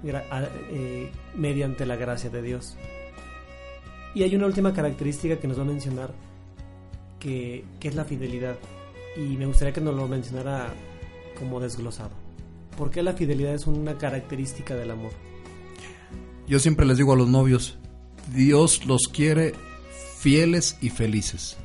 eh, 0.05 1.11
mediante 1.35 1.87
la 1.87 1.97
gracia 1.97 2.31
de 2.31 2.43
Dios. 2.43 2.77
Y 4.15 4.23
hay 4.23 4.37
una 4.37 4.47
última 4.47 4.73
característica 4.73 5.39
que 5.39 5.49
nos 5.49 5.59
va 5.59 5.63
a 5.63 5.67
mencionar 5.67 6.13
que, 7.25 7.65
que 7.81 7.89
es 7.89 7.97
la 7.97 8.05
fidelidad. 8.05 8.57
Y 9.17 9.37
me 9.37 9.47
gustaría 9.47 9.75
que 9.75 9.81
nos 9.81 9.97
lo 9.97 10.07
mencionara 10.07 10.73
como 11.37 11.59
desglosado. 11.59 12.13
¿Por 12.79 12.91
qué 12.91 13.03
la 13.03 13.15
fidelidad 13.15 13.55
es 13.55 13.67
una 13.67 13.99
característica 13.99 14.77
del 14.77 14.93
amor? 14.93 15.11
Yo 16.47 16.61
siempre 16.61 16.87
les 16.87 16.99
digo 16.99 17.13
a 17.13 17.17
los 17.17 17.29
novios, 17.29 17.79
Dios 18.33 18.87
los 18.87 19.09
quiere 19.13 19.55
fieles 20.19 20.77
y 20.81 20.91
felices 20.91 21.57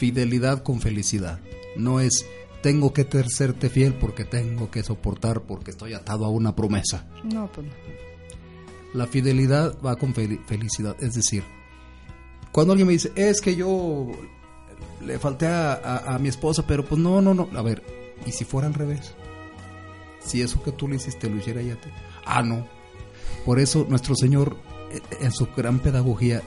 fidelidad 0.00 0.62
con 0.62 0.80
felicidad. 0.80 1.40
No 1.76 2.00
es 2.00 2.26
tengo 2.62 2.94
que 2.94 3.06
serte 3.28 3.68
fiel 3.68 3.92
porque 3.92 4.24
tengo 4.24 4.70
que 4.70 4.82
soportar 4.82 5.42
porque 5.42 5.72
estoy 5.72 5.92
atado 5.92 6.24
a 6.24 6.30
una 6.30 6.56
promesa. 6.56 7.06
No, 7.22 7.50
pues 7.52 7.66
La 8.94 9.06
fidelidad 9.06 9.76
va 9.84 9.96
con 9.96 10.14
felicidad. 10.14 10.96
Es 11.00 11.14
decir, 11.14 11.44
cuando 12.52 12.72
alguien 12.72 12.86
me 12.86 12.92
dice, 12.92 13.12
es 13.14 13.40
que 13.40 13.54
yo 13.54 14.08
le 15.00 15.18
falté 15.18 15.46
a, 15.46 16.18
mi 16.20 16.28
esposa, 16.28 16.64
pero 16.66 16.84
pues 16.84 17.00
no, 17.00 17.20
no, 17.22 17.34
no. 17.34 17.48
A 17.56 17.62
ver, 17.62 17.82
¿y 18.26 18.32
si 18.32 18.44
fuera 18.44 18.66
al 18.66 18.74
revés? 18.74 19.14
Si 20.20 20.42
eso 20.42 20.62
que 20.62 20.72
tú 20.72 20.88
le 20.88 20.96
hiciste 20.96 21.30
lo 21.30 21.36
hiciera 21.36 21.60
ella, 21.60 21.76
te... 21.80 21.90
ah, 22.26 22.42
no. 22.42 22.66
Por 23.44 23.58
eso 23.58 23.86
nuestro 23.88 24.14
Señor, 24.14 24.56
en 25.20 25.32
su 25.32 25.48
gran 25.56 25.78
pedagogía, 25.78 26.42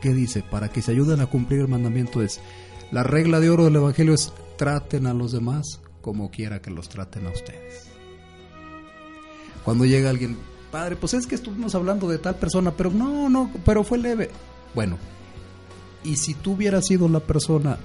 ¿qué 0.00 0.12
dice? 0.12 0.42
Para 0.42 0.68
que 0.68 0.82
se 0.82 0.92
ayuden 0.92 1.20
a 1.20 1.26
cumplir 1.26 1.60
el 1.60 1.68
mandamiento 1.68 2.22
es, 2.22 2.40
la 2.90 3.02
regla 3.02 3.40
de 3.40 3.50
oro 3.50 3.64
del 3.64 3.76
Evangelio 3.76 4.14
es 4.14 4.32
traten 4.56 5.06
a 5.06 5.14
los 5.14 5.32
demás 5.32 5.80
como 6.00 6.30
quiera 6.30 6.60
que 6.60 6.70
los 6.70 6.88
traten 6.88 7.26
a 7.26 7.30
ustedes. 7.30 7.88
Cuando 9.64 9.84
llega 9.84 10.10
alguien, 10.10 10.36
padre, 10.70 10.96
pues 10.96 11.14
es 11.14 11.26
que 11.26 11.34
estuvimos 11.34 11.74
hablando 11.74 12.08
de 12.08 12.18
tal 12.18 12.36
persona, 12.36 12.72
pero 12.72 12.90
no, 12.90 13.28
no, 13.28 13.50
pero 13.64 13.84
fue 13.84 13.98
leve. 13.98 14.30
Bueno, 14.74 14.98
y 16.04 16.16
si 16.16 16.34
tú 16.34 16.52
hubieras 16.52 16.86
sido 16.86 17.08
la 17.08 17.20
persona 17.20 17.78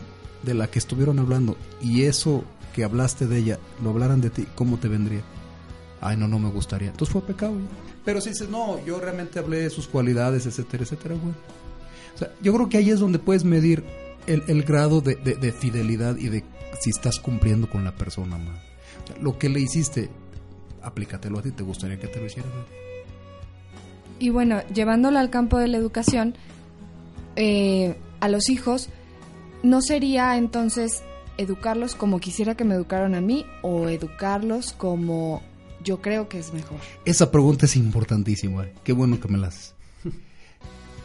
de 0.44 0.54
la 0.54 0.68
que 0.68 0.80
estuvieron 0.80 1.20
hablando 1.20 1.58
y 1.82 2.04
eso 2.04 2.44
que 2.74 2.84
hablaste 2.84 3.26
de 3.26 3.40
ella, 3.40 3.60
lo 3.84 3.90
hablaran 3.90 4.22
de 4.22 4.30
ti, 4.30 4.46
¿cómo 4.56 4.78
te 4.78 4.88
vendría? 4.88 5.22
Ay, 6.02 6.18
no, 6.18 6.28
no 6.28 6.40
me 6.40 6.50
gustaría. 6.50 6.90
Entonces 6.90 7.12
fue 7.12 7.22
pecado. 7.22 7.54
Pero 8.06 8.22
si 8.22 8.30
dices, 8.30 8.50
no, 8.50 8.84
yo 8.86 9.00
realmente 9.00 9.40
hablé 9.40 9.62
de 9.62 9.70
sus 9.70 9.88
cualidades, 9.88 10.46
etcétera, 10.46 10.84
etcétera, 10.84 11.16
bueno. 11.16 11.36
O 12.16 12.18
sea, 12.18 12.32
yo 12.42 12.54
creo 12.54 12.70
que 12.70 12.78
ahí 12.78 12.90
es 12.90 13.00
donde 13.00 13.20
puedes 13.20 13.44
medir 13.44 13.84
el, 14.28 14.44
el 14.48 14.64
grado 14.64 15.02
de, 15.02 15.16
de, 15.16 15.36
de, 15.36 15.52
fidelidad 15.52 16.18
y 16.18 16.30
de 16.30 16.44
si 16.80 16.90
estás 16.90 17.20
cumpliendo 17.20 17.70
con 17.70 17.84
la 17.84 17.96
persona, 17.96 18.38
man. 18.38 18.60
Lo 19.22 19.38
que 19.38 19.50
le 19.50 19.60
hiciste, 19.60 20.10
aplícatelo 20.82 21.40
a 21.40 21.42
ti, 21.42 21.52
te 21.52 21.64
gustaría 21.64 22.00
que 22.00 22.08
te 22.08 22.20
lo 22.20 22.26
hicieran. 22.26 22.52
Y 24.20 24.30
bueno, 24.30 24.62
llevándolo 24.74 25.20
al 25.20 25.30
campo 25.30 25.58
de 25.58 25.68
la 25.68 25.78
educación, 25.78 26.36
eh, 27.36 27.96
a 28.20 28.28
los 28.28 28.50
hijos, 28.50 28.90
¿no 29.64 29.82
sería 29.82 30.38
entonces 30.38 31.04
educarlos 31.38 31.96
como 31.96 32.20
quisiera 32.20 32.56
que 32.56 32.66
me 32.66 32.76
educaran 32.76 33.16
a 33.16 33.22
mí 33.22 33.46
o 33.62 33.88
educarlos 33.90 34.74
como 34.74 35.42
yo 35.84 36.02
creo 36.02 36.30
que 36.30 36.40
es 36.40 36.54
mejor? 36.54 36.80
Esa 37.06 37.32
pregunta 37.32 37.66
es 37.66 37.76
importantísima. 37.76 38.66
Qué 38.84 38.94
bueno 38.94 39.20
que 39.20 39.28
me 39.28 39.38
la 39.38 39.48
haces. 39.48 39.76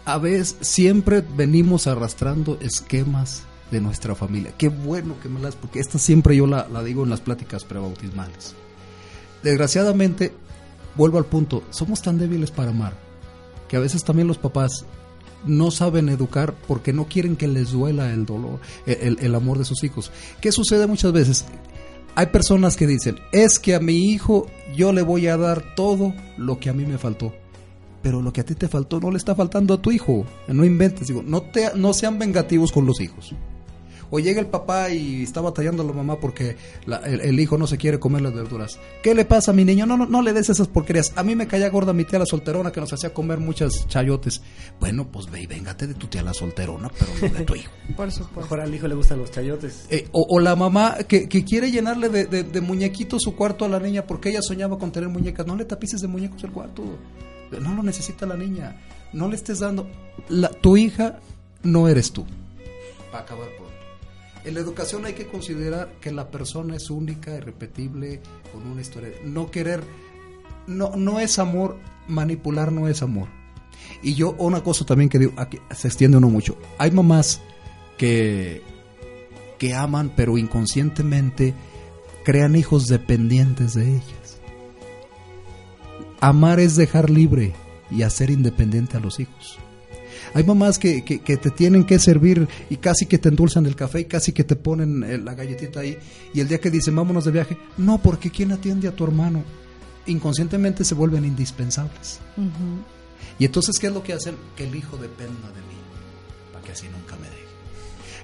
A 0.05 0.19
veces 0.19 0.57
siempre 0.61 1.23
venimos 1.23 1.87
arrastrando 1.87 2.59
esquemas 2.61 3.45
de 3.71 3.81
nuestra 3.81 4.15
familia. 4.15 4.53
Qué 4.59 4.69
bueno 4.69 5.19
que 5.23 5.29
me 5.29 5.41
las, 5.41 5.57
porque 5.57 5.81
esta 5.81 5.99
siempre 5.99 6.37
yo 6.37 6.47
la, 6.47 6.69
la 6.69 6.83
digo 6.83 7.05
en 7.05 7.11
las 7.11 7.21
pláticas 7.21 7.65
prebautismales. 7.65 8.55
Desgraciadamente, 9.43 10.33
vuelvo 10.95 11.19
al 11.19 11.25
punto, 11.25 11.65
somos 11.71 12.03
tan 12.03 12.19
débiles 12.19 12.51
para 12.51 12.71
amar 12.71 12.95
que 13.69 13.77
a 13.77 13.81
veces 13.81 14.05
también 14.05 14.29
los 14.29 14.39
papás 14.39 14.85
no 15.47 15.71
saben 15.71 16.09
educar 16.09 16.55
porque 16.67 16.93
no 16.93 17.07
quieren 17.07 17.37
que 17.37 17.49
les 17.49 17.73
duela 17.73 18.13
el 18.13 18.27
dolor, 18.27 18.61
el, 18.87 19.19
el, 19.21 19.35
amor 19.35 19.59
de 19.59 19.65
sus 19.65 19.83
hijos. 19.85 20.11
¿Qué 20.41 20.53
sucede 20.53 20.87
muchas 20.87 21.13
veces? 21.13 21.45
Hay 22.15 22.27
personas 22.27 22.77
que 22.77 22.87
dicen, 22.87 23.19
es 23.33 23.59
que 23.59 23.75
a 23.75 23.81
mi 23.81 24.13
hijo 24.13 24.47
yo 24.77 24.93
le 24.93 25.03
voy 25.03 25.27
a 25.27 25.37
dar 25.37 25.75
todo 25.75 26.15
lo 26.37 26.61
que 26.61 26.71
a 26.71 26.73
mí 26.73 26.87
me 26.87 26.99
faltó. 26.99 27.33
Pero 28.03 28.21
lo 28.21 28.33
que 28.33 28.43
a 28.43 28.45
ti 28.45 28.55
te 28.55 28.69
faltó 28.69 29.01
no 29.01 29.11
le 29.11 29.17
está 29.17 29.35
faltando 29.35 29.75
a 29.75 29.83
tu 29.83 29.91
hijo. 29.91 30.27
No 30.47 30.65
inventes, 30.65 31.09
digo, 31.09 31.23
no, 31.25 31.43
te, 31.43 31.71
no 31.75 31.95
sean 31.95 32.19
vengativos 32.19 32.71
con 32.71 32.87
los 32.87 33.01
hijos. 33.01 33.35
O 34.17 34.21
llega 34.21 34.39
el 34.39 34.47
papá 34.47 34.91
y 34.91 35.25
está 35.25 35.41
batallando 35.41 35.83
a 35.83 35.87
la 35.87 35.93
mamá 35.93 36.21
porque 36.21 36.57
la, 36.87 36.99
el, 36.99 37.21
el, 37.21 37.41
hijo 37.41 37.59
no 37.59 37.67
se 37.67 37.79
quiere 37.79 37.99
comer 37.99 38.23
las 38.23 38.33
verduras. 38.33 38.79
¿Qué 39.03 39.13
le 39.13 39.25
pasa 39.25 39.51
a 39.51 39.55
mi 39.55 39.65
niño? 39.65 39.87
No, 39.87 39.97
no, 39.97 40.07
no 40.07 40.23
le 40.23 40.33
des 40.33 40.49
esas 40.51 40.69
porquerías. 40.69 41.13
A 41.17 41.25
mí 41.25 41.35
me 41.35 41.49
caía 41.49 41.69
gorda 41.69 41.93
mi 41.93 42.05
tía 42.05 42.21
la 42.21 42.25
solterona 42.25 42.71
que 42.71 42.79
nos 42.79 42.93
hacía 42.93 43.13
comer 43.13 43.39
muchas 43.39 43.89
chayotes. 43.89 44.41
Bueno, 44.79 45.09
pues 45.11 45.29
ve 45.29 45.43
y 45.43 45.49
véngate 45.49 45.89
de 45.89 45.95
tu 45.95 46.07
tía 46.07 46.23
la 46.23 46.33
solterona, 46.33 46.93
pero 46.97 47.11
no 47.13 47.39
de 47.39 47.45
tu 47.45 47.57
hijo. 47.57 47.73
Por 47.97 48.13
supuesto. 48.13 48.43
Mejor 48.43 48.61
al 48.61 48.73
hijo 48.73 48.87
le 48.87 48.95
gustan 48.95 49.19
los 49.19 49.33
chayotes. 49.33 49.87
Eh, 49.91 50.07
o, 50.13 50.25
o, 50.31 50.39
la 50.39 50.55
mamá 50.55 50.99
que, 51.09 51.29
que 51.29 51.43
quiere 51.43 51.73
llenarle 51.73 52.09
de, 52.09 52.27
de, 52.27 52.45
de, 52.45 52.61
muñequitos 52.61 53.21
su 53.21 53.35
cuarto 53.35 53.65
a 53.65 53.69
la 53.69 53.81
niña 53.81 54.07
porque 54.07 54.29
ella 54.29 54.43
soñaba 54.43 54.79
con 54.79 54.93
tener 54.93 55.09
muñecas. 55.09 55.45
No 55.45 55.57
le 55.57 55.65
tapices 55.65 56.01
de 56.01 56.07
muñecos 56.07 56.45
el 56.45 56.53
cuarto. 56.53 56.85
No 57.61 57.75
lo 57.75 57.83
necesita 57.83 58.27
la 58.27 58.37
niña. 58.37 58.77
No 59.13 59.27
le 59.27 59.35
estés 59.35 59.59
dando. 59.59 59.91
La, 60.29 60.51
tu 60.51 60.77
hija 60.77 61.19
no 61.65 61.89
eres 61.89 62.13
tú. 62.13 62.25
Para 63.11 63.25
acabar 63.25 63.49
por 63.59 63.74
en 64.45 64.55
la 64.55 64.61
educación 64.61 65.07
hay 65.07 65.15
que 65.15 65.27
considerar 65.27 65.93
que 66.01 66.13
la 66.13 66.31
persona 66.31 66.77
es 66.77 66.91
única, 66.91 67.35
irrepetible, 67.35 68.21
con 68.53 68.67
una 68.67 68.83
historia. 68.83 69.11
No 69.25 69.51
querer, 69.51 69.83
no, 70.67 70.93
no 70.97 71.19
es 71.19 71.39
amor, 71.39 71.79
manipular 72.09 72.71
no 72.71 72.89
es 72.89 73.03
amor. 73.03 73.29
Y 74.03 74.15
yo, 74.15 74.35
una 74.39 74.63
cosa 74.63 74.85
también 74.85 75.09
que 75.09 75.19
digo, 75.19 75.33
aquí 75.37 75.59
se 75.75 75.89
extiende 75.89 76.19
uno 76.19 76.29
mucho. 76.29 76.59
Hay 76.79 76.91
mamás 76.91 77.41
que, 77.97 78.63
que 79.59 79.75
aman, 79.75 80.13
pero 80.15 80.37
inconscientemente 80.37 81.55
crean 82.25 82.55
hijos 82.55 82.89
dependientes 82.89 83.75
de 83.75 83.89
ellas. 83.89 84.41
Amar 86.21 86.61
es 86.61 86.77
dejar 86.77 87.11
libre 87.11 87.55
y 87.91 88.03
hacer 88.03 88.31
independiente 88.31 88.97
a 88.97 89.01
los 89.01 89.21
hijos. 89.21 89.59
Hay 90.33 90.45
mamás 90.45 90.79
que, 90.79 91.05
que, 91.05 91.21
que, 91.21 91.37
te 91.37 91.51
tienen 91.51 91.85
que 91.85 91.99
servir 91.99 92.49
y 92.71 92.77
casi 92.77 93.07
que 93.07 93.19
te 93.19 93.29
endulzan 93.29 93.67
el 93.67 93.77
café 93.77 94.01
y 94.01 94.05
casi 94.07 94.33
que 94.33 94.45
te 94.45 94.57
ponen 94.57 95.25
la 95.25 95.35
galletita 95.35 95.81
ahí. 95.81 95.99
Y 96.33 96.41
el 96.41 96.49
día 96.49 96.61
que 96.61 96.71
dicen 96.71 96.97
vámonos 96.97 97.25
de 97.25 97.33
viaje, 97.33 97.59
no, 97.77 97.99
porque 97.99 98.31
¿quién 98.31 98.53
atiende 98.53 98.89
a 98.89 98.93
tu 98.97 99.05
hermano? 99.05 99.43
Inconscientemente 100.07 100.85
se 100.85 100.95
vuelven 100.95 101.25
indispensables. 101.25 102.21
Uh 102.37 102.43
-huh. 102.43 102.85
Y 103.39 103.45
entonces, 103.45 103.79
¿qué 103.79 103.89
es 103.89 103.93
lo 103.93 104.03
que 104.03 104.13
hacen? 104.13 104.37
Que 104.57 104.65
el 104.65 104.75
hijo 104.75 104.97
dependa 104.97 105.49
de 105.49 105.61
mí, 105.61 105.79
para 106.53 106.65
que 106.65 106.73
así 106.73 106.87
nunca 106.89 107.17
me 107.17 107.29
deje. 107.29 107.45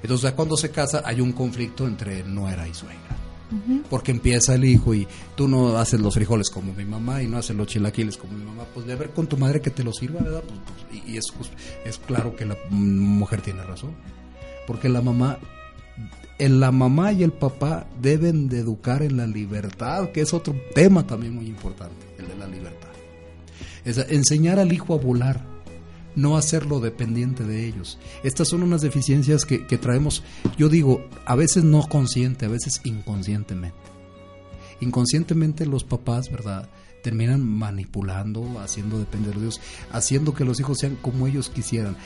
Entonces, 0.02 0.32
cuando 0.32 0.56
se 0.56 0.70
casa, 0.70 1.02
hay 1.04 1.20
un 1.20 1.32
conflicto 1.32 1.86
entre 1.86 2.22
nuera 2.24 2.66
y 2.68 2.74
suegra. 2.74 3.19
Porque 3.88 4.12
empieza 4.12 4.54
el 4.54 4.64
hijo 4.64 4.94
y 4.94 5.06
tú 5.34 5.48
no 5.48 5.76
haces 5.76 6.00
los 6.00 6.14
frijoles 6.14 6.50
como 6.50 6.72
mi 6.72 6.84
mamá 6.84 7.22
y 7.22 7.26
no 7.26 7.38
haces 7.38 7.56
los 7.56 7.66
chilaquiles 7.66 8.16
como 8.16 8.34
mi 8.34 8.44
mamá, 8.44 8.64
pues 8.72 8.86
de 8.86 8.94
ver 8.94 9.10
con 9.10 9.26
tu 9.26 9.36
madre 9.36 9.60
que 9.60 9.70
te 9.70 9.82
lo 9.82 9.92
sirva, 9.92 10.20
¿verdad? 10.20 10.42
Pues, 10.46 10.60
pues, 10.88 11.02
y, 11.06 11.16
es, 11.16 11.98
claro 11.98 12.36
que 12.36 12.46
la 12.46 12.56
mujer 12.70 13.42
tiene 13.42 13.62
razón. 13.64 13.94
Porque 14.66 14.88
la 14.88 15.02
mamá, 15.02 15.38
la 16.38 16.70
mamá 16.70 17.12
y 17.12 17.22
el 17.22 17.32
papá 17.32 17.86
deben 18.00 18.48
de 18.48 18.60
educar 18.60 19.02
en 19.02 19.16
la 19.16 19.26
libertad, 19.26 20.10
que 20.10 20.20
es 20.20 20.32
otro 20.32 20.54
tema 20.74 21.06
también 21.06 21.34
muy 21.34 21.46
importante, 21.46 22.06
el 22.18 22.28
de 22.28 22.36
la 22.36 22.46
libertad. 22.46 22.88
Es 23.84 23.98
enseñar 23.98 24.58
al 24.58 24.72
hijo 24.72 24.94
a 24.94 24.98
volar, 24.98 25.49
no 26.16 26.36
hacerlo 26.36 26.80
dependiente 26.80 27.44
de 27.44 27.66
ellos. 27.66 27.98
Estas 28.22 28.48
son 28.48 28.62
unas 28.62 28.80
deficiencias 28.80 29.44
que, 29.44 29.66
que, 29.66 29.78
traemos, 29.78 30.22
yo 30.56 30.68
digo, 30.68 31.04
a 31.24 31.34
veces 31.34 31.64
no 31.64 31.82
consciente, 31.82 32.46
a 32.46 32.48
veces 32.48 32.80
inconscientemente. 32.84 33.78
Inconscientemente 34.80 35.66
los 35.66 35.84
papás, 35.84 36.30
¿verdad? 36.30 36.68
Terminan 37.02 37.46
manipulando, 37.46 38.60
haciendo 38.60 38.98
depender 38.98 39.34
de 39.34 39.42
Dios, 39.42 39.60
haciendo 39.92 40.34
que 40.34 40.44
los 40.44 40.60
hijos 40.60 40.78
sean 40.78 40.96
como 40.96 41.26
ellos 41.26 41.50
quisieran, 41.50 41.96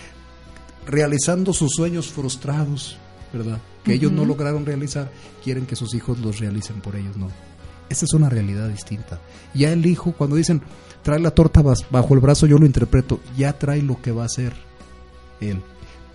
realizando 0.86 1.52
sus 1.52 1.72
sueños 1.72 2.08
frustrados, 2.08 2.96
¿verdad? 3.32 3.60
Que 3.84 3.92
uh 3.92 3.94
-huh. 3.94 3.96
ellos 3.96 4.12
no 4.12 4.24
lograron 4.24 4.66
realizar, 4.66 5.10
quieren 5.42 5.66
que 5.66 5.76
sus 5.76 5.94
hijos 5.94 6.18
los 6.18 6.38
realicen 6.38 6.80
por 6.80 6.96
ellos, 6.96 7.16
¿no? 7.16 7.28
Esa 7.88 8.06
es 8.06 8.14
una 8.14 8.28
realidad 8.28 8.68
distinta. 8.68 9.20
Ya 9.52 9.72
el 9.72 9.84
hijo, 9.86 10.12
cuando 10.12 10.36
dicen, 10.36 10.62
trae 11.04 11.20
la 11.20 11.30
torta 11.30 11.62
bajo 11.62 12.14
el 12.14 12.20
brazo, 12.20 12.46
yo 12.46 12.58
lo 12.58 12.66
interpreto, 12.66 13.20
ya 13.36 13.52
trae 13.52 13.82
lo 13.82 14.00
que 14.00 14.10
va 14.10 14.22
a 14.22 14.26
hacer 14.26 14.54
él. 15.40 15.60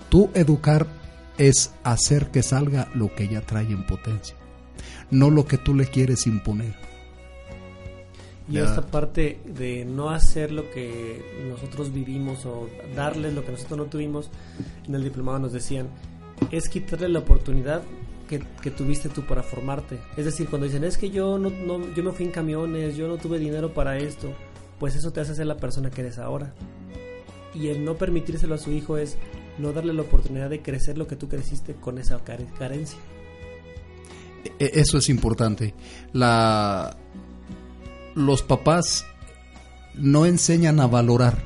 Tú 0.09 0.31
educar 0.33 0.87
es 1.37 1.71
hacer 1.83 2.31
que 2.31 2.43
salga 2.43 2.89
lo 2.95 3.13
que 3.13 3.29
ya 3.29 3.41
trae 3.41 3.67
en 3.67 3.85
potencia, 3.85 4.35
no 5.11 5.29
lo 5.29 5.45
que 5.45 5.57
tú 5.57 5.73
le 5.73 5.85
quieres 5.85 6.27
imponer. 6.27 6.73
Y 8.49 8.53
ya. 8.53 8.63
esta 8.63 8.81
parte 8.81 9.39
de 9.45 9.85
no 9.85 10.09
hacer 10.09 10.51
lo 10.51 10.71
que 10.71 11.23
nosotros 11.47 11.93
vivimos 11.93 12.47
o 12.47 12.67
darles 12.95 13.35
lo 13.35 13.45
que 13.45 13.51
nosotros 13.51 13.77
no 13.77 13.85
tuvimos, 13.85 14.31
en 14.87 14.95
el 14.95 15.03
diplomado 15.03 15.37
nos 15.37 15.53
decían, 15.53 15.87
es 16.49 16.67
quitarle 16.67 17.09
la 17.09 17.19
oportunidad 17.19 17.83
que, 18.27 18.43
que, 18.61 18.71
tuviste 18.71 19.07
tú 19.09 19.23
para 19.23 19.43
formarte. 19.43 19.99
Es 20.17 20.25
decir, 20.25 20.49
cuando 20.49 20.65
dicen, 20.65 20.83
es 20.83 20.97
que 20.97 21.11
yo 21.11 21.37
no, 21.37 21.51
no, 21.51 21.93
yo 21.93 22.03
me 22.03 22.11
fui 22.11 22.25
en 22.25 22.31
camiones, 22.31 22.95
yo 22.95 23.07
no 23.07 23.17
tuve 23.17 23.37
dinero 23.37 23.71
para 23.71 23.97
esto, 23.97 24.33
pues 24.79 24.95
eso 24.95 25.11
te 25.11 25.21
hace 25.21 25.35
ser 25.35 25.45
la 25.45 25.57
persona 25.57 25.91
que 25.91 26.01
eres 26.01 26.17
ahora. 26.17 26.53
Y 27.53 27.67
el 27.67 27.83
no 27.83 27.95
permitírselo 27.95 28.55
a 28.55 28.57
su 28.57 28.71
hijo 28.71 28.97
es 28.97 29.17
no 29.57 29.73
darle 29.73 29.93
la 29.93 30.03
oportunidad 30.03 30.49
de 30.49 30.61
crecer 30.61 30.97
lo 30.97 31.07
que 31.07 31.15
tú 31.15 31.27
creciste 31.27 31.75
con 31.75 31.97
esa 31.97 32.19
carencia. 32.23 32.97
Eso 34.59 34.97
es 34.97 35.09
importante. 35.09 35.73
La... 36.13 36.95
Los 38.15 38.41
papás 38.41 39.05
no 39.95 40.25
enseñan 40.25 40.79
a 40.79 40.87
valorar. 40.87 41.43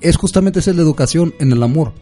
Es 0.00 0.16
justamente 0.16 0.60
esa 0.60 0.70
es 0.70 0.76
la 0.76 0.82
educación 0.82 1.34
en 1.38 1.52
el 1.52 1.62
amor. 1.62 1.92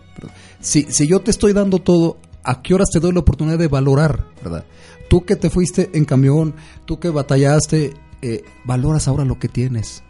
Si, 0.60 0.84
si 0.84 1.06
yo 1.06 1.20
te 1.20 1.30
estoy 1.30 1.52
dando 1.52 1.78
todo, 1.78 2.18
¿a 2.42 2.62
qué 2.62 2.74
horas 2.74 2.90
te 2.90 3.00
doy 3.00 3.12
la 3.12 3.20
oportunidad 3.20 3.58
de 3.58 3.68
valorar, 3.68 4.26
verdad? 4.42 4.64
Tú 5.08 5.24
que 5.24 5.36
te 5.36 5.50
fuiste 5.50 5.90
en 5.94 6.04
camión, 6.04 6.54
tú 6.84 6.98
que 6.98 7.10
batallaste, 7.10 7.94
eh, 8.34 8.44
valoras 8.64 9.08
ahora 9.08 9.24
lo 9.24 9.38
que 9.38 9.48
tienes, 9.48 10.02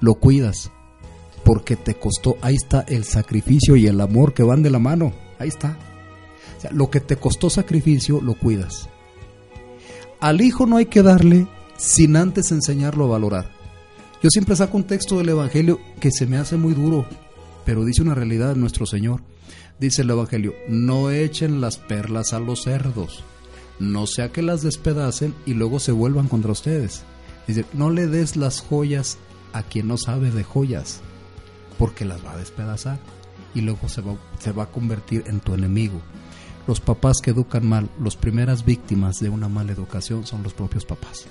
lo 0.00 0.14
cuidas, 0.14 0.70
porque 1.44 1.76
te 1.76 1.94
costó, 1.94 2.36
ahí 2.40 2.54
está 2.54 2.80
el 2.88 3.04
sacrificio 3.04 3.76
y 3.76 3.86
el 3.86 4.00
amor 4.00 4.34
que 4.34 4.42
van 4.42 4.62
de 4.62 4.70
la 4.70 4.78
mano, 4.78 5.12
ahí 5.38 5.48
está. 5.48 5.78
Lo 6.70 6.90
que 6.90 7.00
te 7.00 7.16
costó 7.16 7.50
sacrificio, 7.50 8.20
lo 8.20 8.34
cuidas. 8.34 8.88
Al 10.20 10.40
hijo 10.40 10.66
no 10.66 10.76
hay 10.76 10.86
que 10.86 11.02
darle 11.02 11.48
sin 11.76 12.16
antes 12.16 12.52
enseñarlo 12.52 13.06
a 13.06 13.08
valorar. 13.08 13.50
Yo 14.22 14.30
siempre 14.30 14.54
saco 14.54 14.76
un 14.76 14.84
texto 14.84 15.18
del 15.18 15.30
Evangelio 15.30 15.80
que 15.98 16.12
se 16.12 16.26
me 16.26 16.36
hace 16.36 16.56
muy 16.56 16.74
duro, 16.74 17.06
pero 17.64 17.84
dice 17.84 18.02
una 18.02 18.14
realidad 18.14 18.54
de 18.54 18.60
nuestro 18.60 18.86
Señor 18.86 19.22
dice 19.82 20.02
el 20.02 20.10
Evangelio, 20.10 20.54
no 20.68 21.10
echen 21.10 21.60
las 21.60 21.76
perlas 21.76 22.32
a 22.32 22.38
los 22.38 22.62
cerdos, 22.62 23.24
no 23.80 24.06
sea 24.06 24.30
que 24.30 24.40
las 24.40 24.62
despedacen 24.62 25.34
y 25.44 25.54
luego 25.54 25.80
se 25.80 25.92
vuelvan 25.92 26.28
contra 26.28 26.52
ustedes. 26.52 27.02
Dice, 27.46 27.64
no 27.72 27.90
le 27.90 28.06
des 28.06 28.36
las 28.36 28.60
joyas 28.60 29.18
a 29.52 29.62
quien 29.62 29.88
no 29.88 29.96
sabe 29.96 30.30
de 30.30 30.44
joyas, 30.44 31.00
porque 31.78 32.04
las 32.04 32.24
va 32.24 32.32
a 32.32 32.36
despedazar 32.36 32.98
y 33.54 33.60
luego 33.60 33.88
se 33.88 34.00
va, 34.00 34.14
se 34.38 34.52
va 34.52 34.64
a 34.64 34.70
convertir 34.70 35.24
en 35.26 35.40
tu 35.40 35.54
enemigo. 35.54 36.00
los 36.66 36.80
papás 36.80 37.18
que 37.20 37.32
educan 37.32 37.66
mal, 37.66 37.88
las 38.00 38.14
primeras 38.14 38.64
víctimas 38.64 39.18
de 39.18 39.28
una 39.28 39.48
mala 39.48 39.72
educación 39.72 40.24
son 40.24 40.44
los 40.44 40.54
propios 40.54 40.84
papás. 40.84 41.26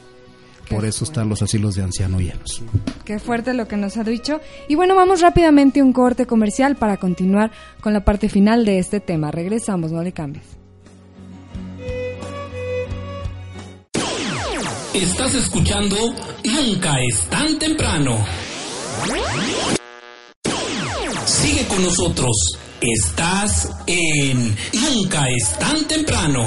Por 0.69 0.85
eso 0.85 1.03
están 1.03 1.27
los 1.29 1.41
asilos 1.41 1.75
de 1.75 1.83
ancianos 1.83 2.21
llenos. 2.21 2.63
Qué 3.05 3.19
fuerte 3.19 3.53
lo 3.53 3.67
que 3.67 3.77
nos 3.77 3.97
ha 3.97 4.03
dicho. 4.03 4.39
Y 4.69 4.75
bueno, 4.75 4.95
vamos 4.95 5.21
rápidamente 5.21 5.81
a 5.81 5.83
un 5.83 5.93
corte 5.93 6.25
comercial 6.25 6.75
para 6.77 6.97
continuar 6.97 7.51
con 7.81 7.93
la 7.93 8.05
parte 8.05 8.29
final 8.29 8.63
de 8.65 8.79
este 8.79 8.99
tema. 8.99 9.31
Regresamos, 9.31 9.91
no 9.91 10.01
le 10.01 10.13
cambies. 10.13 10.60
Estás 14.93 15.33
escuchando 15.35 15.95
Nunca 16.43 16.99
es 17.01 17.25
tan 17.29 17.57
temprano. 17.57 18.25
Sigue 21.25 21.65
con 21.69 21.81
nosotros. 21.81 22.59
Estás 22.81 23.71
en 23.87 24.53
Nunca 24.73 25.29
es 25.29 25.57
tan 25.57 25.87
temprano. 25.87 26.45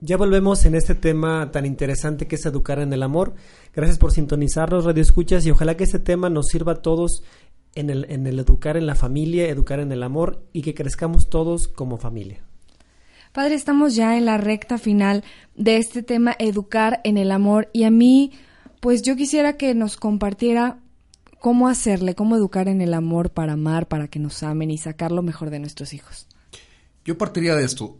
Ya 0.00 0.18
volvemos 0.18 0.66
en 0.66 0.74
este 0.74 0.94
tema 0.94 1.50
tan 1.50 1.64
interesante 1.64 2.28
que 2.28 2.36
es 2.36 2.44
educar 2.44 2.80
en 2.80 2.92
el 2.92 3.02
amor. 3.02 3.34
Gracias 3.74 3.96
por 3.96 4.12
sintonizarnos, 4.12 4.84
Radio 4.84 5.02
Escuchas, 5.02 5.46
y 5.46 5.50
ojalá 5.50 5.74
que 5.74 5.84
este 5.84 6.00
tema 6.00 6.28
nos 6.28 6.48
sirva 6.48 6.72
a 6.72 6.82
todos 6.82 7.22
en 7.74 7.88
el, 7.88 8.04
en 8.10 8.26
el 8.26 8.38
educar 8.38 8.76
en 8.76 8.86
la 8.86 8.94
familia, 8.94 9.48
educar 9.48 9.80
en 9.80 9.90
el 9.90 10.02
amor 10.02 10.44
y 10.52 10.60
que 10.60 10.74
crezcamos 10.74 11.30
todos 11.30 11.66
como 11.66 11.96
familia. 11.96 12.49
Padre, 13.32 13.54
estamos 13.54 13.94
ya 13.94 14.18
en 14.18 14.24
la 14.24 14.38
recta 14.38 14.76
final 14.76 15.22
de 15.54 15.76
este 15.76 16.02
tema, 16.02 16.34
educar 16.40 17.00
en 17.04 17.16
el 17.16 17.30
amor, 17.30 17.70
y 17.72 17.84
a 17.84 17.90
mí, 17.90 18.32
pues 18.80 19.02
yo 19.02 19.14
quisiera 19.14 19.56
que 19.56 19.72
nos 19.74 19.96
compartiera 19.96 20.80
cómo 21.38 21.68
hacerle, 21.68 22.16
cómo 22.16 22.34
educar 22.34 22.66
en 22.66 22.80
el 22.80 22.92
amor 22.92 23.30
para 23.30 23.52
amar, 23.52 23.86
para 23.86 24.08
que 24.08 24.18
nos 24.18 24.42
amen 24.42 24.72
y 24.72 24.78
sacar 24.78 25.12
lo 25.12 25.22
mejor 25.22 25.50
de 25.50 25.60
nuestros 25.60 25.94
hijos. 25.94 26.26
Yo 27.04 27.16
partiría 27.18 27.54
de 27.54 27.64
esto. 27.64 27.98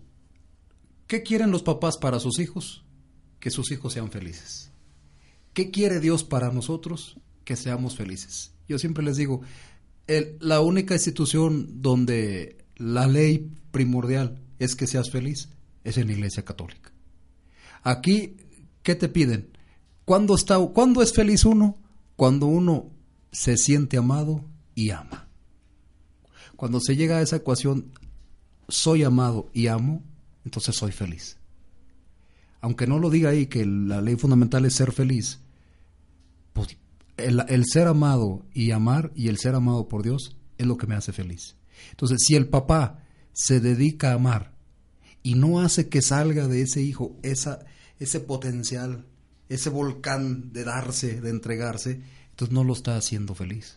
¿Qué 1.06 1.22
quieren 1.22 1.52
los 1.52 1.62
papás 1.62 1.96
para 1.96 2.18
sus 2.18 2.40
hijos? 2.40 2.84
Que 3.38 3.50
sus 3.50 3.70
hijos 3.70 3.92
sean 3.92 4.10
felices. 4.10 4.72
¿Qué 5.54 5.70
quiere 5.70 6.00
Dios 6.00 6.24
para 6.24 6.52
nosotros? 6.52 7.16
Que 7.44 7.54
seamos 7.54 7.96
felices. 7.96 8.52
Yo 8.68 8.78
siempre 8.78 9.04
les 9.04 9.16
digo, 9.16 9.42
la 10.40 10.60
única 10.60 10.94
institución 10.94 11.80
donde 11.82 12.58
la 12.76 13.06
ley 13.06 13.50
primordial 13.70 14.40
es 14.60 14.76
que 14.76 14.86
seas 14.86 15.10
feliz 15.10 15.48
es 15.82 15.96
en 15.96 16.06
la 16.06 16.12
Iglesia 16.12 16.44
Católica. 16.44 16.92
Aquí, 17.82 18.36
¿qué 18.82 18.94
te 18.94 19.08
piden? 19.08 19.50
¿Cuándo, 20.04 20.34
está, 20.34 20.58
¿Cuándo 20.58 21.02
es 21.02 21.12
feliz 21.12 21.44
uno? 21.44 21.78
Cuando 22.14 22.46
uno 22.46 22.90
se 23.32 23.56
siente 23.56 23.96
amado 23.96 24.44
y 24.74 24.90
ama. 24.90 25.28
Cuando 26.56 26.78
se 26.80 26.94
llega 26.94 27.16
a 27.16 27.22
esa 27.22 27.36
ecuación, 27.36 27.90
soy 28.68 29.02
amado 29.02 29.50
y 29.54 29.68
amo, 29.68 30.02
entonces 30.44 30.76
soy 30.76 30.92
feliz. 30.92 31.38
Aunque 32.60 32.86
no 32.86 32.98
lo 32.98 33.08
diga 33.08 33.30
ahí 33.30 33.46
que 33.46 33.64
la 33.64 34.02
ley 34.02 34.16
fundamental 34.16 34.66
es 34.66 34.74
ser 34.74 34.92
feliz, 34.92 35.40
pues 36.52 36.76
el, 37.16 37.42
el 37.48 37.64
ser 37.64 37.86
amado 37.86 38.44
y 38.52 38.72
amar 38.72 39.10
y 39.14 39.28
el 39.28 39.38
ser 39.38 39.54
amado 39.54 39.88
por 39.88 40.02
Dios 40.02 40.36
es 40.58 40.66
lo 40.66 40.76
que 40.76 40.86
me 40.86 40.96
hace 40.96 41.12
feliz. 41.12 41.56
Entonces, 41.92 42.18
si 42.26 42.34
el 42.34 42.48
papá 42.48 43.02
se 43.32 43.60
dedica 43.60 44.10
a 44.10 44.14
amar 44.14 44.52
y 45.22 45.34
no 45.34 45.60
hace 45.60 45.88
que 45.88 46.02
salga 46.02 46.48
de 46.48 46.62
ese 46.62 46.82
hijo 46.82 47.16
esa, 47.22 47.60
ese 47.98 48.20
potencial, 48.20 49.06
ese 49.48 49.70
volcán 49.70 50.52
de 50.52 50.64
darse, 50.64 51.20
de 51.20 51.30
entregarse, 51.30 52.00
entonces 52.30 52.54
no 52.54 52.64
lo 52.64 52.72
está 52.72 52.96
haciendo 52.96 53.34
feliz. 53.34 53.76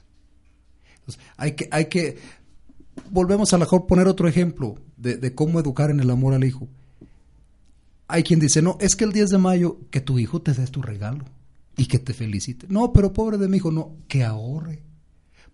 Entonces, 0.99 1.21
hay 1.37 1.53
que, 1.53 1.67
hay 1.71 1.85
que, 1.85 2.17
volvemos 3.11 3.53
a 3.53 3.57
lo 3.57 3.65
mejor 3.65 3.87
poner 3.87 4.07
otro 4.07 4.27
ejemplo 4.27 4.75
de, 4.97 5.17
de 5.17 5.35
cómo 5.35 5.59
educar 5.59 5.89
en 5.89 5.99
el 5.99 6.09
amor 6.09 6.33
al 6.33 6.45
hijo. 6.45 6.67
Hay 8.07 8.23
quien 8.23 8.39
dice, 8.39 8.61
no, 8.61 8.77
es 8.79 8.95
que 8.95 9.05
el 9.05 9.11
10 9.11 9.31
de 9.31 9.37
mayo 9.37 9.79
que 9.89 10.01
tu 10.01 10.19
hijo 10.19 10.41
te 10.41 10.53
dé 10.53 10.65
tu 10.67 10.81
regalo 10.81 11.25
y 11.75 11.87
que 11.87 11.99
te 11.99 12.13
felicite. 12.13 12.67
No, 12.69 12.93
pero 12.93 13.11
pobre 13.11 13.37
de 13.37 13.47
mi 13.47 13.57
hijo, 13.57 13.71
no, 13.71 13.95
que 14.07 14.23
ahorre 14.23 14.83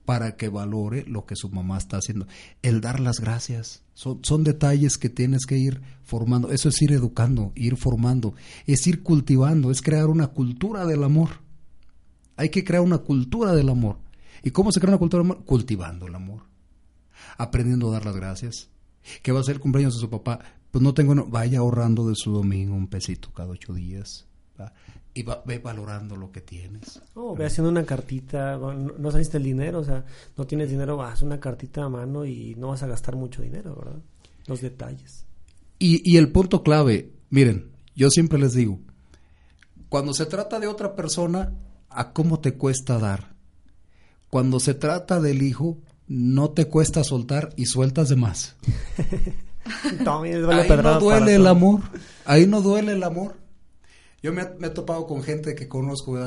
para 0.09 0.37
que 0.37 0.49
valore 0.49 1.05
lo 1.05 1.27
que 1.27 1.35
su 1.35 1.51
mamá 1.51 1.77
está 1.77 1.97
haciendo. 1.97 2.25
El 2.63 2.81
dar 2.81 2.99
las 2.99 3.19
gracias. 3.19 3.83
Son, 3.93 4.21
son 4.23 4.43
detalles 4.43 4.97
que 4.97 5.07
tienes 5.07 5.45
que 5.45 5.55
ir 5.55 5.83
formando. 6.01 6.51
Eso 6.51 6.69
es 6.69 6.81
ir 6.81 6.93
educando, 6.93 7.51
ir 7.53 7.77
formando, 7.77 8.33
es 8.65 8.87
ir 8.87 9.03
cultivando, 9.03 9.69
es 9.69 9.83
crear 9.83 10.07
una 10.07 10.29
cultura 10.29 10.87
del 10.87 11.03
amor. 11.03 11.29
Hay 12.37 12.49
que 12.49 12.63
crear 12.63 12.81
una 12.81 12.97
cultura 12.97 13.53
del 13.53 13.69
amor. 13.69 13.99
¿Y 14.41 14.49
cómo 14.49 14.71
se 14.71 14.79
crea 14.79 14.93
una 14.93 14.97
cultura 14.97 15.21
del 15.21 15.31
amor? 15.31 15.45
Cultivando 15.45 16.07
el 16.07 16.15
amor. 16.15 16.41
Aprendiendo 17.37 17.89
a 17.89 17.91
dar 17.91 18.05
las 18.05 18.15
gracias. 18.15 18.71
¿Qué 19.21 19.31
va 19.31 19.41
a 19.41 19.43
ser 19.43 19.57
el 19.57 19.61
cumpleaños 19.61 19.93
de 19.93 19.99
su 19.99 20.09
papá? 20.09 20.39
Pues 20.71 20.81
no 20.81 20.95
tengo, 20.95 21.13
no, 21.13 21.27
vaya 21.27 21.59
ahorrando 21.59 22.09
de 22.09 22.15
su 22.15 22.31
domingo 22.31 22.73
un 22.73 22.87
pesito 22.87 23.31
cada 23.31 23.49
ocho 23.49 23.75
días. 23.75 24.25
Y 25.19 25.23
va, 25.23 25.41
ve 25.45 25.59
valorando 25.59 26.15
lo 26.15 26.31
que 26.31 26.39
tienes. 26.39 27.01
Oh, 27.13 27.35
ve 27.35 27.45
haciendo 27.45 27.69
una 27.69 27.83
cartita, 27.83 28.55
no, 28.57 28.73
no 28.73 29.11
saliste 29.11 29.35
el 29.35 29.43
dinero, 29.43 29.79
o 29.79 29.83
sea, 29.83 30.05
no 30.37 30.47
tienes 30.47 30.69
dinero, 30.69 31.01
haz 31.03 31.23
una 31.23 31.41
cartita 31.41 31.83
a 31.83 31.89
mano 31.89 32.25
y 32.25 32.55
no 32.55 32.69
vas 32.69 32.83
a 32.83 32.87
gastar 32.87 33.17
mucho 33.17 33.41
dinero, 33.41 33.75
¿verdad? 33.75 33.99
Los 34.47 34.61
detalles. 34.61 35.25
Y, 35.77 36.01
y 36.09 36.15
el 36.15 36.31
punto 36.31 36.63
clave, 36.63 37.11
miren, 37.29 37.69
yo 37.97 38.09
siempre 38.09 38.39
les 38.39 38.53
digo, 38.53 38.79
cuando 39.89 40.13
se 40.13 40.25
trata 40.25 40.57
de 40.57 40.67
otra 40.67 40.95
persona, 40.95 41.53
¿a 41.89 42.13
cómo 42.13 42.39
te 42.39 42.53
cuesta 42.53 42.97
dar? 42.97 43.35
Cuando 44.29 44.61
se 44.61 44.73
trata 44.73 45.19
del 45.19 45.41
hijo, 45.41 45.79
no 46.07 46.51
te 46.51 46.69
cuesta 46.69 47.03
soltar 47.03 47.49
y 47.57 47.65
sueltas 47.65 48.07
de 48.07 48.15
más. 48.15 48.55
Ahí 49.85 50.69
no 50.81 50.99
duele 50.99 51.35
el 51.35 51.45
amor, 51.45 51.81
ahí 52.25 52.47
no 52.47 52.61
duele 52.61 52.93
el 52.93 53.03
amor. 53.03 53.35
Yo 54.21 54.33
me, 54.33 54.41
he 54.41 54.69
topado 54.69 55.07
con 55.07 55.23
gente 55.23 55.55
que 55.55 55.67
conozco 55.67 56.17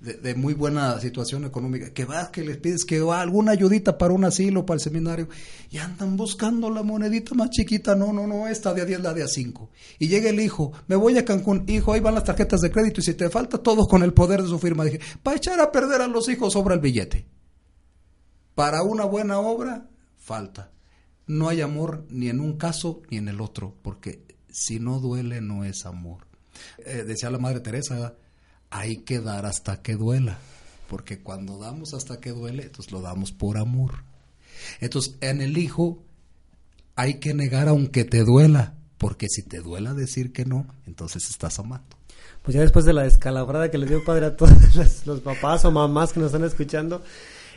de, 0.00 0.34
muy 0.34 0.54
buena 0.54 0.98
situación 1.00 1.44
económica, 1.44 1.92
que 1.92 2.04
vas, 2.04 2.28
que 2.28 2.42
les 2.42 2.56
pides 2.56 2.84
que 2.84 3.00
va 3.00 3.20
alguna 3.20 3.52
ayudita 3.52 3.98
para 3.98 4.14
un 4.14 4.24
asilo, 4.24 4.64
para 4.64 4.76
el 4.76 4.80
seminario, 4.80 5.28
y 5.70 5.78
andan 5.78 6.16
buscando 6.16 6.70
la 6.70 6.82
monedita 6.82 7.34
más 7.34 7.50
chiquita, 7.50 7.94
no, 7.94 8.12
no, 8.12 8.26
no, 8.26 8.48
esta 8.48 8.72
de 8.72 8.82
a 8.82 8.84
10, 8.84 9.00
la 9.00 9.12
de 9.12 9.24
a 9.24 9.28
5. 9.28 9.68
Y 9.98 10.08
llega 10.08 10.30
el 10.30 10.40
hijo, 10.40 10.72
me 10.86 10.96
voy 10.96 11.18
a 11.18 11.24
Cancún, 11.24 11.64
hijo, 11.68 11.92
ahí 11.92 12.00
van 12.00 12.14
las 12.14 12.24
tarjetas 12.24 12.60
de 12.60 12.70
crédito 12.70 13.00
y 13.00 13.04
si 13.04 13.14
te 13.14 13.28
falta 13.28 13.58
todo 13.58 13.86
con 13.86 14.02
el 14.02 14.14
poder 14.14 14.42
de 14.42 14.48
su 14.48 14.58
firma, 14.58 14.84
dije, 14.84 15.00
para 15.22 15.36
echar 15.36 15.60
a 15.60 15.72
perder 15.72 16.00
a 16.00 16.08
los 16.08 16.28
hijos 16.28 16.52
sobra 16.52 16.74
el 16.74 16.80
billete. 16.80 17.26
Para 18.54 18.82
una 18.82 19.04
buena 19.04 19.38
obra, 19.38 19.88
falta. 20.16 20.70
No 21.26 21.48
hay 21.48 21.60
amor 21.60 22.06
ni 22.08 22.28
en 22.28 22.40
un 22.40 22.56
caso 22.56 23.02
ni 23.10 23.18
en 23.18 23.28
el 23.28 23.40
otro, 23.40 23.76
porque 23.82 24.24
si 24.48 24.80
no 24.80 24.98
duele 24.98 25.40
no 25.40 25.64
es 25.64 25.86
amor. 25.86 26.29
Eh, 26.78 27.04
decía 27.06 27.30
la 27.30 27.38
Madre 27.38 27.60
Teresa, 27.60 28.14
hay 28.70 28.98
que 28.98 29.20
dar 29.20 29.46
hasta 29.46 29.82
que 29.82 29.96
duela, 29.96 30.38
porque 30.88 31.22
cuando 31.22 31.58
damos 31.58 31.94
hasta 31.94 32.20
que 32.20 32.30
duele, 32.30 32.64
entonces 32.64 32.92
lo 32.92 33.00
damos 33.00 33.32
por 33.32 33.58
amor. 33.58 34.04
Entonces, 34.80 35.16
en 35.20 35.40
el 35.40 35.58
hijo 35.58 36.02
hay 36.96 37.14
que 37.14 37.34
negar 37.34 37.68
aunque 37.68 38.04
te 38.04 38.24
duela, 38.24 38.74
porque 38.98 39.26
si 39.28 39.42
te 39.42 39.60
duela 39.60 39.94
decir 39.94 40.32
que 40.32 40.44
no, 40.44 40.66
entonces 40.86 41.28
estás 41.30 41.58
amando. 41.58 41.96
Pues 42.42 42.54
ya 42.54 42.60
después 42.60 42.84
de 42.84 42.92
la 42.92 43.02
descalabrada 43.02 43.70
que 43.70 43.78
le 43.78 43.86
dio 43.86 44.04
padre 44.04 44.26
a 44.26 44.36
todos 44.36 44.52
los, 45.06 45.20
papás 45.20 45.64
o 45.64 45.70
mamás 45.70 46.12
que 46.12 46.20
nos 46.20 46.28
están 46.28 46.44
escuchando, 46.44 47.02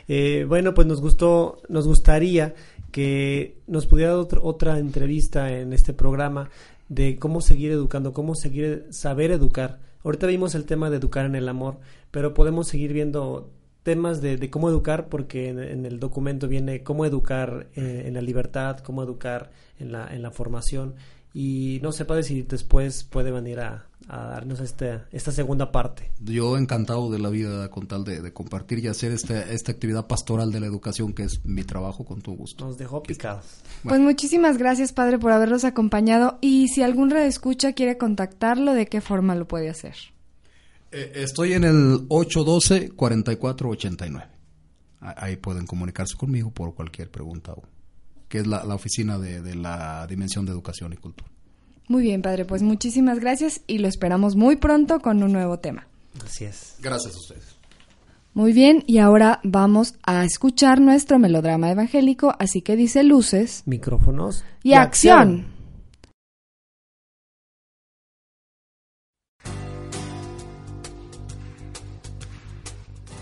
eh, 0.08 0.44
bueno, 0.46 0.74
pues 0.74 0.86
nos 0.86 1.00
gustó, 1.00 1.62
nos 1.68 1.86
gustaría 1.86 2.54
que 2.94 3.56
nos 3.66 3.88
pudiera 3.88 4.12
dar 4.12 4.20
otro- 4.20 4.44
otra 4.44 4.78
entrevista 4.78 5.50
en 5.50 5.72
este 5.72 5.92
programa 5.92 6.48
de 6.88 7.16
cómo 7.18 7.40
seguir 7.40 7.72
educando, 7.72 8.12
cómo 8.12 8.36
seguir 8.36 8.86
saber 8.90 9.32
educar. 9.32 9.80
Ahorita 10.04 10.28
vimos 10.28 10.54
el 10.54 10.64
tema 10.64 10.90
de 10.90 10.98
educar 10.98 11.26
en 11.26 11.34
el 11.34 11.48
amor, 11.48 11.78
pero 12.12 12.34
podemos 12.34 12.68
seguir 12.68 12.92
viendo 12.92 13.50
temas 13.82 14.20
de, 14.22 14.48
cómo 14.48 14.68
educar 14.68 15.08
porque 15.08 15.48
en, 15.48 15.58
en 15.58 15.86
el 15.86 15.98
documento 15.98 16.46
viene 16.46 16.84
cómo 16.84 17.04
educar 17.04 17.66
eh, 17.74 18.04
en 18.06 18.14
la 18.14 18.20
libertad, 18.20 18.78
cómo 18.78 19.02
educar 19.02 19.50
en 19.80 19.90
la, 19.90 20.14
en 20.14 20.22
la 20.22 20.30
formación 20.30 20.94
y 21.34 21.80
no 21.82 21.90
sé 21.92 22.04
padre 22.04 22.22
si 22.22 22.42
después 22.42 23.02
puede 23.04 23.30
venir 23.32 23.58
a, 23.60 23.86
a 24.08 24.18
darnos 24.28 24.60
este, 24.60 25.00
esta 25.10 25.32
segunda 25.32 25.72
parte. 25.72 26.12
Yo 26.20 26.56
encantado 26.56 27.10
de 27.10 27.18
la 27.18 27.28
vida 27.28 27.68
con 27.70 27.88
tal 27.88 28.04
de, 28.04 28.22
de 28.22 28.32
compartir 28.32 28.78
y 28.78 28.86
hacer 28.86 29.10
esta, 29.12 29.42
esta 29.50 29.72
actividad 29.72 30.06
pastoral 30.06 30.52
de 30.52 30.60
la 30.60 30.66
educación 30.66 31.12
que 31.12 31.24
es 31.24 31.44
mi 31.44 31.64
trabajo 31.64 32.04
con 32.04 32.22
tu 32.22 32.36
gusto. 32.36 32.64
Nos 32.64 32.78
dejó 32.78 33.02
picados. 33.02 33.44
Pues 33.82 33.98
muchísimas 34.00 34.56
gracias, 34.58 34.92
padre, 34.92 35.18
por 35.18 35.32
habernos 35.32 35.64
acompañado. 35.64 36.38
Y 36.40 36.68
si 36.68 36.82
algún 36.84 37.10
redescucha 37.10 37.72
quiere 37.72 37.98
contactarlo, 37.98 38.72
¿de 38.72 38.86
qué 38.86 39.00
forma 39.00 39.34
lo 39.34 39.48
puede 39.48 39.68
hacer? 39.70 39.96
Eh, 40.92 41.10
estoy 41.16 41.54
en 41.54 41.64
el 41.64 42.08
812-4489. 42.08 44.24
Ah, 45.00 45.14
Ahí 45.18 45.36
pueden 45.36 45.66
comunicarse 45.66 46.16
conmigo 46.16 46.50
por 46.52 46.74
cualquier 46.74 47.10
pregunta, 47.10 47.52
o- 47.52 47.62
que 48.28 48.38
es 48.38 48.46
la, 48.46 48.64
la 48.64 48.74
oficina 48.74 49.18
de, 49.18 49.40
de 49.42 49.54
la 49.54 50.06
Dimensión 50.06 50.44
de 50.46 50.52
Educación 50.52 50.92
y 50.92 50.96
Cultura. 50.96 51.30
Muy 51.88 52.02
bien, 52.02 52.22
padre, 52.22 52.44
pues 52.44 52.62
muchísimas 52.62 53.20
gracias 53.20 53.60
y 53.66 53.78
lo 53.78 53.88
esperamos 53.88 54.36
muy 54.36 54.56
pronto 54.56 55.00
con 55.00 55.22
un 55.22 55.32
nuevo 55.32 55.58
tema. 55.58 55.86
Así 56.24 56.44
es. 56.44 56.76
Gracias 56.80 57.14
a 57.14 57.18
ustedes. 57.18 57.54
Muy 58.32 58.52
bien, 58.52 58.82
y 58.88 58.98
ahora 58.98 59.38
vamos 59.44 59.94
a 60.02 60.24
escuchar 60.24 60.80
nuestro 60.80 61.20
melodrama 61.20 61.70
evangélico, 61.70 62.34
así 62.40 62.62
que 62.62 62.74
dice 62.74 63.04
luces, 63.04 63.62
Micrófonos. 63.64 64.44
y, 64.64 64.72
acción. 64.72 65.53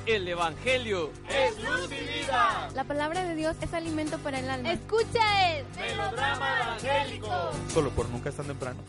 El 0.04 0.26
Evangelio 0.26 1.12
es 1.28 1.62
luz 1.62 1.88
y 1.92 2.18
vida. 2.22 2.68
La 2.74 2.82
palabra 2.82 3.24
de 3.24 3.36
Dios 3.36 3.56
es 3.60 3.72
alimento 3.72 4.18
para 4.18 4.40
el 4.40 4.50
alma. 4.50 4.72
Escucha 4.72 5.58
el 5.58 5.64
Melodrama 5.76 6.60
evangélico. 6.60 7.28
Solo 7.68 7.90
por 7.90 8.08
nunca 8.08 8.30
es 8.30 8.36
tan 8.36 8.46
temprano. 8.46 8.80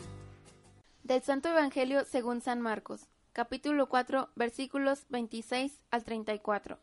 Del 1.04 1.22
Santo 1.22 1.48
Evangelio 1.50 2.04
según 2.04 2.40
San 2.40 2.60
Marcos, 2.60 3.06
capítulo 3.32 3.88
4, 3.88 4.30
versículos 4.34 5.06
26 5.08 5.78
al 5.92 6.02
34. 6.02 6.78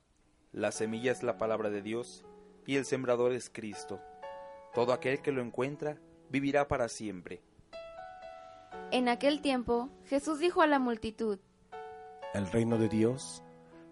La 0.54 0.72
semilla 0.72 1.12
es 1.12 1.24
la 1.24 1.38
palabra 1.38 1.70
de 1.70 1.82
Dios 1.82 2.24
y 2.66 2.78
el 2.78 2.86
sembrador 2.86 3.34
es 3.34 3.50
Cristo. 3.50 4.00
Todo 4.74 4.94
aquel 4.94 5.22
que 5.22 5.34
lo 5.34 5.42
encuentra 5.42 5.98
vivirá 6.30 6.70
para 6.70 6.88
siempre. 6.88 7.42
En 8.92 9.10
aquel 9.10 9.42
tiempo, 9.42 9.90
Jesús 10.06 10.40
dijo 10.40 10.62
a 10.62 10.68
la 10.68 10.80
multitud, 10.80 11.40
El 12.34 12.50
reino 12.50 12.78
de 12.78 12.88
Dios 12.88 13.44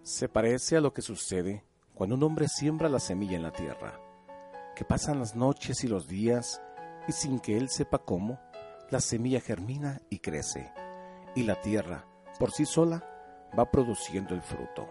se 0.04 0.30
parece 0.30 0.78
a 0.78 0.82
lo 0.82 0.94
que 0.94 1.02
sucede 1.02 1.64
cuando 1.94 2.16
un 2.16 2.24
hombre 2.24 2.48
siembra 2.48 2.90
la 2.90 3.00
semilla 3.00 3.36
en 3.36 3.44
la 3.44 3.52
tierra, 3.52 4.00
que 4.76 4.86
pasan 4.86 5.20
las 5.20 5.36
noches 5.36 5.84
y 5.84 5.88
los 5.88 6.08
días 6.08 6.62
y 7.08 7.12
sin 7.12 7.40
que 7.40 7.58
él 7.58 7.70
sepa 7.70 8.00
cómo, 8.00 8.40
la 8.90 9.02
semilla 9.02 9.42
germina 9.42 10.02
y 10.10 10.20
crece, 10.20 10.72
y 11.36 11.44
la 11.44 11.60
tierra, 11.62 12.06
por 12.40 12.52
sí 12.52 12.66
sola, 12.66 13.04
va 13.58 13.70
produciendo 13.70 14.34
el 14.34 14.42
fruto. 14.42 14.88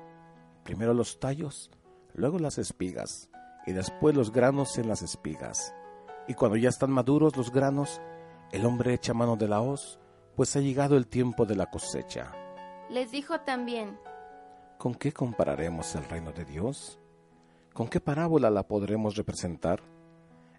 Primero 0.65 0.93
los 0.93 1.19
tallos, 1.19 1.71
luego 2.15 2.39
las 2.39 2.59
espigas, 2.59 3.31
y 3.67 3.73
después 3.73 4.15
los 4.15 4.33
granos 4.33 4.79
en 4.79 4.89
las 4.89 5.03
espigas. 5.03 5.75
Y 6.27 6.35
cuando 6.35 6.57
ya 6.57 6.69
están 6.69 6.91
maduros 6.91 7.37
los 7.37 7.51
granos, 7.51 8.01
el 8.53 8.67
hombre 8.67 8.95
echa 8.95 9.15
mano 9.15 9.37
de 9.37 9.49
la 9.49 9.61
hoz, 9.61 9.99
pues 10.37 10.55
ha 10.57 10.61
llegado 10.61 10.97
el 10.97 11.07
tiempo 11.07 11.47
de 11.47 11.57
la 11.57 11.67
cosecha. 11.67 12.33
les 12.91 13.11
dijo 13.11 13.41
también, 13.41 13.99
¿Con 14.79 14.95
qué 14.95 15.11
compararemos 15.13 15.97
el 15.97 16.05
reino 16.05 16.31
de 16.31 16.45
Dios? 16.45 17.01
¿Con 17.75 17.89
qué 17.89 17.99
parábola 17.99 18.49
la 18.49 18.63
podremos 18.63 19.17
representar? 19.17 19.83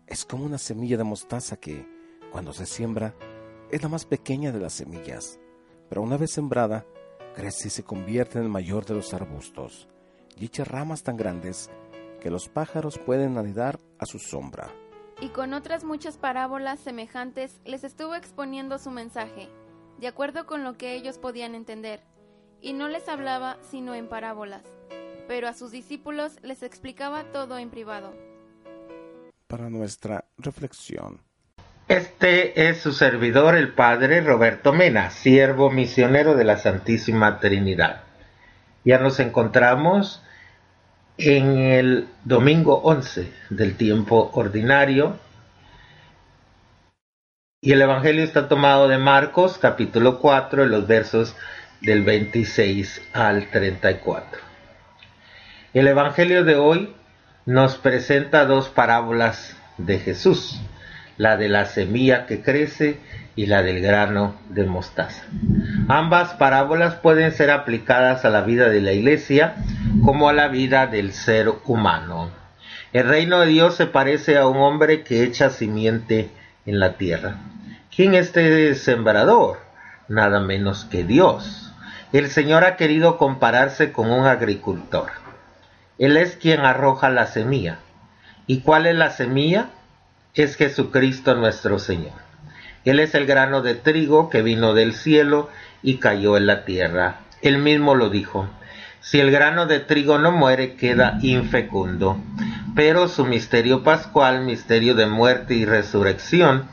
Es 0.08 0.26
como 0.26 0.44
una 0.44 0.58
semilla 0.58 0.98
de 0.98 1.06
mostaza 1.06 1.56
que, 1.56 1.88
cuando 2.30 2.52
se 2.52 2.66
siembra, 2.66 3.16
es 3.72 3.82
la 3.82 3.88
más 3.88 4.04
pequeña 4.04 4.52
de 4.52 4.60
las 4.60 4.74
semillas, 4.74 5.40
pero 5.88 6.02
una 6.02 6.18
vez 6.18 6.32
sembrada, 6.32 6.86
crece 7.34 7.70
y 7.70 7.72
se 7.72 7.84
convierte 7.84 8.40
en 8.40 8.44
el 8.44 8.50
mayor 8.50 8.86
de 8.86 8.96
los 8.96 9.14
arbustos, 9.14 9.88
y 10.36 10.48
echa 10.48 10.66
ramas 10.66 11.02
tan 11.02 11.16
grandes 11.16 11.70
que 12.20 12.30
los 12.30 12.50
pájaros 12.50 12.98
pueden 12.98 13.38
anidar 13.38 13.80
a 14.00 14.06
su 14.06 14.20
sombra. 14.20 14.70
y 15.22 15.30
con 15.30 15.54
otras 15.54 15.86
muchas 15.86 16.18
parábolas 16.18 16.82
semejantes 16.82 17.62
les 17.64 17.86
estuvo 17.86 18.16
exponiendo 18.16 18.80
su 18.80 18.92
mensaje, 18.92 19.48
de 19.98 20.08
acuerdo 20.08 20.46
con 20.46 20.66
lo 20.66 20.78
que 20.78 20.96
ellos 20.96 21.18
podían 21.18 21.56
entender, 21.56 22.02
y 22.62 22.74
no 22.74 22.88
les 22.88 23.08
hablaba 23.08 23.58
sino 23.70 23.96
en 23.96 24.08
parábolas, 24.08 24.64
pero 25.28 25.48
a 25.48 25.54
sus 25.54 25.72
discípulos 25.72 26.34
les 26.44 26.64
explicaba 26.64 27.24
todo 27.32 27.58
en 27.58 27.70
privado. 27.70 28.14
Para 29.48 29.70
nuestra 29.70 30.26
reflexión. 30.38 31.22
Este 31.88 32.70
es 32.70 32.82
su 32.82 32.92
servidor, 32.92 33.56
el 33.56 33.74
Padre 33.74 34.22
Roberto 34.22 34.74
Mena, 34.74 35.10
siervo 35.10 35.72
misionero 35.72 36.36
de 36.36 36.44
la 36.44 36.58
Santísima 36.58 37.40
Trinidad. 37.40 38.04
Ya 38.86 39.00
nos 39.00 39.20
encontramos 39.20 40.22
en 41.18 41.58
el 41.58 42.08
domingo 42.24 42.82
11 42.84 43.34
del 43.50 43.76
tiempo 43.76 44.30
ordinario 44.34 45.18
y 47.62 47.74
el 47.74 47.82
Evangelio 47.82 48.24
está 48.24 48.48
tomado 48.48 48.88
de 48.88 48.98
Marcos 48.98 49.58
capítulo 49.58 50.20
4, 50.20 50.64
en 50.64 50.72
los 50.72 50.88
versos 50.88 51.36
del 51.82 52.04
26 52.04 53.02
al 53.14 53.50
34. 53.50 54.40
El 55.74 55.88
Evangelio 55.88 56.44
de 56.44 56.56
hoy 56.56 56.94
nos 57.46 57.78
presenta 57.78 58.46
dos 58.46 58.70
parábolas 58.70 59.56
de 59.78 60.00
Jesús 60.00 60.60
la 61.20 61.36
de 61.36 61.50
la 61.50 61.66
semilla 61.66 62.26
que 62.26 62.42
crece 62.42 62.98
y 63.36 63.46
la 63.46 63.62
del 63.62 63.82
grano 63.82 64.36
de 64.50 64.64
mostaza. 64.64 65.26
Ambas 65.90 66.34
parábolas 66.36 66.96
pueden 66.96 67.34
ser 67.34 67.52
aplicadas 67.52 68.24
a 68.24 68.30
la 68.30 68.42
vida 68.42 68.70
de 68.70 68.82
la 68.82 68.94
iglesia 68.94 69.56
como 70.06 70.30
a 70.30 70.34
la 70.34 70.48
vida 70.48 70.88
del 70.88 71.12
ser 71.12 71.52
humano. 71.66 72.30
El 72.94 73.06
reino 73.10 73.42
de 73.42 73.48
Dios 73.48 73.76
se 73.76 73.86
parece 73.86 74.38
a 74.38 74.48
un 74.48 74.58
hombre 74.58 75.04
que 75.04 75.24
echa 75.24 75.50
simiente 75.50 76.30
en 76.66 76.80
la 76.80 76.94
tierra. 76.94 77.36
¿Quién 77.94 78.16
es 78.16 78.28
este 78.28 78.74
sembrador? 78.76 79.60
Nada 80.08 80.40
menos 80.40 80.86
que 80.86 81.04
Dios. 81.04 81.69
El 82.12 82.32
Señor 82.32 82.64
ha 82.64 82.76
querido 82.76 83.18
compararse 83.18 83.92
con 83.92 84.10
un 84.10 84.26
agricultor. 84.26 85.12
Él 86.00 86.18
es 86.18 86.36
quien 86.36 86.62
arroja 86.62 87.10
la 87.10 87.28
semilla. 87.28 87.78
¿Y 88.48 88.62
cuál 88.62 88.88
es 88.88 88.96
la 88.96 89.12
semilla? 89.12 89.70
es 90.34 90.56
Jesucristo 90.56 91.36
nuestro 91.36 91.80
Señor. 91.80 92.14
Él 92.86 93.00
es 93.00 93.14
el 93.14 93.26
grano 93.26 93.62
de 93.62 93.76
trigo 93.76 94.30
que 94.30 94.42
vino 94.42 94.74
del 94.74 94.94
cielo 94.94 95.50
y 95.84 95.98
cayó 95.98 96.38
en 96.38 96.48
la 96.48 96.66
tierra. 96.66 97.18
Él 97.42 97.58
mismo 97.58 97.94
lo 97.94 98.10
dijo. 98.10 98.48
Si 99.02 99.20
el 99.20 99.32
grano 99.32 99.66
de 99.66 99.80
trigo 99.80 100.18
no 100.18 100.32
muere, 100.32 100.76
queda 100.76 101.20
infecundo. 101.22 102.18
Pero 102.76 103.08
su 103.08 103.26
misterio 103.26 103.84
pascual, 103.84 104.46
misterio 104.46 104.96
de 104.96 105.06
muerte 105.06 105.56
y 105.56 105.66
resurrección, 105.66 106.68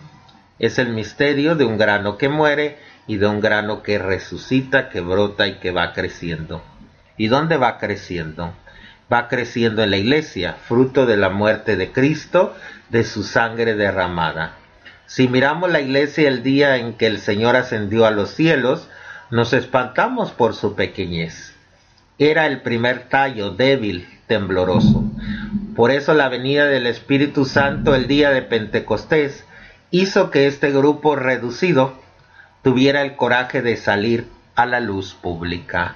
es 0.58 0.78
el 0.78 0.90
misterio 0.90 1.56
de 1.56 1.64
un 1.64 1.76
grano 1.76 2.16
que 2.16 2.28
muere 2.28 2.78
y 3.06 3.16
de 3.16 3.26
un 3.26 3.40
grano 3.40 3.82
que 3.82 3.98
resucita, 3.98 4.88
que 4.88 5.00
brota 5.00 5.46
y 5.46 5.54
que 5.54 5.70
va 5.70 5.92
creciendo. 5.92 6.62
¿Y 7.16 7.28
dónde 7.28 7.56
va 7.56 7.78
creciendo? 7.78 8.52
Va 9.12 9.28
creciendo 9.28 9.82
en 9.82 9.90
la 9.90 9.96
iglesia, 9.96 10.56
fruto 10.66 11.06
de 11.06 11.16
la 11.16 11.30
muerte 11.30 11.76
de 11.76 11.92
Cristo, 11.92 12.54
de 12.90 13.04
su 13.04 13.22
sangre 13.22 13.74
derramada. 13.74 14.56
Si 15.06 15.28
miramos 15.28 15.70
la 15.70 15.80
iglesia 15.80 16.28
el 16.28 16.42
día 16.42 16.76
en 16.76 16.94
que 16.94 17.06
el 17.06 17.18
Señor 17.18 17.54
ascendió 17.54 18.06
a 18.06 18.10
los 18.10 18.30
cielos, 18.30 18.88
nos 19.30 19.52
espantamos 19.52 20.32
por 20.32 20.54
su 20.54 20.74
pequeñez. 20.74 21.54
Era 22.18 22.46
el 22.46 22.62
primer 22.62 23.08
tallo 23.08 23.50
débil, 23.50 24.08
tembloroso. 24.26 25.04
Por 25.76 25.90
eso 25.90 26.14
la 26.14 26.28
venida 26.28 26.66
del 26.66 26.86
Espíritu 26.86 27.44
Santo 27.44 27.94
el 27.94 28.08
día 28.08 28.30
de 28.30 28.42
Pentecostés 28.42 29.44
hizo 29.90 30.30
que 30.30 30.46
este 30.46 30.72
grupo 30.72 31.14
reducido 31.14 31.94
tuviera 32.66 33.02
el 33.02 33.14
coraje 33.14 33.62
de 33.62 33.76
salir 33.76 34.26
a 34.56 34.66
la 34.66 34.80
luz 34.80 35.14
pública. 35.14 35.94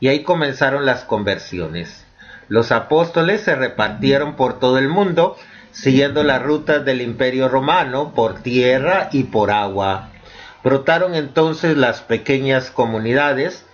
Y 0.00 0.08
ahí 0.08 0.22
comenzaron 0.22 0.86
las 0.86 1.04
conversiones. 1.04 2.06
Los 2.48 2.72
apóstoles 2.72 3.42
se 3.42 3.54
repartieron 3.54 4.34
por 4.34 4.60
todo 4.60 4.78
el 4.78 4.88
mundo, 4.88 5.36
siguiendo 5.70 6.24
las 6.24 6.40
rutas 6.40 6.86
del 6.86 7.02
imperio 7.02 7.50
romano 7.50 8.14
por 8.14 8.40
tierra 8.40 9.10
y 9.12 9.24
por 9.24 9.50
agua. 9.50 10.08
Brotaron 10.64 11.14
entonces 11.14 11.76
las 11.76 12.00
pequeñas 12.00 12.70
comunidades, 12.70 13.66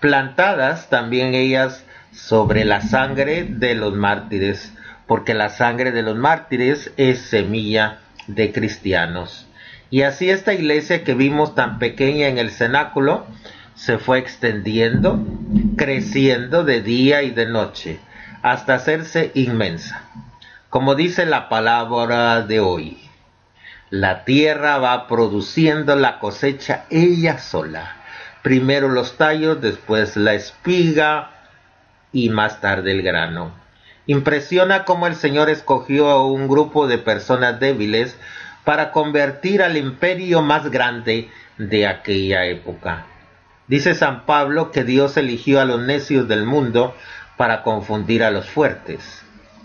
plantadas 0.00 0.90
también 0.90 1.34
ellas 1.34 1.82
sobre 2.12 2.66
la 2.66 2.82
sangre 2.82 3.44
de 3.44 3.74
los 3.74 3.94
mártires, 3.94 4.74
porque 5.06 5.32
la 5.32 5.48
sangre 5.48 5.92
de 5.92 6.02
los 6.02 6.14
mártires 6.14 6.92
es 6.98 7.22
semilla 7.22 8.00
de 8.26 8.52
cristianos. 8.52 9.47
Y 9.90 10.02
así 10.02 10.30
esta 10.30 10.52
iglesia 10.52 11.04
que 11.04 11.14
vimos 11.14 11.54
tan 11.54 11.78
pequeña 11.78 12.28
en 12.28 12.38
el 12.38 12.50
cenáculo 12.50 13.26
se 13.74 13.98
fue 13.98 14.18
extendiendo, 14.18 15.18
creciendo 15.76 16.64
de 16.64 16.82
día 16.82 17.22
y 17.22 17.30
de 17.30 17.46
noche, 17.46 18.00
hasta 18.42 18.74
hacerse 18.74 19.30
inmensa. 19.34 20.02
Como 20.68 20.94
dice 20.94 21.24
la 21.24 21.48
palabra 21.48 22.42
de 22.42 22.60
hoy, 22.60 22.98
la 23.90 24.24
tierra 24.24 24.78
va 24.78 25.06
produciendo 25.06 25.96
la 25.96 26.18
cosecha 26.18 26.84
ella 26.90 27.38
sola. 27.38 27.96
Primero 28.42 28.88
los 28.88 29.16
tallos, 29.16 29.60
después 29.62 30.16
la 30.16 30.34
espiga 30.34 31.30
y 32.12 32.28
más 32.28 32.60
tarde 32.60 32.90
el 32.90 33.02
grano. 33.02 33.52
Impresiona 34.06 34.84
cómo 34.84 35.06
el 35.06 35.14
Señor 35.14 35.48
escogió 35.50 36.10
a 36.10 36.26
un 36.26 36.48
grupo 36.48 36.86
de 36.86 36.98
personas 36.98 37.60
débiles 37.60 38.18
para 38.68 38.90
convertir 38.90 39.62
al 39.62 39.78
imperio 39.78 40.42
más 40.42 40.70
grande 40.70 41.30
de 41.56 41.86
aquella 41.86 42.44
época. 42.44 43.06
Dice 43.66 43.94
San 43.94 44.26
Pablo 44.26 44.72
que 44.72 44.84
Dios 44.84 45.16
eligió 45.16 45.62
a 45.62 45.64
los 45.64 45.80
necios 45.80 46.28
del 46.28 46.44
mundo 46.44 46.94
para 47.38 47.62
confundir 47.62 48.22
a 48.22 48.30
los 48.30 48.44
fuertes. 48.44 49.22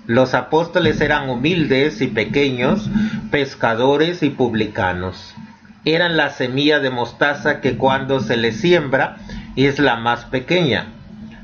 Los 0.07 0.33
apóstoles 0.33 1.01
eran 1.01 1.29
humildes 1.29 1.99
y 1.99 2.07
pequeños, 2.07 2.89
pescadores 3.29 4.23
y 4.23 4.29
publicanos. 4.29 5.35
Eran 5.83 6.15
la 6.15 6.29
semilla 6.29 6.79
de 6.79 6.89
mostaza 6.89 7.59
que 7.59 7.75
cuando 7.75 8.21
se 8.21 8.37
le 8.37 8.53
siembra 8.53 9.17
es 9.57 9.79
la 9.79 9.97
más 9.97 10.23
pequeña, 10.23 10.93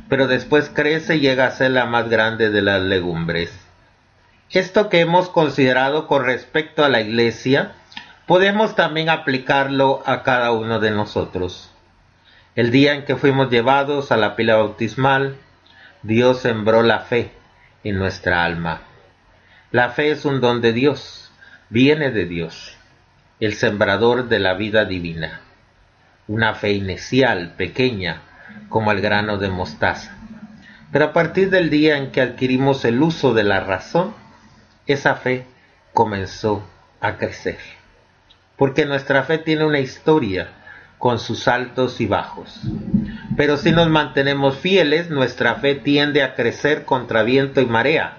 pero 0.08 0.28
después 0.28 0.72
crece 0.74 1.18
y 1.18 1.20
llega 1.20 1.48
a 1.48 1.52
ser 1.52 1.72
la 1.72 1.86
más 1.86 2.08
grande 2.08 2.52
de 2.52 2.62
las 2.62 2.82
legumbres. 2.82 3.69
Esto 4.52 4.90
que 4.90 5.00
hemos 5.00 5.30
considerado 5.30 6.08
con 6.08 6.26
respecto 6.26 6.84
a 6.84 6.90
la 6.90 7.02
iglesia, 7.02 7.74
podemos 8.26 8.76
también 8.76 9.08
aplicarlo 9.08 10.02
a 10.08 10.24
cada 10.24 10.52
uno 10.54 10.80
de 10.80 10.90
nosotros. 10.90 11.72
El 12.56 12.72
día 12.72 12.96
en 12.96 13.06
que 13.06 13.16
fuimos 13.16 13.52
llevados 13.52 14.12
a 14.12 14.18
la 14.18 14.36
pila 14.36 14.56
bautismal, 14.56 15.36
Dios 16.02 16.40
sembró 16.40 16.82
la 16.82 17.02
fe 17.02 17.32
en 17.84 18.00
nuestra 18.00 18.44
alma. 18.44 18.82
La 19.70 19.90
fe 19.92 20.10
es 20.10 20.26
un 20.26 20.42
don 20.42 20.62
de 20.62 20.74
Dios, 20.74 21.32
viene 21.70 22.10
de 22.10 22.26
Dios, 22.26 22.76
el 23.40 23.54
sembrador 23.54 24.30
de 24.30 24.40
la 24.40 24.56
vida 24.56 24.86
divina. 24.86 25.42
Una 26.28 26.56
fe 26.56 26.72
inicial, 26.72 27.54
pequeña, 27.56 28.24
como 28.68 28.92
el 28.92 29.00
grano 29.00 29.38
de 29.38 29.50
mostaza. 29.50 30.18
Pero 30.92 31.06
a 31.06 31.14
partir 31.14 31.52
del 31.52 31.70
día 31.70 31.98
en 31.98 32.12
que 32.12 32.22
adquirimos 32.22 32.84
el 32.84 33.00
uso 33.04 33.36
de 33.36 33.44
la 33.44 33.60
razón, 33.60 34.16
esa 34.94 35.16
fe 35.16 35.46
comenzó 35.94 36.64
a 37.02 37.18
crecer. 37.18 37.60
Porque 38.58 38.86
nuestra 38.86 39.24
fe 39.24 39.38
tiene 39.38 39.66
una 39.66 39.80
historia 39.80 40.50
con 40.98 41.18
sus 41.18 41.48
altos 41.48 42.02
y 42.02 42.08
bajos. 42.08 42.60
Pero 43.38 43.58
si 43.58 43.72
nos 43.72 43.90
mantenemos 43.90 44.58
fieles, 44.58 45.10
nuestra 45.10 45.56
fe 45.56 45.76
tiende 45.76 46.24
a 46.24 46.36
crecer 46.36 46.84
contra 46.84 47.24
viento 47.24 47.62
y 47.62 47.66
marea, 47.66 48.18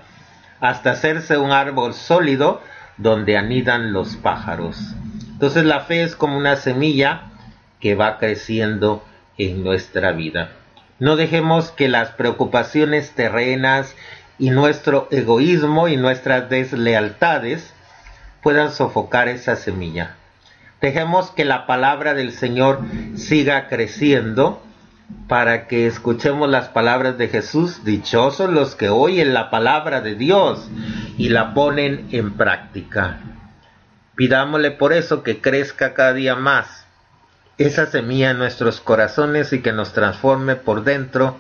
hasta 0.61 0.93
hacerse 0.93 1.37
un 1.37 1.53
árbol 1.53 1.93
sólido 1.93 2.63
donde 2.97 3.37
anidan 3.37 3.93
los 3.93 4.17
pájaros. 4.17 4.95
Entonces 5.31 5.65
la 5.65 5.81
fe 5.81 6.03
es 6.03 6.17
como 6.17 6.37
una 6.37 6.57
semilla 6.57 7.31
que 7.81 7.95
va 7.95 8.19
creciendo 8.19 9.05
en 9.39 9.63
nuestra 9.63 10.13
vida. 10.13 10.53
No 10.99 11.17
dejemos 11.17 11.71
que 11.71 11.89
las 11.89 12.11
preocupaciones 12.11 13.13
terrenas 13.13 13.97
y 14.41 14.49
nuestro 14.51 15.07
egoísmo 15.11 15.87
y 15.87 15.99
nuestras 15.99 16.49
deslealtades 16.49 17.75
puedan 18.43 18.73
sofocar 18.73 19.29
esa 19.29 19.55
semilla. 19.55 20.17
Dejemos 20.81 21.31
que 21.31 21.45
la 21.45 21.67
palabra 21.67 22.15
del 22.15 22.33
Señor 22.33 22.81
siga 23.17 23.69
creciendo 23.69 24.63
para 25.29 25.69
que 25.69 25.87
escuchemos 25.87 26.49
las 26.49 26.69
palabras 26.69 27.19
de 27.19 27.29
Jesús. 27.29 27.85
Dichosos 27.85 28.49
los 28.49 28.75
que 28.77 28.89
oyen 28.89 29.35
la 29.35 29.51
palabra 29.51 30.01
de 30.01 30.15
Dios 30.15 30.67
y 31.19 31.29
la 31.29 31.53
ponen 31.53 32.09
en 32.11 32.33
práctica. 32.33 33.21
Pidámosle 34.17 34.71
por 34.71 34.95
eso 34.95 35.23
que 35.23 35.43
crezca 35.43 35.93
cada 35.93 36.15
día 36.15 36.35
más 36.35 36.87
esa 37.59 37.85
semilla 37.85 38.31
en 38.31 38.39
nuestros 38.39 38.81
corazones 38.81 39.53
y 39.53 39.61
que 39.61 39.73
nos 39.73 39.93
transforme 39.93 40.57
por 40.57 40.83
dentro 40.83 41.37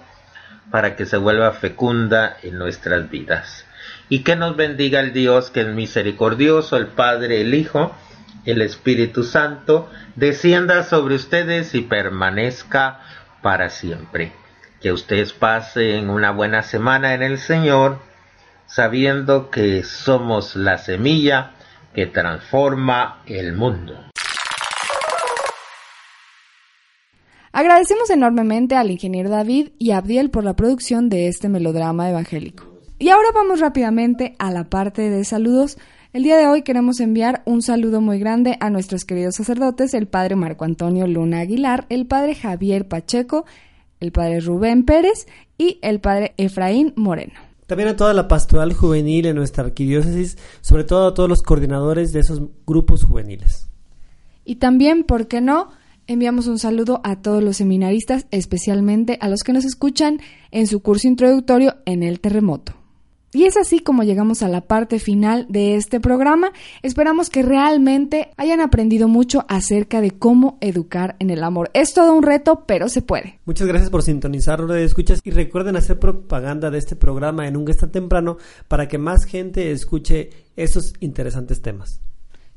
para 0.70 0.96
que 0.96 1.06
se 1.06 1.16
vuelva 1.16 1.52
fecunda 1.52 2.36
en 2.42 2.58
nuestras 2.58 3.10
vidas. 3.10 3.66
Y 4.08 4.20
que 4.20 4.36
nos 4.36 4.56
bendiga 4.56 5.00
el 5.00 5.12
Dios 5.12 5.50
que 5.50 5.62
es 5.62 5.68
misericordioso, 5.68 6.76
el 6.76 6.88
Padre, 6.88 7.40
el 7.40 7.54
Hijo, 7.54 7.94
el 8.44 8.62
Espíritu 8.62 9.24
Santo, 9.24 9.90
descienda 10.16 10.82
sobre 10.84 11.14
ustedes 11.14 11.74
y 11.74 11.82
permanezca 11.82 13.00
para 13.42 13.70
siempre. 13.70 14.32
Que 14.80 14.92
ustedes 14.92 15.32
pasen 15.32 16.10
una 16.10 16.30
buena 16.30 16.62
semana 16.62 17.14
en 17.14 17.22
el 17.22 17.38
Señor, 17.38 17.98
sabiendo 18.66 19.50
que 19.50 19.82
somos 19.84 20.56
la 20.56 20.78
semilla 20.78 21.52
que 21.94 22.06
transforma 22.06 23.22
el 23.26 23.52
mundo. 23.52 24.10
Agradecemos 27.52 28.10
enormemente 28.10 28.76
al 28.76 28.92
ingeniero 28.92 29.28
David 29.28 29.70
y 29.76 29.90
a 29.90 29.98
Abdiel 29.98 30.30
por 30.30 30.44
la 30.44 30.54
producción 30.54 31.08
de 31.08 31.26
este 31.26 31.48
melodrama 31.48 32.08
evangélico. 32.08 32.64
Y 33.00 33.08
ahora 33.08 33.28
vamos 33.34 33.58
rápidamente 33.58 34.36
a 34.38 34.52
la 34.52 34.70
parte 34.70 35.10
de 35.10 35.24
saludos. 35.24 35.76
El 36.12 36.22
día 36.22 36.36
de 36.36 36.46
hoy 36.46 36.62
queremos 36.62 37.00
enviar 37.00 37.42
un 37.46 37.62
saludo 37.62 38.00
muy 38.00 38.20
grande 38.20 38.56
a 38.60 38.70
nuestros 38.70 39.04
queridos 39.04 39.34
sacerdotes, 39.34 39.94
el 39.94 40.06
padre 40.06 40.36
Marco 40.36 40.64
Antonio 40.64 41.08
Luna 41.08 41.40
Aguilar, 41.40 41.86
el 41.88 42.06
padre 42.06 42.36
Javier 42.36 42.86
Pacheco, 42.86 43.46
el 43.98 44.12
padre 44.12 44.38
Rubén 44.40 44.84
Pérez 44.84 45.26
y 45.58 45.80
el 45.82 46.00
padre 46.00 46.34
Efraín 46.36 46.92
Moreno. 46.94 47.34
También 47.66 47.88
a 47.88 47.96
toda 47.96 48.14
la 48.14 48.28
pastoral 48.28 48.72
juvenil 48.74 49.26
en 49.26 49.36
nuestra 49.36 49.64
arquidiócesis, 49.64 50.38
sobre 50.60 50.84
todo 50.84 51.08
a 51.08 51.14
todos 51.14 51.28
los 51.28 51.42
coordinadores 51.42 52.12
de 52.12 52.20
esos 52.20 52.42
grupos 52.64 53.02
juveniles. 53.02 53.68
Y 54.44 54.56
también, 54.56 55.02
¿por 55.02 55.26
qué 55.26 55.40
no? 55.40 55.70
Enviamos 56.10 56.48
un 56.48 56.58
saludo 56.58 57.00
a 57.04 57.22
todos 57.22 57.40
los 57.40 57.58
seminaristas, 57.58 58.26
especialmente 58.32 59.16
a 59.20 59.28
los 59.28 59.44
que 59.44 59.52
nos 59.52 59.64
escuchan 59.64 60.18
en 60.50 60.66
su 60.66 60.80
curso 60.80 61.06
introductorio 61.06 61.76
en 61.84 62.02
el 62.02 62.18
terremoto. 62.18 62.74
Y 63.32 63.44
es 63.44 63.56
así 63.56 63.78
como 63.78 64.02
llegamos 64.02 64.42
a 64.42 64.48
la 64.48 64.62
parte 64.62 64.98
final 64.98 65.46
de 65.48 65.76
este 65.76 66.00
programa. 66.00 66.50
Esperamos 66.82 67.30
que 67.30 67.44
realmente 67.44 68.32
hayan 68.36 68.60
aprendido 68.60 69.06
mucho 69.06 69.44
acerca 69.48 70.00
de 70.00 70.10
cómo 70.10 70.58
educar 70.60 71.14
en 71.20 71.30
el 71.30 71.44
amor. 71.44 71.70
Es 71.74 71.94
todo 71.94 72.12
un 72.12 72.24
reto, 72.24 72.64
pero 72.66 72.88
se 72.88 73.02
puede. 73.02 73.38
Muchas 73.44 73.68
gracias 73.68 73.88
por 73.88 74.02
sintonizar 74.02 74.66
de 74.66 74.82
escuchas 74.82 75.20
y 75.22 75.30
recuerden 75.30 75.76
hacer 75.76 76.00
propaganda 76.00 76.72
de 76.72 76.78
este 76.78 76.96
programa 76.96 77.46
en 77.46 77.56
un 77.56 77.70
está 77.70 77.88
temprano 77.88 78.36
para 78.66 78.88
que 78.88 78.98
más 78.98 79.26
gente 79.26 79.70
escuche 79.70 80.30
esos 80.56 80.92
interesantes 80.98 81.62
temas. 81.62 82.00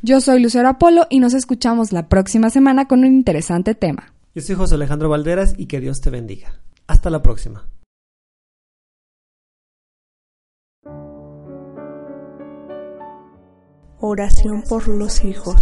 Yo 0.06 0.20
soy 0.20 0.42
Lucero 0.42 0.68
Apolo 0.68 1.08
y 1.10 1.20
nos 1.20 1.34
escuchamos 1.34 1.94
la 1.94 2.10
próxima 2.10 2.50
semana 2.50 2.90
con 2.90 3.06
un 3.06 3.14
interesante 3.14 3.74
tema. 3.74 4.14
Yo 4.36 4.42
soy 4.42 4.56
José 4.56 4.76
Alejandro 4.76 5.08
Valderas 5.08 5.56
y 5.58 5.68
que 5.68 5.80
Dios 5.80 6.02
te 6.02 6.10
bendiga. 6.10 6.60
Hasta 6.88 7.10
la 7.10 7.22
próxima. 7.22 7.70
Oración 14.02 14.64
por 14.68 14.90
los 14.90 15.24
hijos. 15.24 15.56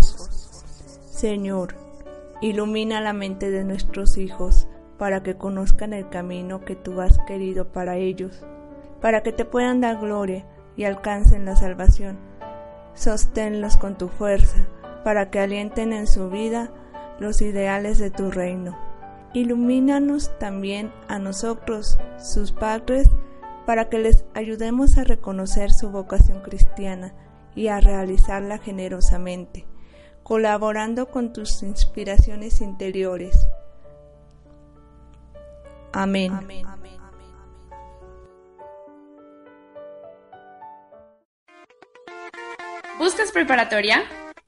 Señor, 1.12 1.76
ilumina 2.42 3.00
la 3.00 3.14
mente 3.14 3.52
de 3.52 3.64
nuestros 3.64 4.18
hijos 4.18 4.68
para 4.98 5.22
que 5.22 5.38
conozcan 5.38 5.94
el 5.94 6.10
camino 6.10 6.66
que 6.66 6.76
tú 6.76 7.00
has 7.00 7.20
querido 7.28 7.72
para 7.72 7.98
ellos, 7.98 8.44
para 9.02 9.22
que 9.22 9.34
te 9.34 9.46
puedan 9.46 9.82
dar 9.82 10.00
gloria 10.00 10.48
y 10.76 10.86
alcancen 10.86 11.46
la 11.46 11.56
salvación 11.56 12.31
sosténlos 12.94 13.78
con 13.78 13.98
tu 13.98 14.08
fuerza, 14.08 14.68
para 15.04 15.30
que 15.30 15.40
alienten 15.40 15.94
en 15.94 16.08
su 16.08 16.30
vida 16.30 16.72
los 17.20 17.42
ideales 17.42 17.98
de 17.98 18.12
tu 18.12 18.32
reino. 18.32 18.78
Ilumínanos 19.34 20.38
también 20.40 20.92
a 21.08 21.20
nosotros, 21.20 21.98
sus 22.20 22.52
padres, 22.52 23.08
para 23.66 23.90
que 23.90 24.00
les 24.00 24.26
ayudemos 24.34 24.98
a 24.98 25.04
reconocer 25.04 25.72
su 25.72 25.90
vocación 25.92 26.42
cristiana 26.42 27.14
y 27.56 27.68
a 27.68 27.80
realizarla 27.80 28.58
generosamente, 28.58 29.66
colaborando 30.24 31.08
con 31.10 31.32
tus 31.32 31.64
inspiraciones 31.64 32.62
interiores. 32.62 33.48
Amén. 35.94 36.32
Amén. 36.34 37.01
¿Buscas 43.02 43.32
preparatoria? 43.32 44.04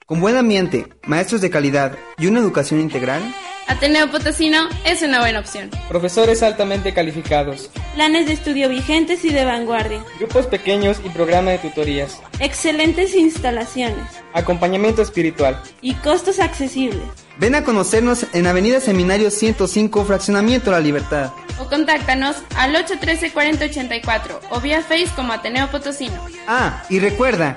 Con 0.05 0.21
buen 0.21 0.37
ambiente, 0.37 0.85
maestros 1.07 1.41
de 1.41 1.49
calidad 1.49 1.97
y 2.19 2.27
una 2.27 2.39
educación 2.39 2.79
integral. 2.81 3.23
Ateneo 3.67 4.11
Potosino 4.11 4.69
es 4.85 5.01
una 5.01 5.21
buena 5.21 5.39
opción. 5.39 5.71
Profesores 5.89 6.43
altamente 6.43 6.93
calificados. 6.93 7.71
Planes 7.95 8.27
de 8.27 8.33
estudio 8.33 8.69
vigentes 8.69 9.25
y 9.25 9.33
de 9.33 9.43
vanguardia. 9.43 10.05
Grupos 10.19 10.45
pequeños 10.45 11.01
y 11.03 11.09
programa 11.09 11.49
de 11.49 11.57
tutorías. 11.57 12.21
Excelentes 12.39 13.15
instalaciones. 13.15 14.05
Acompañamiento 14.33 15.01
espiritual. 15.01 15.59
Y 15.81 15.95
costos 15.95 16.39
accesibles. 16.39 17.01
Ven 17.39 17.55
a 17.55 17.63
conocernos 17.63 18.27
en 18.33 18.45
Avenida 18.45 18.79
Seminario 18.79 19.31
105, 19.31 20.05
Fraccionamiento 20.05 20.69
La 20.69 20.79
Libertad. 20.79 21.31
O 21.59 21.65
contáctanos 21.65 22.35
al 22.55 22.75
813-4084 22.75 24.41
o 24.51 24.61
vía 24.61 24.83
Face 24.83 25.09
como 25.15 25.33
Ateneo 25.33 25.71
Potosino. 25.71 26.23
Ah, 26.47 26.83
y 26.89 26.99
recuerda, 26.99 27.55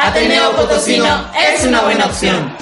Ateneo 0.00 0.54
Potosino 0.54 1.28
es 1.36 1.64
una 1.66 1.82
buena 1.82 2.06
opción. 2.06 2.54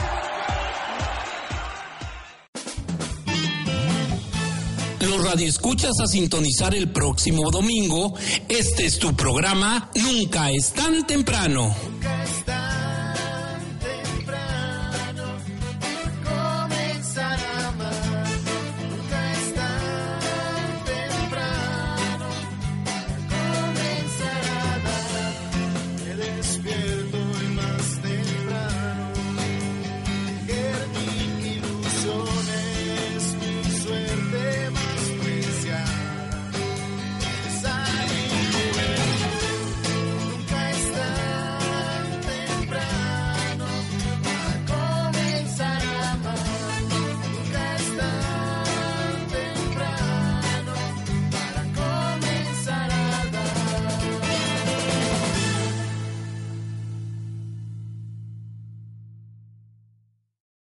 Los 5.01 5.23
radioescuchas 5.23 5.93
a 6.03 6.07
sintonizar 6.07 6.75
el 6.75 6.91
próximo 6.91 7.51
domingo. 7.51 8.15
Este 8.49 8.87
es 8.87 8.99
tu 8.99 9.15
programa 9.15 9.91
Nunca 9.97 10.51
es 10.51 10.73
tan 10.73 11.07
temprano. 11.07 11.77